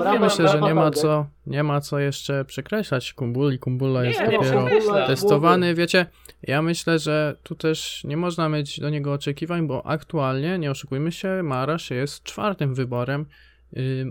Ja 0.05 0.19
myślę, 0.19 0.49
że 0.49 0.61
nie 0.61 0.75
ma, 0.75 0.91
co, 0.91 1.27
nie 1.47 1.63
ma 1.63 1.81
co 1.81 1.99
jeszcze 1.99 2.45
przekreślać 2.45 3.13
Kumbuli. 3.13 3.59
Kumbula 3.59 4.05
jest 4.05 4.21
nie, 4.21 4.27
dopiero 4.27 4.67
testowany. 5.07 5.75
Wiecie, 5.75 6.07
ja 6.43 6.63
myślę, 6.63 6.99
że 6.99 7.37
tu 7.43 7.55
też 7.55 8.05
nie 8.05 8.17
można 8.17 8.49
mieć 8.49 8.81
do 8.81 8.91
niego 8.91 9.13
oczekiwań, 9.13 9.67
bo 9.67 9.87
aktualnie, 9.87 10.59
nie 10.59 10.71
oszukujmy 10.71 11.13
się, 11.13 11.43
Marasz 11.43 11.91
jest 11.91 12.23
czwartym 12.23 12.75
wyborem 12.75 13.27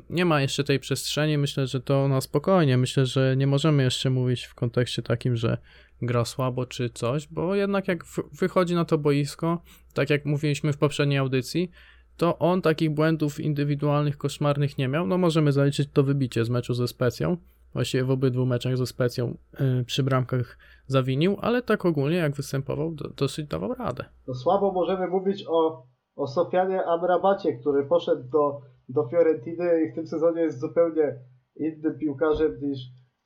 nie 0.09 0.25
ma 0.25 0.41
jeszcze 0.41 0.63
tej 0.63 0.79
przestrzeni, 0.79 1.37
myślę, 1.37 1.67
że 1.67 1.81
to 1.81 2.07
na 2.07 2.21
spokojnie. 2.21 2.77
Myślę, 2.77 3.05
że 3.05 3.35
nie 3.37 3.47
możemy 3.47 3.83
jeszcze 3.83 4.09
mówić 4.09 4.45
w 4.45 4.55
kontekście 4.55 5.01
takim, 5.01 5.35
że 5.35 5.57
gra 6.01 6.25
słabo 6.25 6.65
czy 6.65 6.89
coś, 6.89 7.27
bo 7.27 7.55
jednak 7.55 7.87
jak 7.87 8.03
wychodzi 8.39 8.75
na 8.75 8.85
to 8.85 8.97
boisko, 8.97 9.61
tak 9.93 10.09
jak 10.09 10.25
mówiliśmy 10.25 10.73
w 10.73 10.77
poprzedniej 10.77 11.19
audycji, 11.19 11.71
to 12.17 12.39
on 12.39 12.61
takich 12.61 12.89
błędów 12.89 13.39
indywidualnych, 13.39 14.17
koszmarnych 14.17 14.77
nie 14.77 14.87
miał. 14.87 15.07
No 15.07 15.17
możemy 15.17 15.51
zaliczyć 15.51 15.89
to 15.93 16.03
wybicie 16.03 16.45
z 16.45 16.49
meczu 16.49 16.73
ze 16.73 16.87
Specją. 16.87 17.37
Właściwie 17.73 18.03
w 18.03 18.11
obydwu 18.11 18.45
meczach 18.45 18.77
ze 18.77 18.85
Specją 18.85 19.37
yy, 19.59 19.83
przy 19.85 20.03
bramkach 20.03 20.57
zawinił, 20.87 21.37
ale 21.41 21.61
tak 21.61 21.85
ogólnie 21.85 22.17
jak 22.17 22.35
występował, 22.35 22.91
do, 22.91 23.09
dosyć 23.09 23.47
dawał 23.47 23.73
radę. 23.73 24.05
To 24.25 24.33
słabo 24.33 24.71
możemy 24.71 25.07
mówić 25.07 25.45
o, 25.47 25.87
o 26.15 26.27
Sofianie 26.27 26.85
Amrabacie, 26.85 27.53
który 27.53 27.85
poszedł 27.85 28.29
do 28.29 28.61
do 28.89 29.07
Fiorentiny 29.07 29.83
i 29.83 29.91
w 29.91 29.95
tym 29.95 30.07
sezonie 30.07 30.41
jest 30.41 30.59
zupełnie 30.59 31.19
innym 31.55 31.99
piłkarzem 31.99 32.59
niż, 32.61 32.79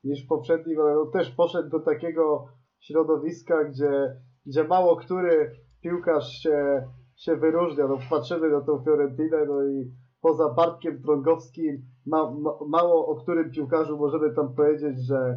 niż 0.04 0.26
poprzednim, 0.26 0.80
ale 0.80 1.00
on 1.00 1.10
też 1.10 1.30
poszedł 1.30 1.68
do 1.68 1.80
takiego 1.80 2.46
środowiska, 2.80 3.64
gdzie, 3.64 4.16
gdzie 4.46 4.64
mało 4.64 4.96
który 4.96 5.50
piłkarz 5.82 6.28
się, 6.42 6.86
się 7.16 7.36
wyróżnia. 7.36 7.88
No, 7.88 7.98
patrzymy 8.10 8.50
na 8.50 8.60
tą 8.60 8.84
Fiorentinę, 8.84 9.46
no 9.46 9.64
i 9.64 9.92
poza 10.20 10.54
Bartkiem 10.54 11.02
Trągowskim 11.02 11.82
ma, 12.06 12.30
ma, 12.30 12.50
mało 12.68 13.06
o 13.06 13.16
którym 13.16 13.50
piłkarzu 13.50 13.98
możemy 13.98 14.34
tam 14.34 14.54
powiedzieć, 14.54 15.06
że, 15.06 15.36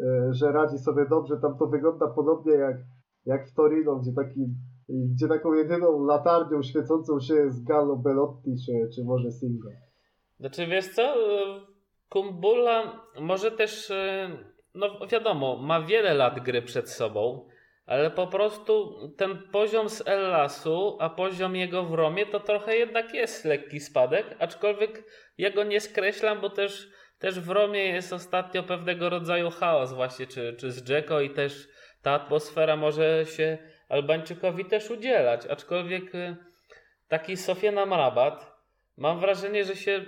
e, 0.00 0.34
że 0.34 0.52
radzi 0.52 0.78
sobie 0.78 1.06
dobrze. 1.08 1.36
Tam 1.42 1.58
to 1.58 1.66
wygląda 1.66 2.06
podobnie 2.06 2.52
jak, 2.52 2.76
jak 3.26 3.48
w 3.48 3.54
Torino, 3.54 3.96
gdzie 3.96 4.12
taki 4.12 4.54
gdzie 5.14 5.28
taką 5.28 5.54
jedyną 5.54 6.04
latarnią 6.04 6.62
świecącą 6.62 7.20
się 7.20 7.34
jest 7.34 7.64
Gallo 7.64 7.96
Belotti, 7.96 8.56
czy, 8.66 8.72
czy 8.94 9.04
może 9.04 9.30
Singo. 9.30 9.68
Znaczy 10.40 10.66
wiesz 10.66 10.88
co, 10.88 11.14
Kumbula 12.10 13.06
może 13.20 13.50
też, 13.50 13.90
e, 13.90 14.30
no 14.74 15.06
wiadomo, 15.06 15.56
ma 15.56 15.80
wiele 15.80 16.14
lat 16.14 16.40
gry 16.40 16.62
przed 16.62 16.90
sobą, 16.90 17.48
ale 17.86 18.10
po 18.10 18.26
prostu 18.26 18.94
ten 19.16 19.42
poziom 19.52 19.88
z 19.88 20.08
Ellasu, 20.08 20.96
a 21.00 21.10
poziom 21.10 21.56
jego 21.56 21.82
w 21.84 21.94
Romie 21.94 22.26
to 22.26 22.40
trochę 22.40 22.76
jednak 22.76 23.14
jest 23.14 23.44
lekki 23.44 23.80
spadek, 23.80 24.36
aczkolwiek 24.38 25.04
ja 25.38 25.50
go 25.50 25.64
nie 25.64 25.80
skreślam, 25.80 26.40
bo 26.40 26.50
też, 26.50 26.88
też 27.18 27.40
w 27.40 27.50
Romie 27.50 27.86
jest 27.86 28.12
ostatnio 28.12 28.62
pewnego 28.62 29.08
rodzaju 29.08 29.50
chaos 29.50 29.92
właśnie, 29.92 30.26
czy, 30.26 30.56
czy 30.58 30.72
z 30.72 30.82
Dzeko 30.82 31.20
i 31.20 31.30
też 31.30 31.68
ta 32.02 32.12
atmosfera 32.12 32.76
może 32.76 33.26
się 33.26 33.58
Albańczykowi 33.88 34.64
też 34.64 34.90
udzielać, 34.90 35.46
aczkolwiek 35.46 36.14
y, 36.14 36.36
taki 37.08 37.36
Sofian 37.36 37.74
Rabat 37.74 38.52
mam 38.96 39.20
wrażenie, 39.20 39.64
że 39.64 39.76
się 39.76 40.04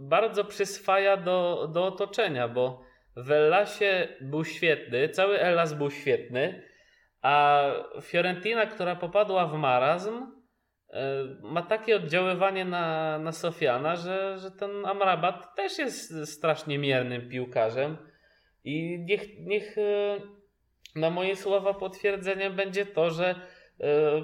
bardzo 0.00 0.44
przyswaja 0.44 1.16
do, 1.16 1.68
do 1.72 1.86
otoczenia, 1.86 2.48
bo 2.48 2.84
w 3.16 3.30
Ellasie 3.30 4.08
był 4.20 4.44
świetny, 4.44 5.08
cały 5.08 5.40
Ellas 5.40 5.74
był 5.74 5.90
świetny, 5.90 6.62
a 7.22 7.64
Fiorentina, 8.02 8.66
która 8.66 8.96
popadła 8.96 9.46
w 9.46 9.54
marazm, 9.54 10.16
y, 10.16 10.96
ma 11.42 11.62
takie 11.62 11.96
oddziaływanie 11.96 12.64
na, 12.64 13.18
na 13.18 13.32
Sofiana, 13.32 13.96
że, 13.96 14.38
że 14.38 14.50
ten 14.50 14.86
Amrabat 14.86 15.56
też 15.56 15.78
jest 15.78 16.28
strasznie 16.34 16.78
miernym 16.78 17.28
piłkarzem 17.28 17.96
i 18.64 18.98
niech, 19.08 19.38
niech 19.38 19.78
y, 19.78 20.20
na 20.96 21.10
moje 21.10 21.36
słowa 21.36 21.74
potwierdzeniem 21.74 22.56
będzie 22.56 22.86
to, 22.86 23.10
że 23.10 23.30
e, 23.30 23.36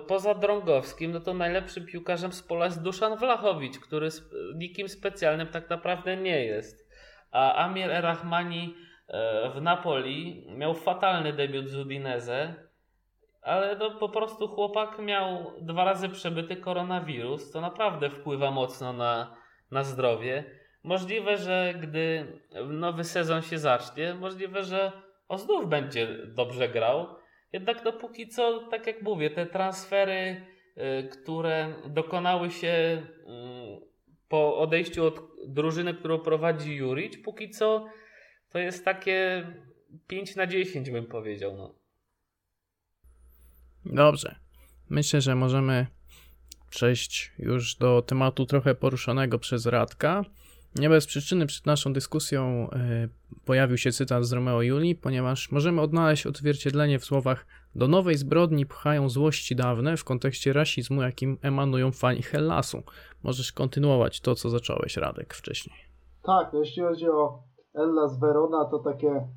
poza 0.06 0.34
Drągowskim, 0.34 1.12
no 1.12 1.20
to 1.20 1.34
najlepszym 1.34 1.86
piłkarzem 1.86 2.32
z 2.32 2.42
pola 2.42 2.64
jest 2.64 2.82
Duszan 2.82 3.16
Wlachowicz, 3.16 3.78
który 3.78 4.08
nikim 4.54 4.88
specjalnym 4.88 5.46
tak 5.46 5.70
naprawdę 5.70 6.16
nie 6.16 6.44
jest. 6.44 6.90
A 7.30 7.54
Amir 7.54 7.90
Erachmani 7.90 8.74
e, 9.08 9.50
w 9.50 9.62
Napoli 9.62 10.46
miał 10.56 10.74
fatalny 10.74 11.32
debiut 11.32 11.68
z 11.68 11.76
Udinese, 11.76 12.54
ale 13.42 13.76
no 13.76 13.90
po 13.90 14.08
prostu 14.08 14.48
chłopak 14.48 14.98
miał 14.98 15.52
dwa 15.60 15.84
razy 15.84 16.08
przebyty 16.08 16.56
koronawirus, 16.56 17.50
to 17.50 17.60
naprawdę 17.60 18.10
wpływa 18.10 18.50
mocno 18.50 18.92
na, 18.92 19.36
na 19.70 19.84
zdrowie. 19.84 20.44
Możliwe, 20.82 21.36
że 21.36 21.74
gdy 21.80 22.26
nowy 22.68 23.04
sezon 23.04 23.42
się 23.42 23.58
zacznie, 23.58 24.14
możliwe, 24.14 24.64
że 24.64 24.92
on 25.28 25.38
znów 25.38 25.68
będzie 25.68 26.08
dobrze 26.26 26.68
grał. 26.68 27.19
Jednak 27.52 27.84
no 27.84 27.92
póki 27.92 28.28
co, 28.28 28.68
tak 28.70 28.86
jak 28.86 29.02
mówię, 29.02 29.30
te 29.30 29.46
transfery, 29.46 30.46
y, 30.76 31.08
które 31.08 31.74
dokonały 31.88 32.50
się 32.50 32.68
y, 32.68 33.90
po 34.28 34.58
odejściu 34.58 35.04
od 35.04 35.20
drużyny, 35.46 35.94
którą 35.94 36.18
prowadzi 36.18 36.76
Juric, 36.76 37.24
póki 37.24 37.50
co 37.50 37.86
to 38.50 38.58
jest 38.58 38.84
takie 38.84 39.46
5 40.06 40.36
na 40.36 40.46
10 40.46 40.90
bym 40.90 41.06
powiedział. 41.06 41.56
No. 41.56 41.74
Dobrze. 43.84 44.34
Myślę, 44.90 45.20
że 45.20 45.34
możemy 45.34 45.86
przejść 46.70 47.32
już 47.38 47.74
do 47.74 48.02
tematu 48.02 48.46
trochę 48.46 48.74
poruszonego 48.74 49.38
przez 49.38 49.66
Radka. 49.66 50.24
Nie 50.76 50.88
bez 50.88 51.06
przyczyny 51.06 51.46
przed 51.46 51.66
naszą 51.66 51.92
dyskusją 51.92 52.70
y, 52.70 53.08
pojawił 53.44 53.76
się 53.76 53.92
cytat 53.92 54.24
z 54.24 54.32
Romeo 54.32 54.62
Juli, 54.62 54.94
ponieważ 54.94 55.52
możemy 55.52 55.80
odnaleźć 55.80 56.26
odzwierciedlenie 56.26 56.98
w 56.98 57.04
słowach 57.04 57.46
do 57.74 57.88
nowej 57.88 58.16
zbrodni 58.16 58.66
pchają 58.66 59.08
złości 59.08 59.56
dawne 59.56 59.96
w 59.96 60.04
kontekście 60.04 60.52
rasizmu, 60.52 61.02
jakim 61.02 61.38
emanują 61.42 61.92
fani 61.92 62.22
Hellasu. 62.22 62.82
Możesz 63.22 63.52
kontynuować 63.52 64.20
to, 64.20 64.34
co 64.34 64.50
zacząłeś, 64.50 64.96
Radek, 64.96 65.34
wcześniej. 65.34 65.76
Tak, 66.22 66.52
no 66.52 66.58
jeśli 66.58 66.82
chodzi 66.82 67.08
o 67.08 67.42
Ellas 67.74 68.20
Verona, 68.20 68.68
to 68.70 68.78
takie 68.78 69.28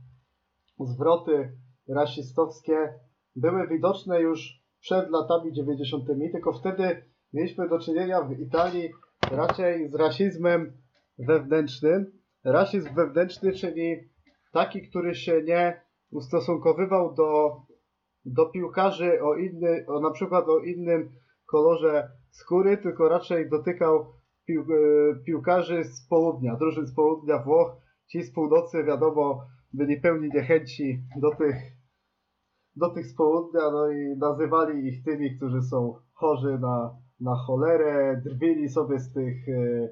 zwroty 0.79 1.57
rasistowskie 1.89 2.99
były 3.35 3.67
widoczne 3.67 4.21
już 4.21 4.63
przed 4.79 5.09
latami 5.09 5.53
90., 5.53 6.05
tylko 6.31 6.53
wtedy 6.53 7.05
mieliśmy 7.33 7.69
do 7.69 7.79
czynienia 7.79 8.21
w 8.21 8.31
Italii 8.31 8.89
raczej 9.31 9.89
z 9.89 9.95
rasizmem 9.95 10.82
wewnętrznym. 11.17 12.11
Rasizm 12.43 12.95
wewnętrzny, 12.95 13.53
czyli 13.53 13.95
taki, 14.53 14.89
który 14.89 15.15
się 15.15 15.43
nie 15.43 15.81
ustosunkowywał 16.11 17.13
do, 17.13 17.61
do 18.25 18.45
piłkarzy 18.45 19.21
o 19.21 19.35
inny, 19.35 19.85
o 19.87 19.99
na 19.99 20.11
przykład 20.11 20.49
o 20.49 20.59
innym 20.59 21.09
kolorze 21.45 22.11
skóry, 22.31 22.77
tylko 22.77 23.09
raczej 23.09 23.49
dotykał 23.49 24.05
pił, 24.45 24.61
e, 24.61 25.15
piłkarzy 25.25 25.83
z 25.83 26.07
południa, 26.07 26.55
drużyn 26.55 26.85
z 26.85 26.95
południa 26.95 27.37
Włoch. 27.39 27.71
Ci 28.07 28.23
z 28.23 28.33
północy, 28.33 28.83
wiadomo, 28.83 29.45
byli 29.73 30.01
pełni 30.01 30.29
niechęci 30.33 31.03
do 31.21 31.35
tych, 31.35 31.55
do 32.75 32.89
tych 32.89 33.05
z 33.05 33.15
południa, 33.15 33.71
no 33.71 33.91
i 33.91 34.17
nazywali 34.17 34.87
ich 34.87 35.03
tymi, 35.03 35.37
którzy 35.37 35.61
są 35.61 35.95
chorzy 36.13 36.59
na, 36.59 36.97
na 37.19 37.35
cholerę, 37.35 38.21
drwili 38.25 38.69
sobie 38.69 38.99
z 38.99 39.13
tych 39.13 39.49
e, 39.49 39.89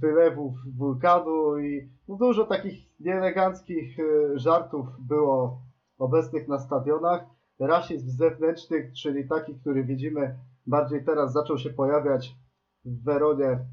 wylewów 0.00 0.52
wulkanu 0.76 1.58
i 1.58 1.90
no 2.08 2.16
dużo 2.16 2.46
takich 2.46 3.00
nieeleganckich 3.00 3.98
e, 4.00 4.38
żartów 4.38 4.86
było 4.98 5.62
obecnych 5.98 6.48
na 6.48 6.58
stadionach. 6.58 7.26
Rasizm 7.60 8.10
zewnętrzny, 8.10 8.92
czyli 8.92 9.28
taki, 9.28 9.54
który 9.54 9.84
widzimy 9.84 10.38
bardziej 10.66 11.04
teraz, 11.04 11.32
zaczął 11.32 11.58
się 11.58 11.70
pojawiać 11.70 12.36
w 12.84 13.04
Weronie. 13.04 13.66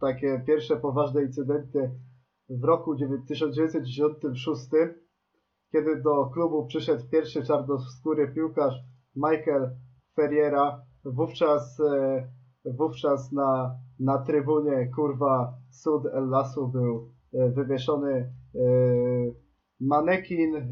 Takie 0.00 0.42
pierwsze 0.46 0.76
poważne 0.76 1.22
incydenty 1.22 1.90
w 2.48 2.64
roku 2.64 2.96
1996, 3.28 4.68
kiedy 5.72 6.02
do 6.02 6.26
klubu 6.26 6.66
przyszedł 6.66 7.08
pierwszy 7.10 7.44
czarnoskóry 7.44 8.32
piłkarz 8.34 8.74
Michael 9.16 9.70
Ferriera. 10.16 10.82
Wówczas, 11.04 11.80
e, 11.80 12.28
wówczas 12.64 13.32
na 13.32 13.78
na 14.02 14.18
trybunie, 14.18 14.90
kurwa, 14.94 15.54
Sud 15.70 16.06
El 16.06 16.28
Lasu 16.28 16.68
był 16.68 17.12
e, 17.34 17.50
wywieszony 17.50 18.12
e, 18.12 18.58
manekin, 19.80 20.56
e, 20.56 20.66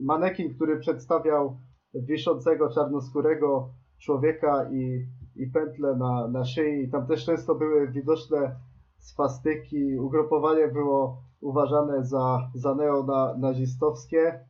manekin, 0.00 0.54
który 0.54 0.78
przedstawiał 0.78 1.60
wiszącego 1.94 2.70
czarnoskórego 2.70 3.70
człowieka 4.00 4.70
i, 4.72 5.06
i 5.36 5.46
pętle 5.50 5.96
na, 5.96 6.28
na 6.28 6.44
szyi. 6.44 6.90
Tam 6.90 7.06
też 7.06 7.24
często 7.24 7.54
były 7.54 7.90
widoczne 7.92 8.56
swastyki. 8.98 9.98
Ugrupowanie 9.98 10.68
było 10.68 11.22
uważane 11.40 12.04
za, 12.04 12.50
za 12.54 12.74
neonazistowskie. 12.74 14.46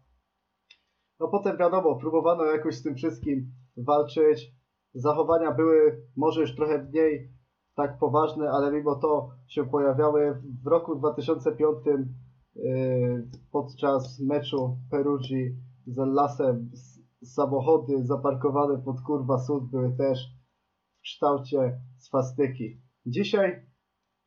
No 1.20 1.28
potem 1.28 1.56
wiadomo, 1.56 1.96
próbowano 1.96 2.44
jakoś 2.44 2.74
z 2.74 2.82
tym 2.82 2.94
wszystkim 2.94 3.52
walczyć. 3.76 4.57
Zachowania 4.95 5.53
były 5.53 6.03
może 6.16 6.41
już 6.41 6.57
trochę 6.57 6.82
mniej 6.82 7.32
tak 7.74 7.99
poważne, 7.99 8.51
ale 8.51 8.72
mimo 8.72 8.95
to 8.95 9.30
się 9.47 9.64
pojawiały. 9.64 10.43
W 10.64 10.66
roku 10.66 10.95
2005 10.95 11.78
yy, 12.55 13.28
podczas 13.53 14.20
meczu 14.20 14.78
Perugii 14.91 15.57
z 15.86 15.97
Lasem 15.97 16.70
samochody 17.24 18.07
zaparkowane 18.07 18.78
pod 18.78 19.01
kurwa 19.01 19.39
sud 19.39 19.70
były 19.70 19.97
też 19.97 20.18
w 20.99 21.03
kształcie 21.03 21.80
swastyki. 21.99 22.80
Dzisiaj 23.07 23.66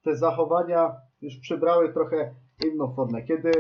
te 0.03 0.15
zachowania 0.15 0.95
już 1.21 1.37
przybrały 1.37 1.93
trochę 1.93 2.35
inną 2.65 2.95
formę. 2.95 3.23
Kiedy, 3.23 3.51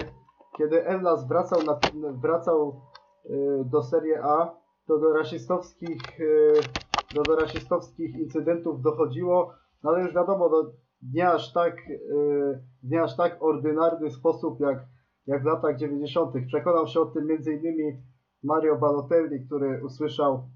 kiedy 0.57 0.85
Ellas 0.85 1.27
wracał, 1.27 1.59
na, 1.63 1.79
wracał 2.21 2.81
yy, 3.25 3.65
do 3.65 3.83
Serie 3.83 4.23
A, 4.23 4.61
to 4.87 4.99
do 4.99 5.13
rasistowskich, 5.13 6.19
yy, 6.19 6.53
do, 7.13 7.23
do 7.23 7.35
rasistowskich 7.35 8.15
incydentów 8.15 8.81
dochodziło, 8.81 9.53
no 9.83 9.89
ale 9.89 10.03
już 10.03 10.13
wiadomo, 10.13 10.49
no, 10.49 10.71
nie 11.13 11.29
aż 11.29 11.53
tak, 11.53 11.87
yy, 11.89 12.63
nie 12.83 13.03
aż 13.03 13.17
tak 13.17 13.37
ordynarny 13.43 14.11
sposób 14.11 14.59
jak, 14.59 14.85
jak 15.27 15.43
w 15.43 15.45
latach 15.45 15.77
90. 15.77 16.35
Przekonał 16.47 16.87
się 16.87 16.99
o 16.99 17.05
tym 17.05 17.27
m.in. 17.31 18.01
Mario 18.43 18.77
Balotelli, 18.77 19.45
który 19.45 19.85
usłyszał 19.85 20.49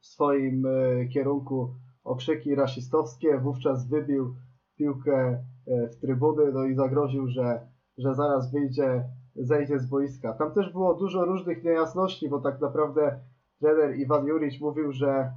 w 0.00 0.06
swoim 0.06 0.62
yy, 0.62 1.08
kierunku 1.08 1.74
okrzyki 2.04 2.54
rasistowskie, 2.54 3.38
wówczas 3.38 3.88
wybił 3.88 4.34
piłkę 4.76 5.44
yy, 5.66 5.88
w 5.88 6.00
trybuny 6.00 6.52
no 6.52 6.64
i 6.64 6.74
zagroził, 6.74 7.28
że, 7.28 7.68
że 7.98 8.14
zaraz 8.14 8.52
wyjdzie, 8.52 9.04
zejdzie 9.36 9.78
z 9.78 9.86
boiska. 9.86 10.32
Tam 10.32 10.52
też 10.52 10.72
było 10.72 10.94
dużo 10.94 11.24
różnych 11.24 11.64
niejasności, 11.64 12.28
bo 12.28 12.40
tak 12.40 12.60
naprawdę 12.60 13.20
trener 13.60 13.98
Iwan 13.98 14.26
Juric 14.26 14.60
mówił, 14.60 14.92
że, 14.92 15.32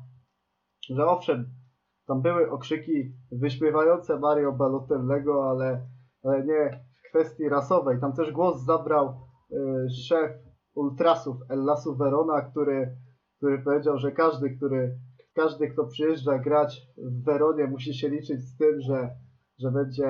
że 0.89 1.05
owszem, 1.05 1.45
tam 2.07 2.21
były 2.21 2.51
okrzyki 2.51 3.13
wyśmiewające 3.31 4.19
Mario 4.19 4.51
Balotellego, 4.51 5.49
ale, 5.49 5.87
ale 6.23 6.45
nie 6.45 6.83
w 6.99 7.09
kwestii 7.09 7.49
rasowej. 7.49 7.99
Tam 7.99 8.13
też 8.13 8.31
głos 8.31 8.63
zabrał 8.65 9.07
y, 9.51 9.89
szef 9.89 10.31
ultrasów 10.75 11.37
Ellasu 11.49 11.95
Verona, 11.95 12.41
który, 12.41 12.97
który 13.37 13.59
powiedział, 13.59 13.97
że 13.97 14.11
każdy, 14.11 14.49
który, 14.49 14.97
każdy, 15.33 15.67
kto 15.67 15.85
przyjeżdża 15.85 16.39
grać 16.39 16.87
w 16.97 17.23
Weronie, 17.23 17.67
musi 17.67 17.93
się 17.93 18.09
liczyć 18.09 18.41
z 18.41 18.57
tym, 18.57 18.81
że, 18.81 19.09
że 19.59 19.71
będzie 19.71 20.05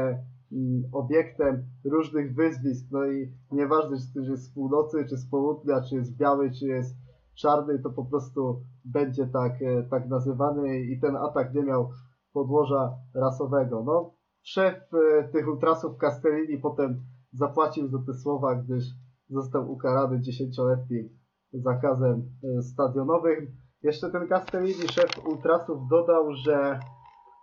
mm, 0.51 0.83
obiektem 0.91 1.63
różnych 1.85 2.35
wyzwisk, 2.35 2.85
no 2.91 3.05
i 3.05 3.33
nieważne, 3.51 3.97
czy 3.97 4.11
ktoś 4.11 4.27
jest 4.27 4.43
z 4.43 4.53
północy, 4.53 5.05
czy 5.09 5.17
z 5.17 5.29
południa, 5.29 5.81
czy 5.81 5.95
jest 5.95 6.17
biały, 6.17 6.51
czy 6.51 6.65
jest 6.65 7.02
czarny, 7.35 7.79
to 7.79 7.89
po 7.89 8.05
prostu 8.05 8.61
będzie 8.85 9.27
tak, 9.27 9.61
e, 9.61 9.83
tak 9.83 10.09
nazywany 10.09 10.79
i 10.79 10.99
ten 10.99 11.15
atak 11.15 11.53
nie 11.53 11.63
miał 11.63 11.89
podłoża 12.33 12.97
rasowego. 13.15 13.83
No, 13.83 14.13
szef 14.43 14.75
e, 14.93 15.27
tych 15.27 15.47
ultrasów 15.47 15.97
Castellini 15.97 16.57
potem 16.57 17.03
zapłacił 17.31 17.87
za 17.87 17.97
te 18.07 18.13
słowa, 18.13 18.55
gdyż 18.55 18.83
został 19.29 19.71
ukarany 19.71 20.21
dziesięcioletnim 20.21 21.09
zakazem 21.53 22.23
e, 22.43 22.61
stadionowym. 22.61 23.47
Jeszcze 23.83 24.11
ten 24.11 24.27
Castellini, 24.27 24.87
szef 24.91 25.27
ultrasów, 25.27 25.87
dodał, 25.89 26.33
że, 26.33 26.79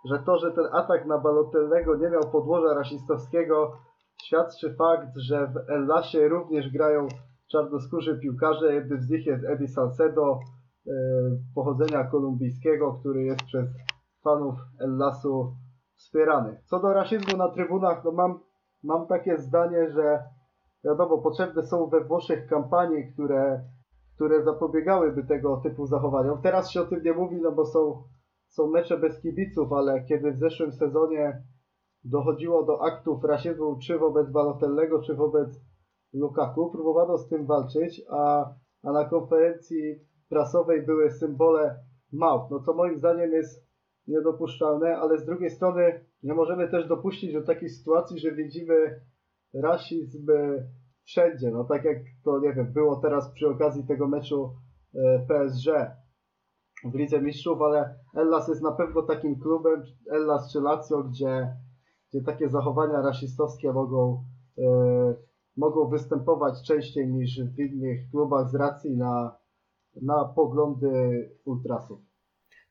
że 0.09 0.19
to, 0.19 0.37
że 0.37 0.51
ten 0.51 0.65
atak 0.71 1.05
na 1.05 1.17
Balotelnego 1.17 1.95
nie 1.95 2.09
miał 2.09 2.31
podłoża 2.31 2.73
rasistowskiego, 2.73 3.77
świadczy 4.23 4.75
fakt, 4.75 5.17
że 5.17 5.47
w 5.47 5.69
Ellasie 5.69 6.27
również 6.27 6.69
grają 6.69 7.07
czarnoskórzy 7.51 8.19
piłkarze. 8.19 8.73
Jednym 8.73 9.01
z 9.01 9.09
nich 9.09 9.25
jest 9.25 9.45
Eddie 9.45 9.67
Salcedo, 9.67 10.39
e, 10.87 10.91
pochodzenia 11.55 12.03
kolumbijskiego, 12.03 12.93
który 12.93 13.23
jest 13.23 13.43
przez 13.43 13.69
fanów 14.23 14.55
Ellasu 14.79 15.55
wspierany. 15.95 16.61
Co 16.65 16.79
do 16.79 16.93
rasizmu 16.93 17.37
na 17.37 17.49
trybunach, 17.49 18.03
no 18.05 18.11
mam, 18.11 18.39
mam 18.83 19.07
takie 19.07 19.37
zdanie, 19.37 19.91
że 19.91 20.23
wiadomo, 20.85 21.17
potrzebne 21.17 21.63
są 21.63 21.89
we 21.89 22.03
Włoszech 22.03 22.47
kampanie, 22.47 23.13
które, 23.13 23.63
które 24.15 24.43
zapobiegałyby 24.43 25.23
tego 25.23 25.57
typu 25.57 25.85
zachowaniom. 25.85 26.41
Teraz 26.41 26.71
się 26.71 26.81
o 26.81 26.85
tym 26.85 27.03
nie 27.03 27.13
mówi, 27.13 27.41
no 27.41 27.51
bo 27.51 27.65
są, 27.65 28.03
są 28.47 28.67
mecze 28.67 28.97
bez 28.97 29.21
kibiców, 29.21 29.73
ale 29.73 30.03
kiedy 30.03 30.31
w 30.31 30.39
zeszłym 30.39 30.71
sezonie 30.71 31.43
dochodziło 32.03 32.63
do 32.63 32.83
aktów 32.83 33.23
rasizmu 33.23 33.79
czy 33.79 33.99
wobec 33.99 34.31
Balotellego, 34.31 35.01
czy 35.01 35.15
wobec 35.15 35.70
Lukaku, 36.13 36.71
próbowano 36.71 37.17
z 37.17 37.29
tym 37.29 37.45
walczyć, 37.45 38.01
a, 38.09 38.53
a 38.83 38.91
na 38.91 39.05
konferencji 39.05 39.99
prasowej 40.29 40.85
były 40.85 41.11
symbole 41.11 41.79
małp, 42.11 42.51
no 42.51 42.59
co 42.59 42.73
moim 42.73 42.97
zdaniem 42.97 43.31
jest 43.31 43.65
niedopuszczalne, 44.07 44.97
ale 44.97 45.17
z 45.17 45.25
drugiej 45.25 45.49
strony 45.49 46.05
nie 46.23 46.33
możemy 46.33 46.67
też 46.67 46.87
dopuścić 46.87 47.33
do 47.33 47.41
takiej 47.41 47.69
sytuacji, 47.69 48.19
że 48.19 48.31
widzimy 48.31 49.01
rasizm 49.53 50.27
wszędzie, 51.03 51.51
no 51.51 51.63
tak 51.63 51.83
jak 51.85 51.97
to, 52.23 52.39
nie 52.39 52.53
wiem, 52.53 52.73
było 52.73 52.95
teraz 52.95 53.31
przy 53.31 53.47
okazji 53.47 53.87
tego 53.87 54.07
meczu 54.07 54.53
e, 54.95 55.25
PSG 55.27 55.67
w 56.85 56.95
Lidze 56.95 57.21
Mistrzów, 57.21 57.61
ale 57.61 57.95
Ellas 58.15 58.47
jest 58.47 58.61
na 58.61 58.71
pewno 58.71 59.01
takim 59.01 59.39
klubem, 59.39 59.83
Ellas 60.11 60.51
czy 60.53 60.61
Lazio, 60.61 61.03
gdzie, 61.03 61.57
gdzie 62.09 62.21
takie 62.21 62.49
zachowania 62.49 63.01
rasistowskie 63.01 63.73
mogą, 63.73 64.23
e, 64.57 64.63
mogą 65.57 65.89
występować 65.89 66.53
częściej 66.67 67.07
niż 67.07 67.43
w 67.43 67.59
innych 67.59 68.09
klubach 68.11 68.49
z 68.49 68.55
racji 68.55 68.97
na, 68.97 69.35
na 70.01 70.25
poglądy 70.25 70.89
ultrasów. 71.45 71.99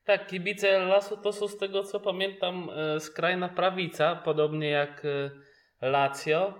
Tak, 0.03 0.27
kibice 0.27 0.79
Lasu 0.79 1.17
to 1.17 1.31
są 1.31 1.47
z 1.47 1.57
tego 1.57 1.83
co 1.83 1.99
pamiętam 1.99 2.69
e, 2.69 2.99
skrajna 2.99 3.49
prawica, 3.49 4.15
podobnie 4.15 4.69
jak 4.69 5.05
e, 5.05 5.89
Lazio. 5.89 6.53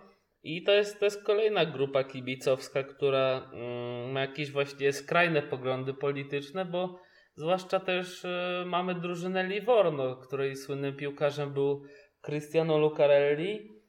I 0.43 0.63
to 0.63 0.71
jest, 0.71 0.99
to 0.99 1.05
jest 1.05 1.23
kolejna 1.23 1.65
grupa 1.65 2.03
kibicowska, 2.03 2.83
która 2.83 3.49
mm, 3.53 4.11
ma 4.11 4.21
jakieś 4.21 4.51
właśnie 4.51 4.93
skrajne 4.93 5.41
poglądy 5.41 5.93
polityczne, 5.93 6.65
bo 6.65 6.99
zwłaszcza 7.35 7.79
też 7.79 8.25
e, 8.25 8.63
mamy 8.67 8.95
drużynę 8.95 9.47
Livorno, 9.47 10.15
której 10.15 10.55
słynnym 10.55 10.95
piłkarzem 10.95 11.53
był 11.53 11.83
Cristiano 12.21 12.77
Lucarelli, 12.77 13.80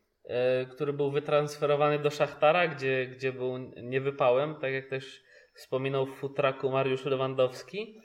który 0.70 0.92
był 0.92 1.10
wytransferowany 1.10 1.98
do 1.98 2.10
Szachtara, 2.10 2.68
gdzie, 2.68 3.06
gdzie 3.06 3.32
był 3.32 3.58
niewypałem, 3.82 4.54
tak 4.54 4.72
jak 4.72 4.86
też 4.86 5.22
wspominał 5.54 6.06
w 6.06 6.14
futraku 6.14 6.70
Mariusz 6.70 7.04
Lewandowski. 7.04 8.00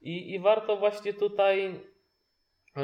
I, 0.00 0.34
i 0.34 0.40
warto 0.40 0.76
właśnie 0.76 1.14
tutaj 1.14 1.64
e, 1.66 2.82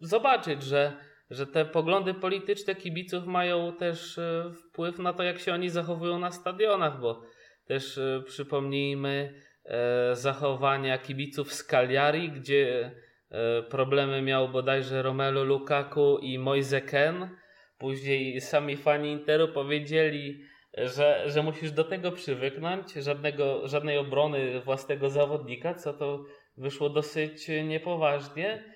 zobaczyć, 0.00 0.62
że, 0.62 0.96
że 1.30 1.46
te 1.46 1.64
poglądy 1.64 2.14
polityczne 2.14 2.74
kibiców 2.74 3.26
mają 3.26 3.72
też 3.76 4.18
e, 4.18 4.50
wpływ 4.52 4.98
na 4.98 5.12
to, 5.12 5.22
jak 5.22 5.38
się 5.38 5.54
oni 5.54 5.70
zachowują 5.70 6.18
na 6.18 6.30
stadionach, 6.30 7.00
bo 7.00 7.22
też 7.66 7.98
e, 7.98 8.22
przypomnijmy 8.26 9.48
zachowania 10.12 10.98
kibiców 10.98 11.52
z 11.52 11.64
Cagliari, 11.64 12.30
gdzie 12.30 12.92
problemy 13.70 14.22
miał 14.22 14.48
bodajże 14.48 15.02
Romelu 15.02 15.44
Lukaku 15.44 16.18
i 16.18 16.38
Moise 16.38 16.80
Ken. 16.80 17.28
Później 17.78 18.40
sami 18.40 18.76
fani 18.76 19.12
Interu 19.12 19.48
powiedzieli, 19.48 20.40
że, 20.76 21.24
że 21.26 21.42
musisz 21.42 21.72
do 21.72 21.84
tego 21.84 22.12
przywyknąć, 22.12 22.92
żadnego, 22.92 23.68
żadnej 23.68 23.98
obrony 23.98 24.60
własnego 24.60 25.10
zawodnika, 25.10 25.74
co 25.74 25.92
to 25.92 26.24
wyszło 26.56 26.90
dosyć 26.90 27.48
niepoważnie. 27.48 28.74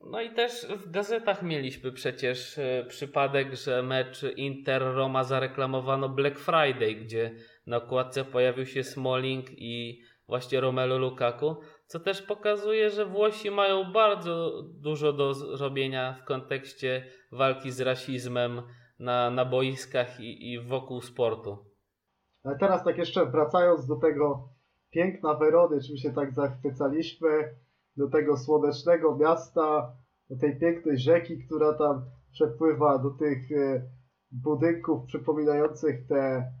No 0.00 0.20
i 0.20 0.30
też 0.30 0.66
w 0.76 0.90
gazetach 0.90 1.42
mieliśmy 1.42 1.92
przecież 1.92 2.58
e, 2.58 2.84
przypadek, 2.88 3.54
że 3.54 3.82
mecz 3.82 4.22
Inter-Roma 4.22 5.24
zareklamowano 5.24 6.08
Black 6.08 6.38
Friday, 6.38 6.94
gdzie 6.94 7.34
na 7.66 7.76
okładce 7.76 8.24
pojawił 8.24 8.66
się 8.66 8.84
Smalling 8.84 9.46
i 9.56 10.02
właśnie 10.28 10.60
Romelu 10.60 10.98
Lukaku, 10.98 11.56
co 11.90 12.00
też 12.00 12.22
pokazuje, 12.22 12.90
że 12.90 13.06
Włosi 13.06 13.50
mają 13.50 13.92
bardzo 13.92 14.62
dużo 14.62 15.12
do 15.12 15.34
zrobienia 15.34 16.14
w 16.14 16.24
kontekście 16.24 17.04
walki 17.32 17.70
z 17.70 17.80
rasizmem 17.80 18.62
na, 18.98 19.30
na 19.30 19.44
boiskach 19.44 20.20
i, 20.20 20.52
i 20.52 20.60
wokół 20.60 21.00
sportu. 21.00 21.58
Ale 22.44 22.58
teraz 22.58 22.84
tak 22.84 22.98
jeszcze 22.98 23.26
wracając 23.26 23.86
do 23.86 23.96
tego 23.96 24.48
piękna 24.90 25.34
Werony, 25.34 25.80
czym 25.80 25.96
się 25.96 26.12
tak 26.12 26.32
zachwycaliśmy, 26.32 27.28
do 27.96 28.10
tego 28.10 28.36
słonecznego 28.36 29.16
miasta, 29.16 29.92
do 30.30 30.36
tej 30.36 30.58
pięknej 30.58 30.98
rzeki, 30.98 31.46
która 31.46 31.74
tam 31.74 32.04
przepływa, 32.32 32.98
do 32.98 33.10
tych 33.10 33.52
e, 33.52 33.82
budynków 34.30 35.06
przypominających 35.06 36.06
te, 36.06 36.52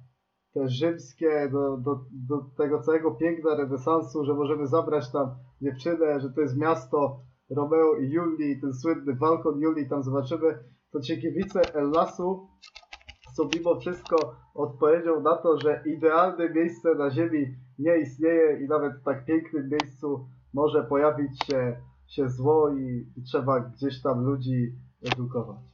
te 0.54 0.68
rzymskie, 0.68 1.48
do, 1.52 1.76
do, 1.76 2.04
do 2.12 2.44
tego 2.56 2.80
całego 2.80 3.10
piękna 3.10 3.54
renesansu, 3.54 4.24
że 4.24 4.34
możemy 4.34 4.66
zabrać 4.66 5.12
tam 5.12 5.34
dziewczynę, 5.62 6.20
że 6.20 6.30
to 6.30 6.40
jest 6.40 6.56
miasto 6.56 7.20
Romeo 7.50 7.96
i 7.96 8.10
Julii, 8.10 8.60
ten 8.60 8.74
słynny 8.74 9.14
balkon 9.14 9.60
Julii, 9.60 9.88
tam 9.88 10.02
zobaczymy, 10.02 10.58
to 10.92 11.00
Ciekiewice 11.00 11.74
Ellasu 11.74 12.48
są 13.36 13.48
mimo 13.54 13.80
wszystko 13.80 14.16
odpowiedzią 14.54 15.20
na 15.20 15.36
to, 15.36 15.60
że 15.60 15.82
idealne 15.86 16.50
miejsce 16.50 16.94
na 16.94 17.10
ziemi 17.10 17.54
nie 17.78 17.98
istnieje 17.98 18.64
i 18.64 18.68
nawet 18.68 18.92
w 19.00 19.04
tak 19.04 19.24
pięknym 19.24 19.68
miejscu 19.68 20.28
może 20.54 20.84
pojawić 20.84 21.44
się, 21.46 21.76
się 22.06 22.28
zło 22.28 22.74
i, 22.74 23.12
i 23.16 23.22
trzeba 23.22 23.60
gdzieś 23.60 24.02
tam 24.02 24.24
ludzi 24.24 24.74
edukować. 25.12 25.69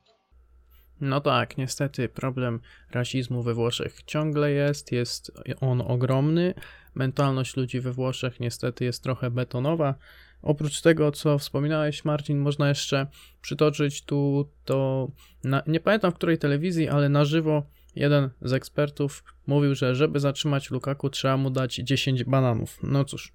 No 1.00 1.20
tak, 1.20 1.58
niestety 1.58 2.08
problem 2.08 2.60
rasizmu 2.90 3.42
we 3.42 3.54
Włoszech 3.54 4.02
ciągle 4.02 4.50
jest, 4.50 4.92
jest 4.92 5.32
on 5.60 5.80
ogromny. 5.80 6.54
Mentalność 6.94 7.56
ludzi 7.56 7.80
we 7.80 7.92
Włoszech 7.92 8.40
niestety 8.40 8.84
jest 8.84 9.02
trochę 9.02 9.30
betonowa. 9.30 9.94
Oprócz 10.42 10.80
tego, 10.80 11.12
co 11.12 11.38
wspominałeś, 11.38 12.04
Marcin, 12.04 12.38
można 12.38 12.68
jeszcze 12.68 13.06
przytoczyć 13.42 14.02
tu 14.02 14.48
to. 14.64 15.10
Na, 15.44 15.62
nie 15.66 15.80
pamiętam 15.80 16.12
w 16.12 16.14
której 16.14 16.38
telewizji, 16.38 16.88
ale 16.88 17.08
na 17.08 17.24
żywo 17.24 17.66
jeden 17.96 18.30
z 18.42 18.52
ekspertów 18.52 19.24
mówił, 19.46 19.74
że 19.74 19.94
żeby 19.94 20.20
zatrzymać 20.20 20.70
Lukaku, 20.70 21.10
trzeba 21.10 21.36
mu 21.36 21.50
dać 21.50 21.74
10 21.74 22.24
bananów. 22.24 22.78
No 22.82 23.04
cóż. 23.04 23.32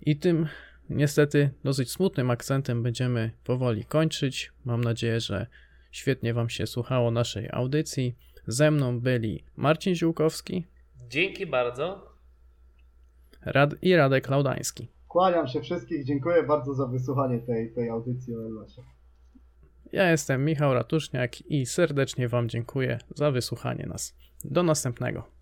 I 0.00 0.16
tym 0.16 0.46
niestety 0.90 1.50
dosyć 1.64 1.90
smutnym 1.90 2.30
akcentem 2.30 2.82
będziemy 2.82 3.30
powoli 3.44 3.84
kończyć. 3.84 4.52
Mam 4.64 4.84
nadzieję, 4.84 5.20
że 5.20 5.46
świetnie 5.90 6.34
Wam 6.34 6.48
się 6.48 6.66
słuchało 6.66 7.10
naszej 7.10 7.48
audycji. 7.50 8.14
Ze 8.46 8.70
mną 8.70 9.00
byli 9.00 9.44
Marcin 9.56 9.94
Ziółkowski. 9.94 10.66
Dzięki 11.08 11.46
bardzo. 11.46 12.08
Rad 13.44 13.74
i 13.82 13.96
Radek 13.96 14.28
Laudański. 14.28 14.88
Kłaniam 15.08 15.48
się 15.48 15.60
wszystkich, 15.60 16.04
dziękuję 16.04 16.42
bardzo 16.42 16.74
za 16.74 16.86
wysłuchanie 16.86 17.38
tej, 17.38 17.72
tej 17.74 17.88
audycji 17.88 18.36
o 18.36 18.46
Elosie. 18.46 18.82
Ja 19.92 20.10
jestem 20.10 20.44
Michał 20.44 20.74
Ratuszniak 20.74 21.40
i 21.40 21.66
serdecznie 21.66 22.28
Wam 22.28 22.48
dziękuję 22.48 22.98
za 23.14 23.30
wysłuchanie 23.30 23.86
nas. 23.86 24.14
Do 24.44 24.62
następnego. 24.62 25.37